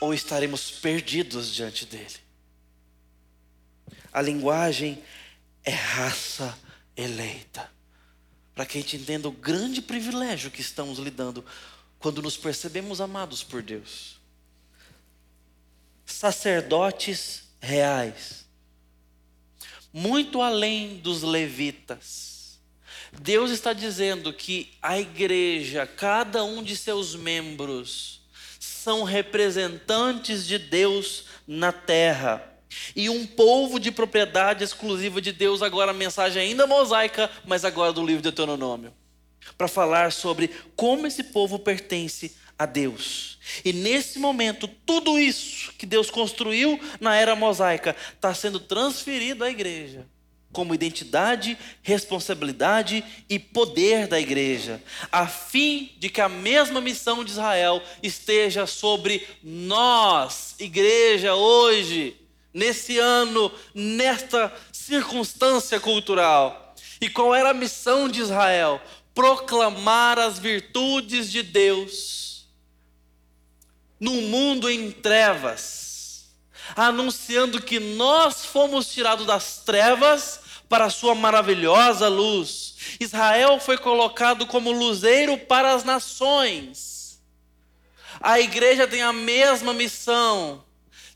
ou 0.01 0.13
estaremos 0.15 0.71
perdidos 0.71 1.53
diante 1.53 1.85
dele. 1.85 2.15
A 4.11 4.21
linguagem 4.21 5.01
é 5.63 5.71
raça 5.71 6.57
eleita. 6.97 7.71
Para 8.53 8.65
que 8.65 8.77
a 8.77 8.81
gente 8.81 8.97
entenda 8.97 9.29
o 9.29 9.31
grande 9.31 9.81
privilégio 9.81 10.51
que 10.51 10.59
estamos 10.59 10.97
lidando 10.97 11.45
quando 11.99 12.21
nos 12.21 12.35
percebemos 12.35 12.99
amados 12.99 13.43
por 13.43 13.61
Deus. 13.61 14.19
Sacerdotes 16.03 17.43
reais, 17.61 18.45
muito 19.93 20.41
além 20.41 20.97
dos 20.97 21.21
levitas. 21.21 22.59
Deus 23.21 23.51
está 23.51 23.71
dizendo 23.71 24.33
que 24.33 24.73
a 24.81 24.99
igreja, 24.99 25.85
cada 25.85 26.43
um 26.43 26.63
de 26.63 26.75
seus 26.75 27.15
membros, 27.15 28.20
são 28.81 29.03
representantes 29.03 30.47
de 30.47 30.57
Deus 30.57 31.25
na 31.47 31.71
terra. 31.71 32.43
E 32.95 33.09
um 33.09 33.25
povo 33.25 33.79
de 33.79 33.91
propriedade 33.91 34.63
exclusiva 34.63 35.21
de 35.21 35.31
Deus, 35.31 35.61
agora 35.61 35.91
a 35.91 35.93
mensagem 35.93 36.41
ainda 36.41 36.65
mosaica, 36.65 37.29
mas 37.45 37.63
agora 37.63 37.93
do 37.93 38.05
livro 38.05 38.21
de 38.21 38.31
Deuteronômio 38.31 38.93
para 39.57 39.67
falar 39.67 40.11
sobre 40.11 40.49
como 40.75 41.05
esse 41.05 41.23
povo 41.25 41.59
pertence 41.59 42.35
a 42.57 42.65
Deus. 42.65 43.39
E 43.65 43.73
nesse 43.73 44.19
momento, 44.19 44.67
tudo 44.67 45.19
isso 45.19 45.73
que 45.77 45.85
Deus 45.85 46.09
construiu 46.09 46.79
na 46.99 47.15
era 47.15 47.35
mosaica 47.35 47.95
está 48.13 48.33
sendo 48.33 48.59
transferido 48.59 49.43
à 49.43 49.49
igreja, 49.49 50.07
como 50.51 50.73
identidade, 50.73 51.57
responsabilidade 51.81 53.03
e 53.29 53.39
poder 53.39 54.07
da 54.07 54.19
igreja, 54.19 54.81
a 55.11 55.27
fim 55.27 55.91
de 55.97 56.09
que 56.09 56.21
a 56.21 56.29
mesma 56.29 56.81
missão 56.81 57.23
de 57.23 57.31
Israel 57.31 57.81
esteja 58.03 58.65
sobre 58.65 59.25
nós, 59.43 60.55
igreja, 60.59 61.35
hoje, 61.35 62.15
nesse 62.53 62.97
ano, 62.97 63.51
nesta 63.73 64.53
circunstância 64.71 65.79
cultural. 65.79 66.75
E 66.99 67.09
qual 67.09 67.33
era 67.33 67.49
a 67.49 67.53
missão 67.53 68.07
de 68.07 68.19
Israel? 68.19 68.81
proclamar 69.13 70.17
as 70.17 70.39
virtudes 70.39 71.31
de 71.31 71.43
Deus 71.43 72.47
num 73.99 74.21
mundo 74.29 74.69
em 74.69 74.91
trevas, 74.91 75.90
anunciando 76.75 77.61
que 77.61 77.79
nós 77.79 78.45
fomos 78.45 78.91
tirados 78.91 79.25
das 79.25 79.57
trevas 79.57 80.39
para 80.69 80.85
a 80.85 80.89
sua 80.89 81.13
maravilhosa 81.13 82.07
luz. 82.07 82.75
Israel 82.99 83.59
foi 83.59 83.77
colocado 83.77 84.47
como 84.47 84.71
luzeiro 84.71 85.37
para 85.37 85.73
as 85.73 85.83
nações. 85.83 87.21
A 88.21 88.39
igreja 88.39 88.87
tem 88.87 89.01
a 89.01 89.11
mesma 89.11 89.73
missão. 89.73 90.63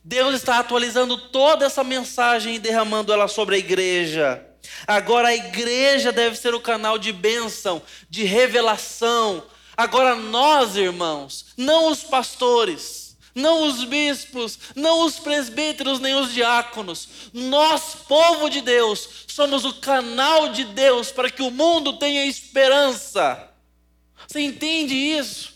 Deus 0.03 0.35
está 0.35 0.59
atualizando 0.59 1.17
toda 1.17 1.65
essa 1.65 1.83
mensagem 1.83 2.55
e 2.55 2.59
derramando 2.59 3.11
ela 3.11 3.27
sobre 3.27 3.55
a 3.55 3.59
igreja. 3.59 4.45
Agora 4.87 5.29
a 5.29 5.35
igreja 5.35 6.11
deve 6.11 6.35
ser 6.35 6.53
o 6.53 6.59
canal 6.59 6.97
de 6.97 7.11
bênção, 7.11 7.81
de 8.09 8.23
revelação. 8.23 9.43
Agora 9.77 10.15
nós, 10.15 10.75
irmãos, 10.75 11.47
não 11.57 11.91
os 11.91 12.03
pastores, 12.03 13.04
não 13.35 13.67
os 13.67 13.83
bispos, 13.83 14.57
não 14.73 15.05
os 15.05 15.19
presbíteros, 15.19 15.99
nem 15.99 16.15
os 16.15 16.33
diáconos. 16.33 17.09
Nós, 17.33 17.95
povo 18.07 18.49
de 18.49 18.61
Deus, 18.61 19.25
somos 19.27 19.65
o 19.65 19.73
canal 19.73 20.49
de 20.49 20.63
Deus 20.63 21.11
para 21.11 21.29
que 21.29 21.43
o 21.43 21.51
mundo 21.51 21.99
tenha 21.99 22.25
esperança. 22.25 23.51
Você 24.25 24.39
entende 24.39 24.95
isso? 24.95 25.53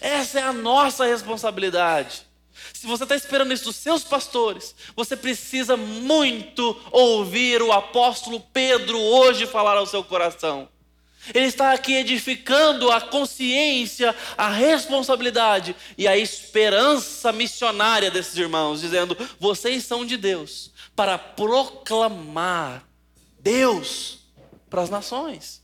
Essa 0.00 0.40
é 0.40 0.42
a 0.42 0.52
nossa 0.52 1.06
responsabilidade. 1.06 2.26
Se 2.72 2.86
você 2.86 3.04
está 3.04 3.14
esperando 3.14 3.52
isso 3.54 3.64
dos 3.64 3.76
seus 3.76 4.02
pastores, 4.02 4.74
você 4.96 5.16
precisa 5.16 5.76
muito 5.76 6.78
ouvir 6.90 7.62
o 7.62 7.72
apóstolo 7.72 8.40
Pedro 8.52 8.98
hoje 8.98 9.46
falar 9.46 9.76
ao 9.76 9.86
seu 9.86 10.02
coração. 10.02 10.68
Ele 11.32 11.46
está 11.46 11.72
aqui 11.72 11.94
edificando 11.94 12.90
a 12.90 13.00
consciência, 13.00 14.14
a 14.36 14.50
responsabilidade 14.50 15.74
e 15.96 16.06
a 16.06 16.16
esperança 16.16 17.32
missionária 17.32 18.10
desses 18.10 18.36
irmãos, 18.36 18.80
dizendo: 18.80 19.16
vocês 19.38 19.84
são 19.84 20.04
de 20.04 20.16
Deus 20.16 20.70
para 20.94 21.16
proclamar 21.16 22.86
Deus 23.38 24.18
para 24.68 24.82
as 24.82 24.90
nações. 24.90 25.62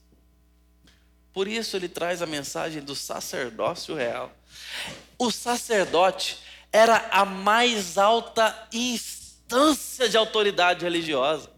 Por 1.33 1.47
isso 1.47 1.77
ele 1.77 1.89
traz 1.89 2.23
a 2.23 2.27
mensagem 2.27 2.83
do 2.83 2.95
sacerdócio 2.95 3.95
real. 3.95 4.33
O 5.19 5.31
sacerdote 5.31 6.39
era 6.73 7.09
a 7.11 7.25
mais 7.25 7.99
alta 7.99 8.69
instância 8.73 10.09
de 10.09 10.17
autoridade 10.17 10.85
religiosa. 10.85 11.50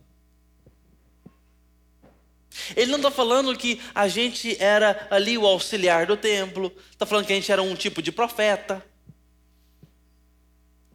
Ele 2.77 2.91
não 2.91 2.99
está 2.99 3.11
falando 3.11 3.57
que 3.57 3.81
a 3.95 4.09
gente 4.09 4.57
era 4.63 5.07
ali 5.11 5.37
o 5.37 5.47
auxiliar 5.47 6.07
do 6.07 6.17
templo, 6.17 6.75
está 6.91 7.07
falando 7.07 7.27
que 7.27 7.33
a 7.33 7.37
gente 7.37 7.51
era 7.51 7.63
um 7.63 7.75
tipo 7.75 8.03
de 8.03 8.13
profeta, 8.13 8.85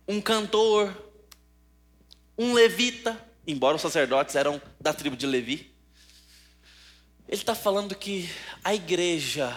um 0.08 0.22
cantor, 0.22 0.96
um 2.38 2.54
levita, 2.54 3.20
embora 3.46 3.76
os 3.76 3.82
sacerdotes 3.82 4.36
eram 4.36 4.62
da 4.80 4.94
tribo 4.94 5.18
de 5.18 5.26
Levi. 5.26 5.74
Ele 7.28 7.42
está 7.42 7.54
falando 7.54 7.94
que 7.94 8.30
a 8.64 8.74
igreja, 8.74 9.56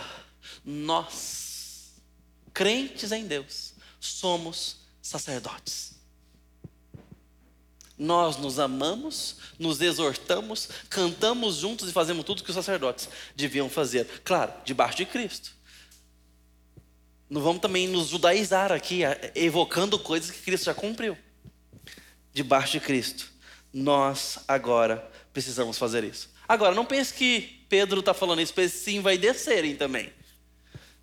nós, 0.64 1.94
crentes 2.52 3.12
em 3.12 3.26
Deus, 3.26 3.74
somos 4.00 4.78
sacerdotes. 5.00 5.89
Nós 8.00 8.38
nos 8.38 8.58
amamos, 8.58 9.36
nos 9.58 9.78
exortamos, 9.82 10.70
cantamos 10.88 11.56
juntos 11.56 11.86
e 11.86 11.92
fazemos 11.92 12.24
tudo 12.24 12.42
que 12.42 12.48
os 12.48 12.56
sacerdotes 12.56 13.10
deviam 13.36 13.68
fazer. 13.68 14.06
Claro, 14.24 14.54
debaixo 14.64 14.96
de 14.96 15.04
Cristo. 15.04 15.54
Não 17.28 17.42
vamos 17.42 17.60
também 17.60 17.86
nos 17.86 18.08
judaizar 18.08 18.72
aqui, 18.72 19.02
evocando 19.34 19.98
coisas 19.98 20.30
que 20.30 20.40
Cristo 20.40 20.64
já 20.64 20.72
cumpriu. 20.72 21.14
Debaixo 22.32 22.72
de 22.72 22.80
Cristo. 22.80 23.30
Nós 23.70 24.38
agora 24.48 25.06
precisamos 25.30 25.76
fazer 25.76 26.02
isso. 26.02 26.30
Agora, 26.48 26.74
não 26.74 26.86
pense 26.86 27.12
que 27.12 27.66
Pedro 27.68 28.00
está 28.00 28.14
falando 28.14 28.40
isso, 28.40 28.54
pense 28.54 28.78
sim, 28.78 29.02
vai 29.02 29.18
descerem 29.18 29.76
também. 29.76 30.10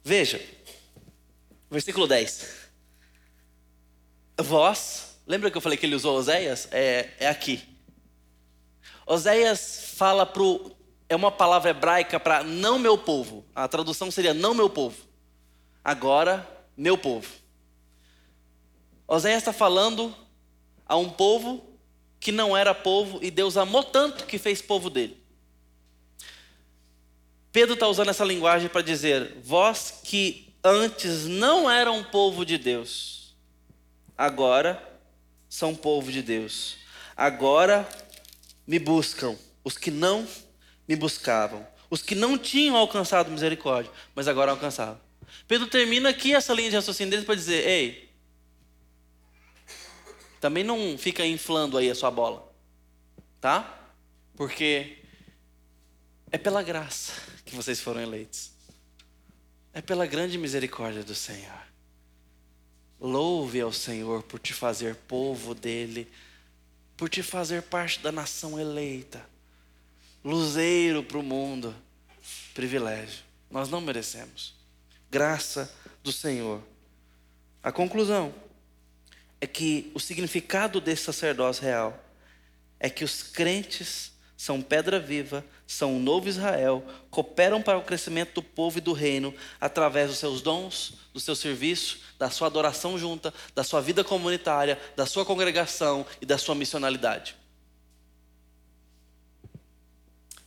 Veja, 0.04 0.42
versículo 1.70 2.08
10. 2.08 2.56
Vós 4.40 5.17
Lembra 5.28 5.52
que 5.52 5.58
eu 5.58 5.62
falei 5.62 5.78
que 5.78 5.86
ele 5.86 5.96
usou 5.96 6.18
Oséias? 6.18 6.70
É, 6.72 7.10
é 7.20 7.28
aqui. 7.28 7.62
Oséias 9.06 9.94
fala 9.98 10.26
para 10.26 10.42
É 11.10 11.16
uma 11.16 11.30
palavra 11.30 11.72
hebraica 11.72 12.18
para 12.18 12.44
não 12.44 12.80
meu 12.80 12.98
povo. 12.98 13.46
A 13.54 13.68
tradução 13.68 14.10
seria 14.10 14.34
não 14.34 14.54
meu 14.54 14.70
povo. 14.70 14.96
Agora, 15.84 16.48
meu 16.78 16.98
povo. 16.98 17.28
Oséias 19.06 19.40
está 19.40 19.52
falando 19.52 20.16
a 20.86 20.96
um 20.96 21.10
povo 21.10 21.62
que 22.22 22.32
não 22.32 22.56
era 22.56 22.74
povo 22.74 23.20
e 23.22 23.30
Deus 23.30 23.58
amou 23.58 23.84
tanto 23.84 24.26
que 24.26 24.38
fez 24.38 24.62
povo 24.62 24.90
dele. 24.90 25.22
Pedro 27.52 27.74
está 27.74 27.88
usando 27.88 28.10
essa 28.10 28.24
linguagem 28.24 28.70
para 28.70 28.82
dizer: 28.82 29.40
vós 29.44 30.00
que 30.04 30.54
antes 30.64 31.26
não 31.26 31.70
eram 31.70 32.04
povo 32.06 32.46
de 32.46 32.58
Deus, 32.58 33.36
agora 34.18 34.87
são 35.50 35.76
povo 35.76 36.12
de 36.12 36.22
Deus. 36.22 36.78
Agora 37.16 37.88
me 38.66 38.80
buscam 38.80 39.36
os 39.64 39.78
que 39.78 39.92
não 39.92 40.28
me 40.88 40.96
buscavam, 40.96 41.68
os 41.90 42.02
que 42.02 42.16
não 42.16 42.38
tinham 42.38 42.76
alcançado 42.76 43.32
misericórdia, 43.32 43.92
mas 44.16 44.28
agora 44.28 44.52
alcançaram. 44.52 45.00
Pedro 45.48 45.68
termina 45.68 46.10
aqui 46.10 46.34
essa 46.34 46.54
linha 46.54 46.70
de 46.70 46.76
raciocínio 46.76 47.12
dele 47.12 47.26
para 47.26 47.36
dizer: 47.36 47.68
ei, 47.68 48.10
também 50.40 50.64
não 50.64 50.98
fica 50.98 51.26
inflando 51.26 51.78
aí 51.78 51.90
a 51.90 51.96
sua 51.96 52.12
bola, 52.12 52.54
tá? 53.42 53.92
Porque 54.36 55.00
é 56.32 56.38
pela 56.38 56.62
graça 56.62 57.14
que 57.46 57.56
vocês 57.56 57.80
foram 57.80 58.02
eleitos, 58.02 58.52
é 59.74 59.82
pela 59.82 60.06
grande 60.06 60.38
misericórdia 60.38 61.04
do 61.04 61.16
Senhor. 61.16 61.67
Louve 63.00 63.62
ao 63.62 63.72
Senhor 63.72 64.24
por 64.24 64.40
te 64.40 64.54
fazer 64.54 64.96
povo 64.96 65.54
dele, 65.54 66.12
por 66.96 67.10
te 67.10 67.22
fazer 67.22 67.62
parte 67.62 68.00
da 68.00 68.12
nação 68.12 68.60
eleita, 68.60 69.24
luzeiro 70.24 71.04
para 71.04 71.18
o 71.18 71.24
mundo, 71.24 71.76
privilégio. 72.54 73.24
Nós 73.52 73.70
não 73.70 73.80
merecemos. 73.80 74.56
Graça 75.10 75.74
do 76.04 76.12
Senhor. 76.12 76.62
A 77.62 77.72
conclusão 77.72 78.34
é 79.40 79.46
que 79.46 79.92
o 79.94 80.00
significado 80.00 80.82
desse 80.82 81.04
sacerdócio 81.04 81.64
real 81.64 82.04
é 82.80 82.90
que 82.90 83.04
os 83.04 83.22
crentes 83.22 84.12
são 84.38 84.62
pedra 84.62 85.00
viva, 85.00 85.44
são 85.66 85.98
o 85.98 86.00
novo 86.00 86.30
Israel, 86.30 86.86
cooperam 87.10 87.60
para 87.60 87.80
o 87.80 87.84
crescimento 87.84 88.36
do 88.36 88.44
povo 88.44 88.78
e 88.78 88.82
do 88.82 88.94
reino 88.94 89.34
através 89.60 90.10
dos 90.10 90.20
seus 90.20 90.42
dons, 90.44 90.94
do 91.12 91.20
seu 91.20 91.36
serviço, 91.36 92.00
da 92.20 92.30
sua 92.30 92.46
adoração 92.46 93.00
junta, 93.00 93.34
da 93.56 93.64
sua 93.64 93.82
vida 93.82 94.04
comunitária, 94.04 94.80
da 94.96 95.08
sua 95.08 95.26
congregação 95.26 96.06
e 96.22 96.26
da 96.26 96.38
sua 96.38 96.54
missionalidade. 96.54 97.36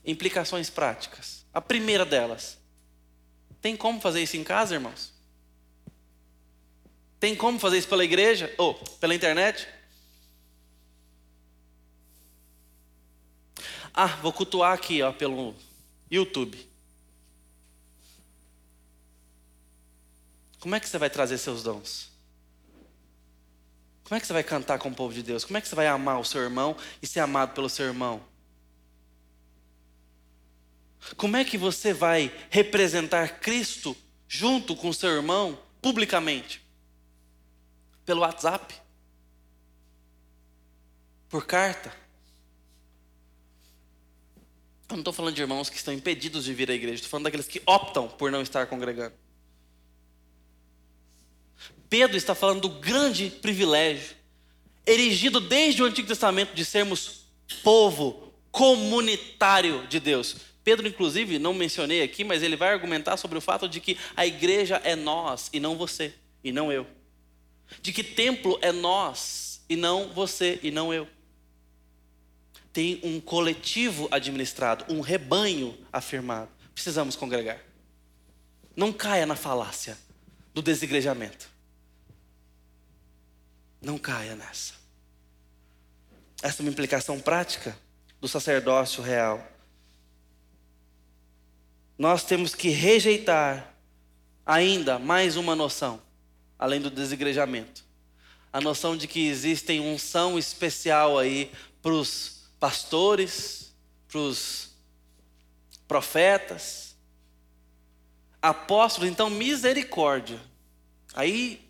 Implicações 0.05 0.71
práticas. 0.71 1.45
A 1.53 1.61
primeira 1.61 2.07
delas: 2.07 2.59
tem 3.61 3.77
como 3.77 4.01
fazer 4.01 4.23
isso 4.23 4.37
em 4.37 4.45
casa, 4.45 4.75
irmãos? 4.75 5.13
Tem 7.19 7.35
como 7.35 7.59
fazer 7.59 7.79
isso 7.79 7.89
pela 7.89 8.05
igreja 8.05 8.55
ou 8.57 8.75
pela 9.01 9.15
internet? 9.15 9.67
Ah, 13.95 14.07
vou 14.07 14.33
cultuar 14.33 14.73
aqui, 14.73 15.03
ó, 15.03 15.13
pelo 15.13 15.55
YouTube. 16.11 16.69
Como 20.61 20.75
é 20.75 20.81
que 20.81 20.89
você 20.89 20.99
vai 20.99 21.09
trazer 21.09 21.39
seus 21.39 21.63
dons? 21.63 22.11
Como 24.05 24.17
é 24.17 24.21
que 24.21 24.27
você 24.27 24.33
vai 24.33 24.43
cantar 24.43 24.79
com 24.79 24.89
o 24.89 24.95
povo 24.95 25.15
de 25.15 25.23
Deus? 25.23 25.45
Como 25.45 25.57
é 25.57 25.61
que 25.61 25.69
você 25.69 25.75
vai 25.75 25.87
amar 25.87 26.19
o 26.21 26.25
seu 26.25 26.43
irmão 26.43 26.77
e 27.01 27.07
ser 27.07 27.21
amado 27.21 27.55
pelo 27.55 27.69
seu 27.69 27.87
irmão? 27.87 28.21
Como 31.17 31.37
é 31.37 31.45
que 31.45 31.57
você 31.57 31.93
vai 31.93 32.35
representar 32.51 33.41
Cristo 33.41 33.97
junto 34.29 34.77
com 34.77 34.89
o 34.89 34.95
seu 34.95 35.11
irmão 35.11 35.59
publicamente? 35.81 36.61
Pelo 38.05 38.21
WhatsApp? 38.21 38.75
Por 41.29 41.47
carta? 41.47 41.95
Eu 44.91 44.97
não 44.97 45.03
estou 45.03 45.13
falando 45.13 45.35
de 45.37 45.41
irmãos 45.41 45.71
que 45.71 45.77
estão 45.77 45.95
impedidos 45.95 46.45
de 46.45 46.53
vir 46.53 46.69
à 46.69 46.75
igreja, 46.75 46.97
estou 46.97 47.11
falando 47.11 47.25
daqueles 47.25 47.47
que 47.47 47.63
optam 47.65 48.09
por 48.09 48.33
não 48.33 48.43
estar 48.43 48.67
congregando. 48.67 49.15
Pedro 51.89 52.17
está 52.17 52.35
falando 52.35 52.63
do 52.63 52.69
grande 52.69 53.31
privilégio, 53.31 54.17
erigido 54.85 55.41
desde 55.41 55.83
o 55.83 55.87
Antigo 55.87 56.09
Testamento, 56.09 56.55
de 56.55 56.65
sermos 56.65 57.27
povo 57.63 58.33
comunitário 58.51 59.87
de 59.87 60.01
Deus. 60.01 60.37
Pedro, 60.65 60.89
inclusive, 60.89 61.39
não 61.39 61.55
mencionei 61.55 62.03
aqui, 62.03 62.25
mas 62.25 62.43
ele 62.43 62.57
vai 62.57 62.73
argumentar 62.73 63.17
sobre 63.17 63.39
o 63.39 63.41
fato 63.41 63.69
de 63.69 63.81
que 63.81 63.97
a 64.17 64.27
igreja 64.27 64.81
é 64.83 64.97
nós 64.97 65.51
e 65.53 65.61
não 65.61 65.77
você 65.77 66.13
e 66.43 66.51
não 66.51 66.73
eu. 66.73 66.87
De 67.81 67.93
que 67.93 68.03
templo 68.03 68.59
é 68.61 68.73
nós 68.73 69.65
e 69.69 69.77
não 69.77 70.09
você 70.09 70.59
e 70.65 70.71
não 70.73 70.93
eu 70.93 71.07
tem 72.73 73.01
um 73.03 73.21
coletivo 73.21 74.09
administrado, 74.11 74.85
um 74.89 75.01
rebanho 75.01 75.77
afirmado. 75.93 76.51
Precisamos 76.75 77.17
congregar. 77.17 77.61
Não 78.77 78.93
caia 78.93 79.27
na 79.27 79.37
falácia 79.37 79.99
do 80.55 80.63
desigrejamento. 80.63 81.49
Não 83.83 83.99
caia 83.99 84.37
nessa. 84.37 84.75
Essa 86.43 86.63
é 86.63 86.65
uma 86.65 86.71
implicação 86.71 87.21
prática 87.21 87.77
do 88.21 88.29
sacerdócio 88.29 89.03
real. 89.03 89.47
Nós 91.99 92.25
temos 92.25 92.55
que 92.55 92.69
rejeitar 92.69 93.75
ainda 94.47 94.99
mais 94.99 95.37
uma 95.37 95.55
noção. 95.55 96.01
além 96.59 96.79
do 96.79 96.91
desigrejamento. 96.91 97.83
A 98.53 98.61
noção 98.61 98.95
de 98.95 99.07
que 99.07 99.27
existem 99.27 99.81
unção 99.81 100.39
especial 100.39 101.19
aí 101.19 101.51
para 101.81 101.93
os 101.93 102.40
pastores, 102.61 103.75
para 104.07 104.21
os 104.21 104.71
profetas, 105.89 106.95
apóstolos, 108.41 109.09
então 109.09 109.31
misericórdia. 109.31 110.39
Aí 111.15 111.67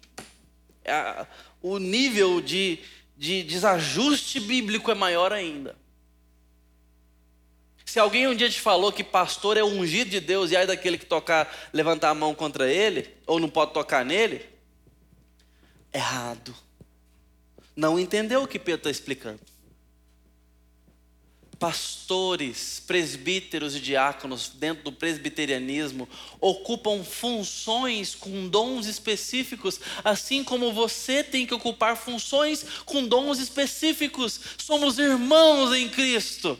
a, 0.87 1.27
o 1.63 1.79
nível 1.79 2.41
de, 2.41 2.81
de 3.17 3.43
desajuste 3.45 4.41
bíblico 4.41 4.91
é 4.91 4.95
maior 4.95 5.33
ainda. 5.33 5.77
Se 7.85 7.99
alguém 7.99 8.29
um 8.29 8.35
dia 8.35 8.49
te 8.49 8.61
falou 8.61 8.93
que 8.93 9.03
pastor 9.03 9.57
é 9.57 9.65
ungido 9.65 10.11
de 10.11 10.21
Deus 10.21 10.51
e 10.51 10.57
aí 10.57 10.67
daquele 10.67 10.99
que 10.99 11.07
tocar, 11.07 11.71
levantar 11.73 12.11
a 12.11 12.15
mão 12.15 12.35
contra 12.35 12.71
ele, 12.71 13.17
ou 13.27 13.41
não 13.41 13.49
pode 13.49 13.73
tocar 13.73 14.05
nele, 14.05 14.45
errado. 15.93 16.55
Não 17.75 17.99
entendeu 17.99 18.43
o 18.43 18.49
que 18.49 18.59
Pedro 18.59 18.79
está 18.79 18.91
explicando 18.91 19.50
pastores, 21.61 22.83
presbíteros 22.87 23.77
e 23.77 23.81
diáconos 23.81 24.49
dentro 24.49 24.83
do 24.83 24.93
presbiterianismo 24.93 26.09
ocupam 26.41 27.05
funções 27.05 28.15
com 28.15 28.49
dons 28.49 28.87
específicos, 28.87 29.79
assim 30.03 30.43
como 30.43 30.73
você 30.73 31.23
tem 31.23 31.47
que 31.47 31.53
ocupar 31.53 31.99
funções 31.99 32.65
com 32.87 33.07
dons 33.07 33.39
específicos. 33.39 34.41
Somos 34.57 34.99
irmãos 34.99 35.75
em 35.75 35.91
Cristo. 35.91 36.59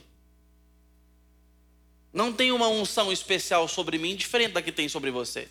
Não 2.13 2.31
tem 2.31 2.53
uma 2.53 2.69
unção 2.69 3.11
especial 3.11 3.67
sobre 3.69 3.97
mim 3.97 4.15
diferente 4.15 4.53
da 4.53 4.61
que 4.61 4.71
tem 4.71 4.87
sobre 4.87 5.11
você. 5.11 5.49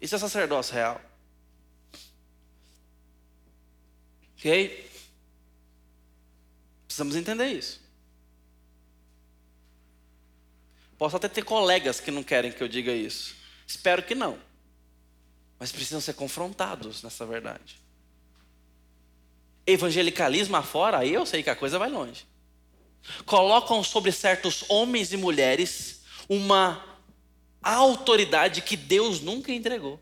Isso 0.00 0.14
é 0.14 0.18
sacerdócio 0.18 0.74
real. 0.74 1.00
Ok? 4.38 4.88
Precisamos 6.86 7.16
entender 7.16 7.48
isso. 7.48 7.85
Posso 10.98 11.16
até 11.16 11.28
ter 11.28 11.44
colegas 11.44 12.00
que 12.00 12.10
não 12.10 12.22
querem 12.22 12.52
que 12.52 12.62
eu 12.62 12.68
diga 12.68 12.92
isso. 12.92 13.34
Espero 13.66 14.02
que 14.02 14.14
não. 14.14 14.38
Mas 15.58 15.72
precisam 15.72 16.00
ser 16.00 16.14
confrontados 16.14 17.02
nessa 17.02 17.26
verdade. 17.26 17.80
Evangelicalismo 19.66 20.56
afora, 20.56 20.98
aí 20.98 21.12
eu 21.12 21.26
sei 21.26 21.42
que 21.42 21.50
a 21.50 21.56
coisa 21.56 21.78
vai 21.78 21.90
longe. 21.90 22.26
Colocam 23.24 23.82
sobre 23.82 24.12
certos 24.12 24.64
homens 24.68 25.12
e 25.12 25.16
mulheres 25.16 26.02
uma 26.28 26.82
autoridade 27.62 28.62
que 28.62 28.76
Deus 28.76 29.20
nunca 29.20 29.52
entregou. 29.52 30.00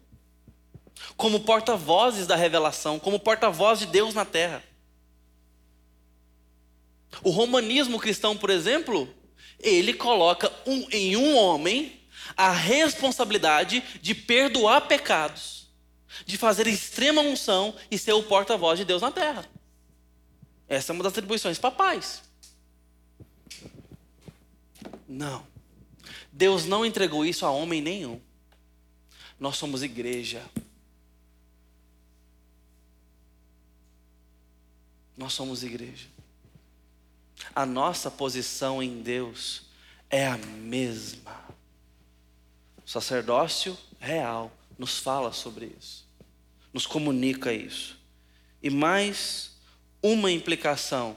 Como 1.17 1.41
porta-vozes 1.41 2.27
da 2.27 2.37
revelação, 2.37 2.99
como 2.99 3.19
porta-voz 3.19 3.79
de 3.79 3.87
Deus 3.87 4.15
na 4.15 4.25
terra. 4.25 4.63
O 7.23 7.31
romanismo 7.31 7.99
cristão, 7.99 8.37
por 8.37 8.51
exemplo, 8.51 9.09
ele 9.65 9.95
coloca 9.95 10.53
um, 10.67 10.87
em 10.91 11.17
um 11.17 11.37
homem 11.37 12.01
a 12.37 12.51
responsabilidade 12.51 13.83
de 14.01 14.15
perdoar 14.15 14.83
pecados, 14.83 15.69
de 16.27 16.37
fazer 16.37 16.67
extrema 16.67 17.23
unção 17.23 17.75
e 17.91 17.99
ser 17.99 18.13
o 18.13 18.23
porta-voz 18.23 18.79
de 18.79 18.85
Deus 18.85 19.03
na 19.03 19.11
terra. 19.11 19.49
Essa 20.69 20.93
é 20.93 20.95
uma 20.95 21.03
das 21.03 21.13
atribuições 21.13 21.59
papais. 21.59 22.23
Não. 25.09 25.47
Deus 26.33 26.65
não 26.65 26.85
entregou 26.85 27.25
isso 27.25 27.47
a 27.47 27.51
homem 27.51 27.81
nenhum. 27.81 28.21
Nós 29.39 29.57
somos 29.57 29.83
igreja. 29.83 30.43
Nós 35.17 35.33
somos 35.33 35.63
igreja 35.63 36.14
a 37.55 37.67
nossa 37.67 38.11
posição 38.11 38.83
em 38.83 39.03
Deus 39.03 39.63
é 40.11 40.27
a 40.27 40.37
mesma. 40.37 41.45
O 42.85 42.89
sacerdócio 42.89 43.77
real 43.99 44.53
nos 44.79 44.99
fala 44.99 45.33
sobre 45.33 45.75
isso, 45.79 46.07
nos 46.73 46.87
comunica 46.87 47.53
isso. 47.53 47.99
E 48.63 48.71
mais 48.71 49.57
uma 50.03 50.31
implicação: 50.31 51.17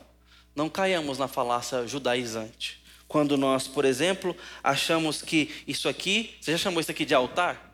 não 0.56 0.70
caiamos 0.70 1.18
na 1.18 1.28
falácia 1.28 1.86
judaizante. 1.86 2.84
Quando 3.08 3.38
nós, 3.38 3.68
por 3.68 3.86
exemplo, 3.86 4.36
achamos 4.64 5.22
que 5.22 5.64
isso 5.66 5.88
aqui, 5.88 6.36
você 6.42 6.52
já 6.52 6.58
chamou 6.58 6.82
isso 6.82 6.92
aqui 6.92 7.06
de 7.06 7.14
altar? 7.14 7.74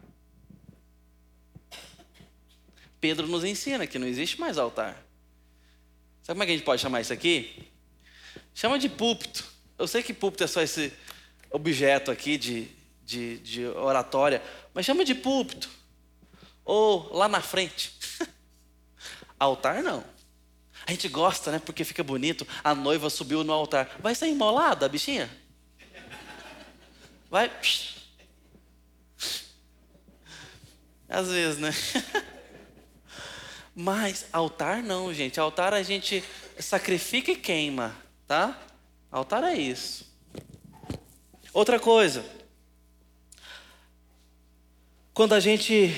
Pedro 2.99 3.27
nos 3.27 3.43
ensina 3.43 3.87
que 3.87 3.99
não 3.99 4.07
existe 4.07 4.39
mais 4.39 4.57
altar. 4.57 5.03
Sabe 6.21 6.37
como 6.37 6.43
é 6.43 6.45
que 6.45 6.51
a 6.53 6.55
gente 6.55 6.65
pode 6.65 6.81
chamar 6.81 7.01
isso 7.01 7.11
aqui? 7.11 7.67
Chama 8.53 8.77
de 8.77 8.87
púlpito. 8.87 9.43
Eu 9.77 9.87
sei 9.87 10.03
que 10.03 10.13
púlpito 10.13 10.43
é 10.43 10.47
só 10.47 10.61
esse 10.61 10.93
objeto 11.49 12.11
aqui 12.11 12.37
de, 12.37 12.67
de, 13.03 13.39
de 13.39 13.65
oratória, 13.65 14.43
mas 14.73 14.85
chama 14.85 15.03
de 15.03 15.15
púlpito. 15.15 15.69
Ou 16.63 17.11
lá 17.13 17.27
na 17.27 17.41
frente. 17.41 17.93
altar 19.39 19.81
não. 19.81 20.05
A 20.85 20.91
gente 20.91 21.07
gosta, 21.07 21.51
né? 21.51 21.59
Porque 21.59 21.83
fica 21.83 22.03
bonito. 22.03 22.47
A 22.63 22.75
noiva 22.75 23.09
subiu 23.09 23.43
no 23.43 23.51
altar. 23.51 23.89
Vai 23.99 24.15
ser 24.15 24.27
imolada, 24.27 24.87
bichinha? 24.87 25.29
Vai. 27.29 27.49
Às 31.09 31.27
vezes, 31.27 31.59
né? 31.59 31.71
Mas 33.75 34.27
altar 34.31 34.83
não, 34.83 35.11
gente. 35.13 35.39
Altar 35.39 35.73
a 35.73 35.81
gente 35.81 36.23
sacrifica 36.59 37.31
e 37.31 37.35
queima 37.35 38.02
tá? 38.27 38.59
Altar 39.11 39.43
é 39.43 39.53
isso. 39.53 40.11
Outra 41.53 41.79
coisa, 41.79 42.25
quando 45.13 45.33
a 45.33 45.39
gente 45.39 45.93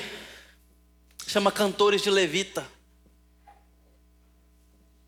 chama 1.26 1.52
cantores 1.52 2.02
de 2.02 2.10
levita, 2.10 2.68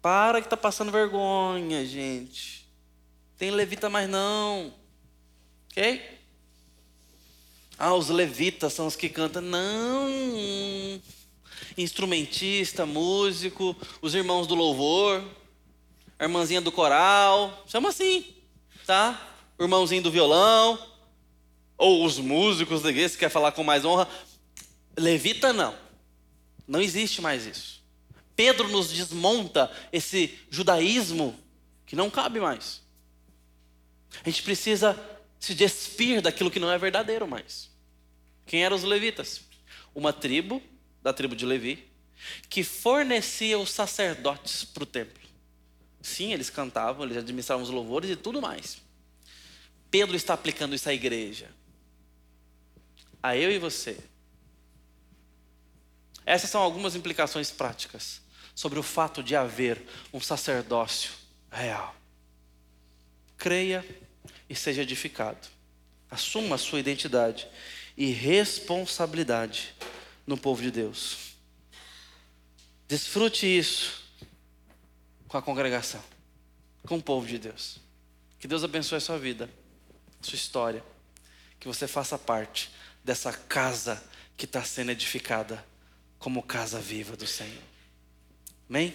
para 0.01 0.41
que 0.41 0.47
tá 0.47 0.55
passando 0.55 0.91
vergonha, 0.91 1.85
gente. 1.85 2.65
Tem 3.37 3.51
levita 3.51 3.89
mais 3.89 4.09
não, 4.09 4.73
ok? 5.69 6.01
Ah, 7.77 7.93
os 7.93 8.09
levitas 8.09 8.73
são 8.73 8.87
os 8.87 8.95
que 8.95 9.09
cantam. 9.09 9.41
Não. 9.41 10.07
Instrumentista, 11.77 12.85
músico, 12.85 13.75
os 14.01 14.15
irmãos 14.15 14.47
do 14.47 14.55
louvor 14.55 15.23
a 16.19 16.23
irmãzinha 16.23 16.61
do 16.61 16.71
coral, 16.71 17.63
chama 17.67 17.89
assim, 17.89 18.25
tá? 18.85 19.19
O 19.57 19.63
irmãozinho 19.63 20.01
do 20.01 20.11
violão, 20.11 20.79
ou 21.77 22.05
os 22.05 22.17
músicos 22.17 22.81
da 22.81 22.89
igreja, 22.89 23.09
se 23.09 23.17
quer 23.17 23.29
falar 23.29 23.51
com 23.51 23.63
mais 23.63 23.85
honra. 23.85 24.07
Levita 24.97 25.53
não, 25.53 25.75
não 26.67 26.81
existe 26.81 27.21
mais 27.21 27.45
isso. 27.45 27.83
Pedro 28.35 28.67
nos 28.67 28.91
desmonta 28.91 29.71
esse 29.91 30.37
judaísmo 30.49 31.37
que 31.85 31.95
não 31.95 32.09
cabe 32.09 32.39
mais. 32.39 32.81
A 34.23 34.29
gente 34.29 34.43
precisa 34.43 34.99
se 35.39 35.53
despir 35.53 36.21
daquilo 36.21 36.51
que 36.51 36.59
não 36.59 36.71
é 36.71 36.77
verdadeiro 36.77 37.27
mais. 37.27 37.69
Quem 38.45 38.63
eram 38.63 38.75
os 38.75 38.83
levitas? 38.83 39.41
Uma 39.93 40.13
tribo, 40.13 40.61
da 41.01 41.13
tribo 41.13 41.35
de 41.35 41.45
Levi, 41.45 41.87
que 42.49 42.63
fornecia 42.63 43.57
os 43.57 43.69
sacerdotes 43.69 44.63
para 44.63 44.83
o 44.83 44.85
templo. 44.85 45.26
Sim, 46.07 46.31
eles 46.31 46.49
cantavam, 46.49 47.03
eles 47.03 47.17
administravam 47.17 47.61
os 47.61 47.69
louvores 47.69 48.09
e 48.09 48.15
tudo 48.15 48.41
mais. 48.41 48.77
Pedro 49.91 50.15
está 50.15 50.33
aplicando 50.33 50.73
isso 50.73 50.87
à 50.87 50.93
igreja. 50.93 51.49
A 53.21 53.35
eu 53.35 53.51
e 53.51 53.59
você. 53.59 53.99
Essas 56.25 56.49
são 56.49 56.61
algumas 56.61 56.95
implicações 56.95 57.51
práticas 57.51 58.21
sobre 58.55 58.79
o 58.79 58.83
fato 58.83 59.21
de 59.21 59.35
haver 59.35 59.85
um 60.13 60.21
sacerdócio 60.21 61.11
real. 61.51 61.93
Creia 63.35 63.85
e 64.49 64.55
seja 64.55 64.83
edificado. 64.83 65.45
Assuma 66.09 66.55
a 66.55 66.57
sua 66.57 66.79
identidade 66.79 67.49
e 67.97 68.11
responsabilidade 68.11 69.75
no 70.25 70.37
povo 70.37 70.61
de 70.61 70.71
Deus. 70.71 71.35
Desfrute 72.87 73.45
isso 73.45 74.06
com 75.27 75.37
a 75.37 75.41
congregação, 75.41 76.03
com 76.85 76.97
o 76.97 77.01
povo 77.01 77.27
de 77.27 77.37
Deus. 77.37 77.79
Que 78.39 78.47
Deus 78.47 78.63
abençoe 78.63 78.97
a 78.97 79.01
sua 79.01 79.17
vida, 79.17 79.49
a 80.21 80.25
sua 80.25 80.35
história. 80.35 80.83
Que 81.59 81.67
você 81.67 81.87
faça 81.87 82.17
parte 82.17 82.71
dessa 83.03 83.33
casa 83.33 84.03
que 84.35 84.45
está 84.45 84.63
sendo 84.63 84.91
edificada 84.91 85.65
como 86.19 86.43
casa 86.43 86.79
viva 86.79 87.15
do 87.15 87.25
Senhor. 87.25 87.63
Amém? 88.69 88.93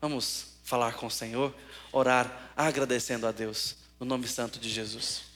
Vamos 0.00 0.54
falar 0.64 0.94
com 0.94 1.06
o 1.06 1.10
Senhor, 1.10 1.54
orar 1.92 2.52
agradecendo 2.56 3.26
a 3.26 3.32
Deus, 3.32 3.76
no 4.00 4.06
nome 4.06 4.26
santo 4.26 4.58
de 4.58 4.68
Jesus. 4.68 5.33